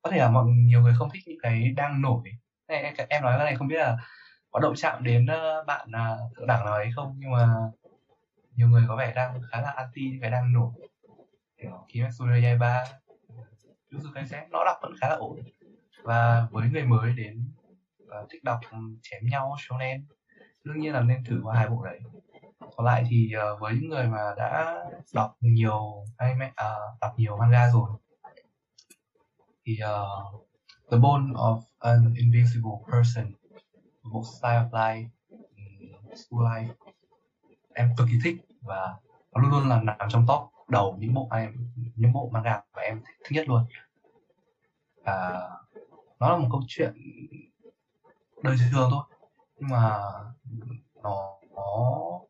có 0.03 0.11
thể 0.11 0.19
là 0.19 0.31
mọi 0.31 0.45
nhiều 0.47 0.81
người 0.81 0.95
không 0.99 1.09
thích 1.13 1.23
những 1.27 1.39
cái 1.43 1.73
đang 1.77 2.03
nổi. 2.03 2.31
Em, 2.67 2.95
em 3.09 3.23
nói 3.23 3.35
cái 3.39 3.45
này 3.45 3.57
không 3.57 3.69
biết 3.69 3.79
là 3.79 3.97
có 4.51 4.61
động 4.61 4.75
chạm 4.77 5.05
đến 5.05 5.27
bạn 5.67 5.89
à, 5.93 6.17
thượng 6.37 6.47
đẳng 6.47 6.65
nào 6.65 6.75
ấy 6.75 6.91
không? 6.97 7.17
Nhưng 7.19 7.31
mà 7.31 7.49
nhiều 8.57 8.69
người 8.69 8.85
có 8.89 8.97
vẻ 8.97 9.13
đang 9.15 9.41
khá 9.51 9.61
là 9.61 9.71
anti 9.71 10.11
những 10.11 10.21
cái 10.21 10.31
đang 10.31 10.53
nổi. 10.53 10.73
Kiểu 11.57 11.87
Kimetsu 11.93 12.25
no 12.25 12.33
Yaiba 12.33 12.85
Jujutsu 13.91 14.13
Kaisen 14.15 14.51
nó 14.51 14.65
đọc 14.65 14.77
vẫn 14.83 14.93
khá 15.01 15.09
là 15.09 15.15
ổn. 15.15 15.39
Và 16.03 16.47
với 16.51 16.69
người 16.69 16.85
mới 16.85 17.13
đến 17.13 17.53
uh, 18.03 18.31
thích 18.31 18.45
đọc 18.45 18.61
chém 19.03 19.21
nhau 19.31 19.57
shonen 19.59 20.07
đương 20.65 20.81
nhiên 20.81 20.93
là 20.93 21.01
nên 21.01 21.25
thử 21.25 21.41
qua 21.45 21.57
hai 21.57 21.69
bộ 21.69 21.85
đấy. 21.85 22.01
Còn 22.77 22.87
lại 22.87 23.05
thì 23.11 23.33
uh, 23.55 23.61
với 23.61 23.75
những 23.75 23.89
người 23.89 24.07
mà 24.07 24.35
đã 24.37 24.85
đọc 25.15 25.37
nhiều 25.41 26.05
anime 26.17 26.47
uh, 26.47 27.01
đọc 27.01 27.13
nhiều 27.17 27.37
manga 27.37 27.69
rồi 27.69 27.89
thì 29.65 29.79
uh, 29.85 30.47
The 30.91 30.99
Bone 30.99 31.33
of 31.33 31.61
an 31.79 32.15
Invisible 32.17 32.79
Person 32.93 33.33
một 34.03 34.23
Style 34.39 34.59
of 34.59 34.71
Life 34.71 35.09
School 36.17 36.47
Life. 36.47 36.75
Em 37.75 37.91
cực 37.97 38.07
kỳ 38.11 38.19
thích 38.25 38.37
và 38.61 38.95
nó 39.33 39.41
luôn 39.41 39.51
luôn 39.51 39.69
là 39.69 39.83
nằm 39.83 40.09
trong 40.09 40.27
top 40.29 40.41
đầu 40.69 40.97
những 40.99 41.15
bộ 41.15 41.29
em 41.33 41.53
những 41.97 42.13
bộ 42.13 42.29
manga 42.33 42.61
mà 42.77 42.83
em 42.83 43.01
thích, 43.07 43.17
thích 43.25 43.37
nhất 43.37 43.49
luôn. 43.49 43.67
Và 45.05 45.49
nó 46.21 46.31
là 46.31 46.37
một 46.37 46.49
câu 46.53 46.63
chuyện 46.67 46.95
đời 48.43 48.57
thường 48.73 48.89
thôi 48.91 49.05
nhưng 49.57 49.71
mà 49.71 49.99
nó, 51.03 51.41
nó 51.55 52.21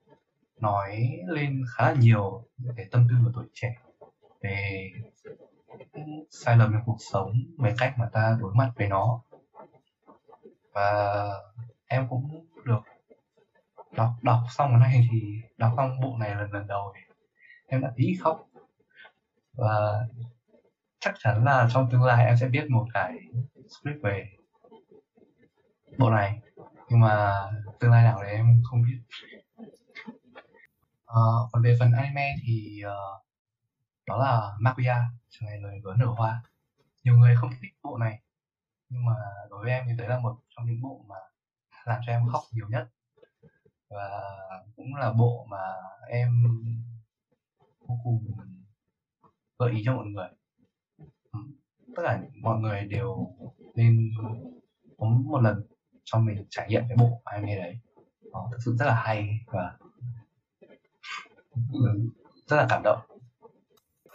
nói 0.61 1.19
lên 1.27 1.65
khá 1.71 1.85
là 1.85 1.95
nhiều 2.01 2.45
về 2.77 2.89
tâm 2.91 3.07
tư 3.11 3.17
của 3.25 3.31
tuổi 3.35 3.47
trẻ 3.55 3.75
về 4.41 4.91
sai 6.31 6.57
lầm 6.57 6.73
trong 6.73 6.83
cuộc 6.87 6.99
sống 7.13 7.33
về 7.59 7.75
cách 7.79 7.95
mà 7.99 8.09
ta 8.13 8.37
đối 8.41 8.55
mặt 8.55 8.73
với 8.77 8.89
nó. 8.89 9.21
Và 10.73 11.15
em 11.87 12.07
cũng 12.11 12.47
được 12.65 12.81
đọc 13.93 14.11
đọc 14.23 14.41
xong 14.51 14.71
cái 14.71 14.81
này 14.81 15.09
thì 15.13 15.41
đọc 15.57 15.73
xong 15.77 16.01
bộ 16.01 16.17
này 16.19 16.35
lần 16.35 16.53
lần 16.53 16.67
đầu 16.67 16.93
thì 16.97 17.15
em 17.67 17.81
đã 17.81 17.93
tí 17.97 18.17
khóc. 18.21 18.49
Và 19.53 20.07
chắc 21.01 21.15
chắn 21.19 21.45
là 21.45 21.69
trong 21.73 21.89
tương 21.93 22.03
lai 22.03 22.27
em 22.27 22.37
sẽ 22.41 22.49
viết 22.49 22.65
một 22.71 22.87
cái 22.95 23.19
script 23.69 24.03
về 24.03 24.25
bộ 25.99 26.11
này 26.11 26.39
nhưng 26.89 27.01
mà 27.01 27.33
tương 27.81 27.91
lai 27.91 28.05
nào 28.05 28.19
thì 28.23 28.31
em 28.31 28.63
không 28.71 28.83
biết. 28.83 28.99
À, 31.07 31.23
còn 31.53 31.63
về 31.63 31.77
phần 31.81 31.93
anime 31.93 32.35
thì 32.47 32.83
uh, 32.87 33.23
đó 34.07 34.19
là 34.19 34.57
Makuya 34.61 34.97
trường 35.31 35.49
ngày 35.49 35.61
lời 35.61 35.81
vỡ 35.83 35.95
nở 35.99 36.07
hoa. 36.07 36.43
Nhiều 37.05 37.17
người 37.17 37.37
không 37.37 37.51
thích 37.61 37.73
bộ 37.83 37.99
này, 37.99 38.23
nhưng 38.89 39.05
mà 39.05 39.15
đối 39.51 39.65
với 39.65 39.71
em 39.71 39.85
thì 39.89 39.97
đấy 39.99 40.09
là 40.09 40.19
một 40.19 40.39
trong 40.57 40.67
những 40.67 40.83
bộ 40.83 41.05
mà 41.09 41.17
làm 41.85 42.01
cho 42.07 42.13
em 42.13 42.27
khóc 42.33 42.43
nhiều 42.53 42.69
nhất. 42.69 42.89
Và 43.91 44.23
cũng 44.77 44.95
là 44.95 45.13
bộ 45.13 45.47
mà 45.51 45.63
em 46.09 46.43
vô 47.81 47.99
cùng 48.05 48.25
gợi 49.59 49.71
ý 49.73 49.83
cho 49.85 49.97
mọi 49.97 50.07
người. 50.07 50.29
Ừ, 51.33 51.39
tất 51.97 52.03
cả 52.05 52.21
mọi 52.43 52.59
người 52.59 52.85
đều 52.85 53.35
nên 53.75 54.11
có 54.99 55.07
một 55.07 55.41
lần 55.41 55.67
cho 56.05 56.19
mình 56.19 56.47
trải 56.51 56.69
nghiệm 56.69 56.83
cái 56.89 56.97
bộ 56.97 57.23
anime 57.25 57.57
đấy. 57.57 57.79
Nó 58.33 58.49
thực 58.53 58.59
sự 58.65 58.77
rất 58.79 58.87
là 58.87 58.95
hay 58.95 59.41
và 59.47 59.79
ừ, 61.73 62.11
rất 62.47 62.57
là 62.57 62.67
cảm 62.71 62.83
động 62.85 63.01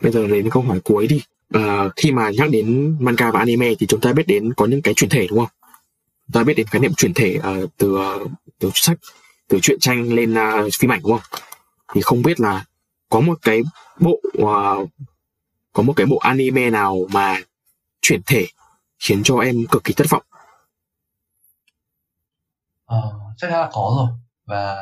bây 0.02 0.12
giờ 0.12 0.28
đến 0.28 0.50
câu 0.50 0.64
hỏi 0.64 0.80
cuối 0.84 1.08
đi. 1.08 1.22
À, 1.54 1.90
khi 1.96 2.12
mà 2.12 2.30
nhắc 2.38 2.50
đến 2.50 2.98
manga 3.00 3.32
và 3.32 3.40
anime 3.40 3.74
thì 3.80 3.88
chúng 3.88 4.02
ta 4.02 4.14
biết 4.14 4.28
đến 4.28 4.54
có 4.54 4.66
những 4.66 4.82
cái 4.82 4.94
chuyển 4.94 5.10
thể 5.10 5.28
đúng 5.30 5.40
không? 5.40 5.50
Chúng 6.28 6.34
ta 6.34 6.44
biết 6.44 6.54
đến 6.54 6.68
khái 6.68 6.82
niệm 6.82 6.94
chuyển 6.94 7.14
thể 7.14 7.38
uh, 7.38 7.70
từ 7.78 7.96
ờ, 7.98 8.20
từ 8.60 8.72
sách 8.74 8.98
từ 9.48 9.60
truyện 9.62 9.80
tranh 9.80 10.14
lên 10.14 10.34
uh, 10.34 10.74
phim 10.80 10.92
ảnh 10.92 11.02
đúng 11.04 11.12
không? 11.12 11.42
Thì 11.94 12.02
không 12.02 12.22
biết 12.22 12.40
là 12.40 12.66
có 13.10 13.20
một 13.20 13.40
cái 13.42 13.62
bộ 14.00 14.22
uh, 14.38 14.90
có 15.74 15.84
một 15.84 15.94
cái 15.96 16.06
bộ 16.06 16.18
anime 16.18 16.70
nào 16.70 16.98
mà 17.14 17.42
chuyển 18.02 18.22
thể 18.26 18.48
khiến 19.00 19.24
cho 19.24 19.38
em 19.40 19.66
cực 19.72 19.84
kỳ 19.84 19.94
thất 19.94 20.08
vọng? 20.10 20.24
Ờ, 22.86 23.14
chắc 23.38 23.52
là 23.52 23.70
có 23.74 23.94
rồi. 23.98 24.18
Và 24.46 24.78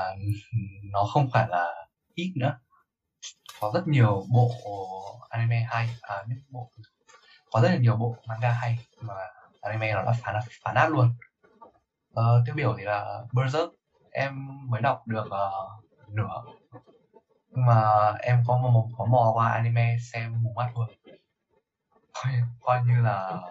nó 0.92 1.04
không 1.14 1.30
phải 1.34 1.48
là 1.50 1.88
ít 2.16 2.34
nữa 2.36 2.58
có 3.60 3.72
rất 3.74 3.88
nhiều 3.88 4.26
bộ 4.30 4.52
anime 5.30 5.68
hay 5.70 5.90
à, 6.02 6.24
những 6.28 6.40
bộ 6.50 6.70
có 7.52 7.62
rất 7.62 7.70
là 7.70 7.78
nhiều 7.78 7.96
bộ 7.96 8.16
manga 8.28 8.52
hay 8.52 8.80
mà 9.02 9.14
anime 9.62 9.94
nó 9.94 10.04
đã 10.04 10.14
phá 10.22 10.42
phá 10.64 10.74
nát 10.74 10.88
luôn. 10.88 11.10
Ờ, 12.14 12.44
tiêu 12.46 12.56
biểu 12.56 12.76
thì 12.78 12.84
là 12.84 13.22
Berserk. 13.32 13.70
Em 14.12 14.48
mới 14.70 14.82
đọc 14.82 15.08
được 15.08 15.26
uh, 15.26 16.10
nửa. 16.10 16.44
Nhưng 17.50 17.66
mà 17.66 18.12
em 18.20 18.44
có 18.48 18.58
một 18.58 18.90
có 18.98 19.06
mò 19.06 19.32
qua 19.34 19.50
anime 19.50 19.98
xem 20.14 20.44
mù 20.44 20.54
mắt 20.56 20.72
luôn. 20.76 20.90
Coi, 22.14 22.34
coi 22.62 22.84
như 22.84 23.02
là 23.02 23.42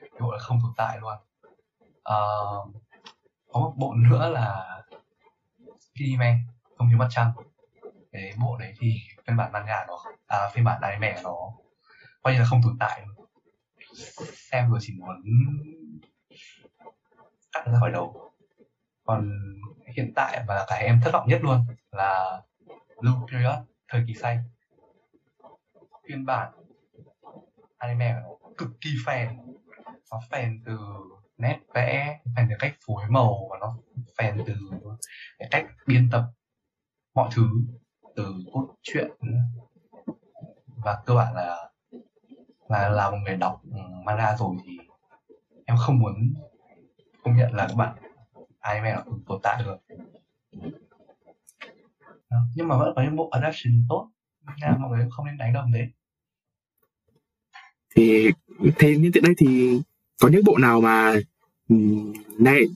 cái 0.00 0.20
bộ 0.20 0.32
là 0.32 0.38
không 0.38 0.60
tồn 0.62 0.72
tại 0.76 0.98
luôn. 0.98 1.14
Uh, 1.90 2.74
có 3.52 3.60
một 3.60 3.72
bộ 3.76 3.94
nữa 3.94 4.28
là 4.28 4.80
Kiriman 5.94 6.38
không 6.78 6.88
như 6.88 6.96
mặt 6.96 7.08
trăng. 7.10 7.32
Cái 8.12 8.32
bộ 8.40 8.56
đấy 8.56 8.74
thì 8.80 8.94
phiên 9.26 9.36
bản 9.36 9.52
manga 9.52 9.84
nó 9.88 10.04
à, 10.26 10.38
phiên 10.52 10.64
bản 10.64 10.80
anime 10.82 11.20
nó 11.22 11.36
coi 12.22 12.32
như 12.32 12.38
là 12.38 12.44
không 12.44 12.60
tồn 12.62 12.76
tại. 12.80 13.06
Xem 14.50 14.70
rồi 14.70 14.78
chỉ 14.82 14.94
muốn 14.98 15.22
cắt 17.52 17.66
ra 17.66 17.78
khỏi 17.80 17.90
đầu. 17.90 18.32
Còn 19.04 19.30
hiện 19.96 20.12
tại 20.16 20.44
và 20.48 20.64
cái 20.68 20.84
em 20.84 21.00
thất 21.04 21.10
vọng 21.12 21.28
nhất 21.28 21.40
luôn 21.42 21.60
là 21.90 22.42
Blue 23.00 23.14
Period 23.32 23.58
thời 23.88 24.04
kỳ 24.06 24.14
xanh 24.14 24.38
phiên 26.08 26.24
bản 26.24 26.52
anime 27.78 28.12
nó 28.12 28.48
cực 28.58 28.68
kỳ 28.80 28.90
phèn 29.06 29.28
nó 30.10 30.20
phèn 30.30 30.62
từ 30.66 30.78
nét 31.36 31.60
vẽ 31.74 32.20
phèn 32.36 32.46
từ 32.50 32.56
cách 32.58 32.74
phối 32.86 33.04
màu 33.08 33.48
và 33.50 33.58
nó 33.60 33.76
phèn 34.18 34.42
từ 34.46 34.54
cái 35.38 35.48
cách 35.50 35.66
biên 35.86 36.10
tập 36.10 36.24
mọi 37.14 37.30
thứ 37.34 37.48
từ 38.16 38.34
cốt 38.52 38.68
truyện 38.82 39.10
và 40.84 41.02
cơ 41.06 41.14
bản 41.14 41.34
là 41.34 41.70
là 42.68 42.88
là 42.88 43.10
một 43.10 43.16
người 43.24 43.36
đọc 43.36 43.60
ừ, 43.72 43.78
manga 44.04 44.36
rồi 44.36 44.56
thì 44.64 44.78
em 45.64 45.76
không 45.76 45.98
muốn 45.98 46.34
công 47.24 47.36
nhận 47.36 47.54
là 47.54 47.66
các 47.68 47.74
bạn 47.74 47.96
anime 48.60 48.92
nó 48.92 49.02
tồn 49.26 49.40
tại 49.42 49.62
được 49.64 49.76
ờ, 52.28 52.38
nhưng 52.54 52.68
mà 52.68 52.76
vẫn 52.78 52.92
có 52.96 53.02
những 53.02 53.16
bộ 53.16 53.28
adaptation 53.28 53.84
tốt 53.88 54.10
nên 54.60 54.80
mọi 54.80 54.90
người 54.90 55.08
không 55.10 55.26
nên 55.26 55.36
đánh 55.36 55.52
đồng 55.52 55.72
đấy 55.72 55.88
thì, 57.96 58.30
thế 58.78 58.96
nhưng 58.98 59.12
tiện 59.12 59.22
đây 59.22 59.34
thì 59.38 59.80
có 60.20 60.28
những 60.28 60.44
bộ 60.44 60.58
nào 60.58 60.80
mà 60.80 61.14
ừ, 61.68 61.76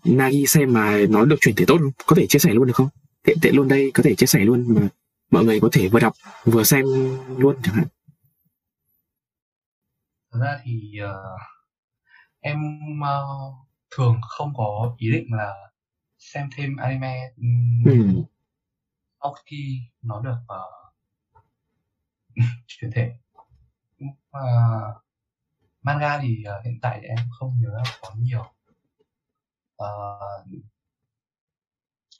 Nagi 0.04 0.44
xem 0.46 0.72
mà 0.72 0.98
nó 1.08 1.24
được 1.24 1.36
chuyển 1.40 1.54
thể 1.54 1.64
tốt 1.68 1.76
không? 1.78 1.90
Có 2.06 2.16
thể 2.16 2.26
chia 2.26 2.38
sẻ 2.38 2.50
luôn 2.50 2.66
được 2.66 2.72
không? 2.76 2.88
Tiện 3.24 3.36
tiện 3.42 3.56
luôn 3.56 3.68
đây, 3.68 3.90
có 3.94 4.02
thể 4.02 4.14
chia 4.14 4.26
sẻ 4.26 4.38
luôn 4.40 4.64
mà 4.74 4.88
mọi 5.30 5.44
người 5.44 5.60
có 5.60 5.68
thể 5.72 5.88
vừa 5.88 6.00
đọc 6.00 6.12
vừa 6.44 6.64
xem 6.64 6.84
luôn 7.36 7.56
chẳng 7.62 7.74
hạn. 7.74 7.86
Thật 10.32 10.38
ra 10.42 10.60
thì 10.64 10.92
uh, 11.04 11.40
em 12.40 12.58
uh, 13.00 13.54
thường 13.90 14.20
không 14.28 14.52
có 14.56 14.94
ý 14.98 15.10
định 15.12 15.26
là 15.30 15.54
xem 16.18 16.48
thêm 16.56 16.76
anime 16.76 17.32
um, 17.36 17.84
ừ. 17.84 18.22
sau 19.22 19.34
khi 19.46 19.80
nó 20.02 20.20
được 20.20 20.36
uh, 20.42 21.42
chuyển 22.66 22.90
thể. 22.94 23.12
Uh, 24.04 25.02
manga 25.82 26.18
thì 26.18 26.44
uh, 26.58 26.64
hiện 26.64 26.78
tại 26.82 26.98
thì 27.02 27.08
em 27.08 27.18
không 27.38 27.60
nhớ 27.60 27.82
có 28.00 28.14
nhiều. 28.18 28.44
Uh, 29.82 30.62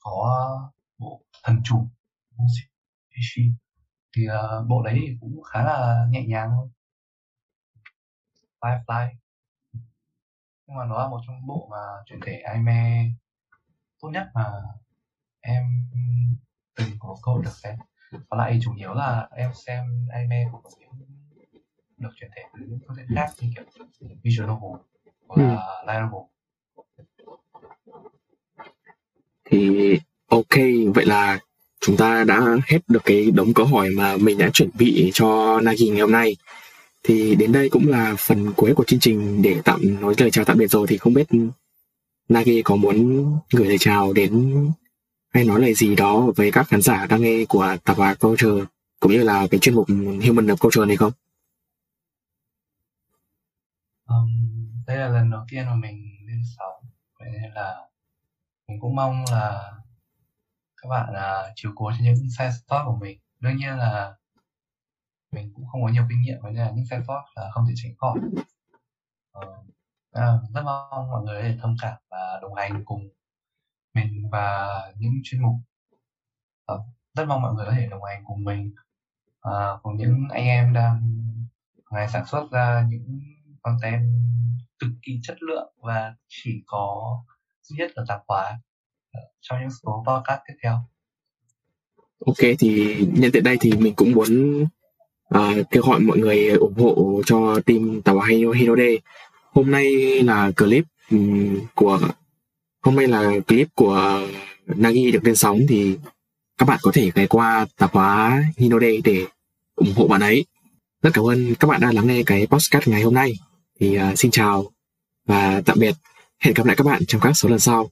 có 0.01 0.71
bộ 0.99 1.23
thần 1.43 1.61
chủ 1.65 1.89
Ishi 3.19 3.53
thì 4.17 4.27
uh, 4.29 4.69
bộ 4.69 4.83
đấy 4.83 5.17
cũng 5.21 5.43
khá 5.43 5.63
là 5.63 6.07
nhẹ 6.11 6.25
nhàng 6.27 6.51
thôi. 6.51 6.69
Firefly. 8.61 9.09
Nhưng 10.67 10.77
mà 10.77 10.85
nó 10.85 10.99
là 10.99 11.09
một 11.09 11.21
trong 11.27 11.47
bộ 11.47 11.69
mà 11.71 11.77
chuyển 12.07 12.21
thể 12.21 12.33
anime 12.33 13.11
tốt 14.01 14.09
nhất 14.09 14.27
mà 14.35 14.45
em 15.41 15.65
từng 16.75 16.89
có 16.99 17.17
cơ 17.23 17.33
hội 17.33 17.43
được 17.45 17.57
xem. 17.63 17.77
Còn 18.29 18.39
lại 18.39 18.59
chủ 18.63 18.75
yếu 18.77 18.95
là 18.95 19.29
em 19.37 19.51
xem 19.55 20.07
anime 20.13 20.45
của 20.53 20.71
những 20.81 20.89
được 21.97 22.11
chuyển 22.17 22.31
thể 22.37 22.43
từ 22.55 22.67
những 22.69 22.79
phương 22.87 22.97
diện 22.97 23.07
khác 23.15 23.31
như 23.41 23.51
kiểu 23.55 23.65
visual 24.23 24.51
novel 24.51 24.81
hoặc 25.27 25.43
là 25.43 25.55
ừ. 25.55 25.87
light 25.87 26.03
novel. 26.05 26.29
Thì 29.45 29.99
ok 30.27 30.57
vậy 30.95 31.07
là 31.07 31.39
chúng 31.81 31.97
ta 31.97 32.25
đã 32.25 32.57
hết 32.67 32.79
được 32.89 33.03
cái 33.05 33.31
đống 33.31 33.55
câu 33.55 33.67
hỏi 33.67 33.91
mà 33.91 34.17
mình 34.17 34.39
đã 34.39 34.51
chuẩn 34.53 34.71
bị 34.79 35.11
cho 35.15 35.61
Nagi 35.61 35.89
ngày 35.91 36.01
hôm 36.01 36.13
nay. 36.13 36.37
Thì 37.03 37.35
đến 37.35 37.53
đây 37.53 37.69
cũng 37.69 37.89
là 37.89 38.15
phần 38.19 38.53
cuối 38.57 38.75
của 38.75 38.85
chương 38.85 39.01
trình 39.01 39.43
để 39.43 39.61
tạm 39.65 40.01
nói 40.01 40.15
lời 40.19 40.31
chào 40.31 40.45
tạm 40.45 40.59
biệt 40.59 40.67
rồi. 40.67 40.87
Thì 40.87 40.99
không 40.99 41.15
biết 41.15 41.29
Nagi 42.29 42.63
có 42.65 42.77
muốn 42.77 43.25
gửi 43.53 43.69
lời 43.69 43.79
chào 43.79 44.13
đến 44.13 44.55
hay 45.35 45.45
nói 45.45 45.61
lời 45.61 45.75
gì 45.75 45.95
đó 45.95 46.33
với 46.37 46.53
các 46.53 46.69
khán 46.69 46.83
giả 46.83 47.07
đang 47.07 47.23
nghe 47.23 47.45
của 47.49 47.77
tập 47.85 47.97
hòa 47.97 48.15
culture 48.15 48.65
cũng 49.01 49.13
như 49.13 49.23
là 49.23 49.47
cái 49.51 49.61
chuyên 49.61 49.75
mục 49.75 49.89
human 50.25 50.47
of 50.47 50.57
culture 50.57 50.85
này 50.85 50.97
không? 50.97 51.13
Um, 54.07 54.29
đây 54.87 54.97
là 54.97 55.09
lần 55.09 55.31
đầu 55.31 55.41
tiên 55.51 55.67
mà 55.67 55.75
mình 55.75 56.05
lên 56.27 56.43
sóng. 56.59 56.91
Vậy 57.21 57.29
nên 57.33 57.51
là 57.55 57.75
mình 58.69 58.81
cũng 58.81 58.97
mong 58.97 59.25
là 59.31 59.73
các 60.89 60.97
bạn 60.97 61.13
uh, 61.13 61.53
chiều 61.57 61.73
cố 61.75 61.91
cho 61.91 62.05
những 62.05 62.15
sai 62.39 62.51
sót 62.53 62.85
của 62.87 62.97
mình. 63.01 63.19
Đương 63.41 63.57
nhiên 63.57 63.79
là 63.79 64.15
mình 65.33 65.53
cũng 65.55 65.67
không 65.67 65.83
có 65.83 65.89
nhiều 65.89 66.07
kinh 66.09 66.23
nghiệm 66.23 66.39
với 66.43 66.53
nên 66.53 66.67
là 66.67 66.71
những 66.71 66.87
sai 66.91 67.01
sót 67.07 67.25
là 67.35 67.51
không 67.53 67.65
thể 67.69 67.75
tránh 67.77 67.93
khỏi. 67.99 68.19
Uh, 69.39 69.67
à, 70.13 70.33
rất 70.55 70.63
mong 70.65 71.11
mọi 71.11 71.23
người 71.23 71.43
để 71.43 71.59
thông 71.61 71.77
cảm 71.83 71.97
và 72.11 72.39
đồng 72.43 72.55
hành 72.55 72.85
cùng 72.85 73.09
mình 73.95 74.29
và 74.31 74.69
những 74.99 75.13
chuyên 75.25 75.43
mục. 75.43 75.55
Uh, 76.73 76.81
rất 77.15 77.25
mong 77.29 77.43
mọi 77.43 77.55
người 77.55 77.67
có 77.67 77.73
thể 77.73 77.89
đồng 77.91 78.05
hành 78.05 78.25
cùng 78.27 78.45
mình 78.45 78.75
uh, 79.49 79.83
cùng 79.83 79.97
những 79.97 80.29
anh 80.31 80.45
em 80.45 80.73
đang 80.73 81.15
ngày 81.91 82.09
sản 82.09 82.27
xuất 82.27 82.51
ra 82.51 82.87
những 82.89 83.21
content 83.63 84.03
cực 84.79 84.91
kỳ 85.03 85.21
chất 85.23 85.37
lượng 85.43 85.75
và 85.83 86.15
chỉ 86.29 86.63
có 86.67 87.17
duy 87.63 87.77
nhất 87.79 87.91
là 87.95 88.05
tạp 88.09 88.21
hóa 88.29 88.61
trong 89.41 89.61
những 89.61 89.71
số 89.83 90.05
podcast 90.07 90.41
tiếp 90.49 90.55
theo. 90.63 90.73
Ok 92.27 92.51
thì 92.59 92.97
nhân 93.13 93.33
tiện 93.33 93.45
đây 93.45 93.57
thì 93.61 93.73
mình 93.73 93.95
cũng 93.95 94.13
muốn 94.13 94.63
uh, 95.35 95.71
kêu 95.71 95.83
gọi 95.83 96.01
mọi 96.01 96.19
người 96.19 96.49
ủng 96.49 96.75
hộ 96.75 97.23
cho 97.27 97.61
team 97.67 98.03
tàu 98.03 98.21
Hino 98.21 98.53
Hinode 98.53 98.97
hôm 99.53 99.71
nay 99.71 99.93
là 100.23 100.51
clip 100.57 100.85
um, 101.11 101.59
của 101.75 102.01
hôm 102.83 102.97
nay 102.97 103.09
là 103.09 103.33
clip 103.47 103.69
của 103.75 104.21
Nagi 104.67 105.13
được 105.13 105.25
lên 105.25 105.37
sóng 105.37 105.61
thì 105.69 105.99
các 106.59 106.69
bạn 106.69 106.79
có 106.83 106.91
thể 106.95 107.11
ghé 107.15 107.27
qua 107.27 107.67
tạp 107.77 107.93
hóa 107.93 108.43
Hinode 108.57 108.97
để 109.05 109.27
ủng 109.75 109.93
hộ 109.97 110.09
bạn 110.09 110.21
ấy. 110.21 110.47
Rất 111.03 111.11
cảm 111.15 111.25
ơn 111.25 111.55
các 111.55 111.69
bạn 111.69 111.81
đã 111.81 111.93
lắng 111.93 112.07
nghe 112.07 112.23
cái 112.27 112.47
podcast 112.47 112.89
ngày 112.89 113.03
hôm 113.03 113.15
nay. 113.15 113.33
Thì 113.81 113.99
uh, 113.99 114.19
xin 114.19 114.31
chào 114.31 114.65
và 115.27 115.63
tạm 115.67 115.79
biệt. 115.81 115.95
Hẹn 116.39 116.55
gặp 116.55 116.67
lại 116.67 116.77
các 116.77 116.85
bạn 116.85 117.03
trong 117.07 117.21
các 117.21 117.33
số 117.33 117.49
lần 117.49 117.59
sau. 117.59 117.91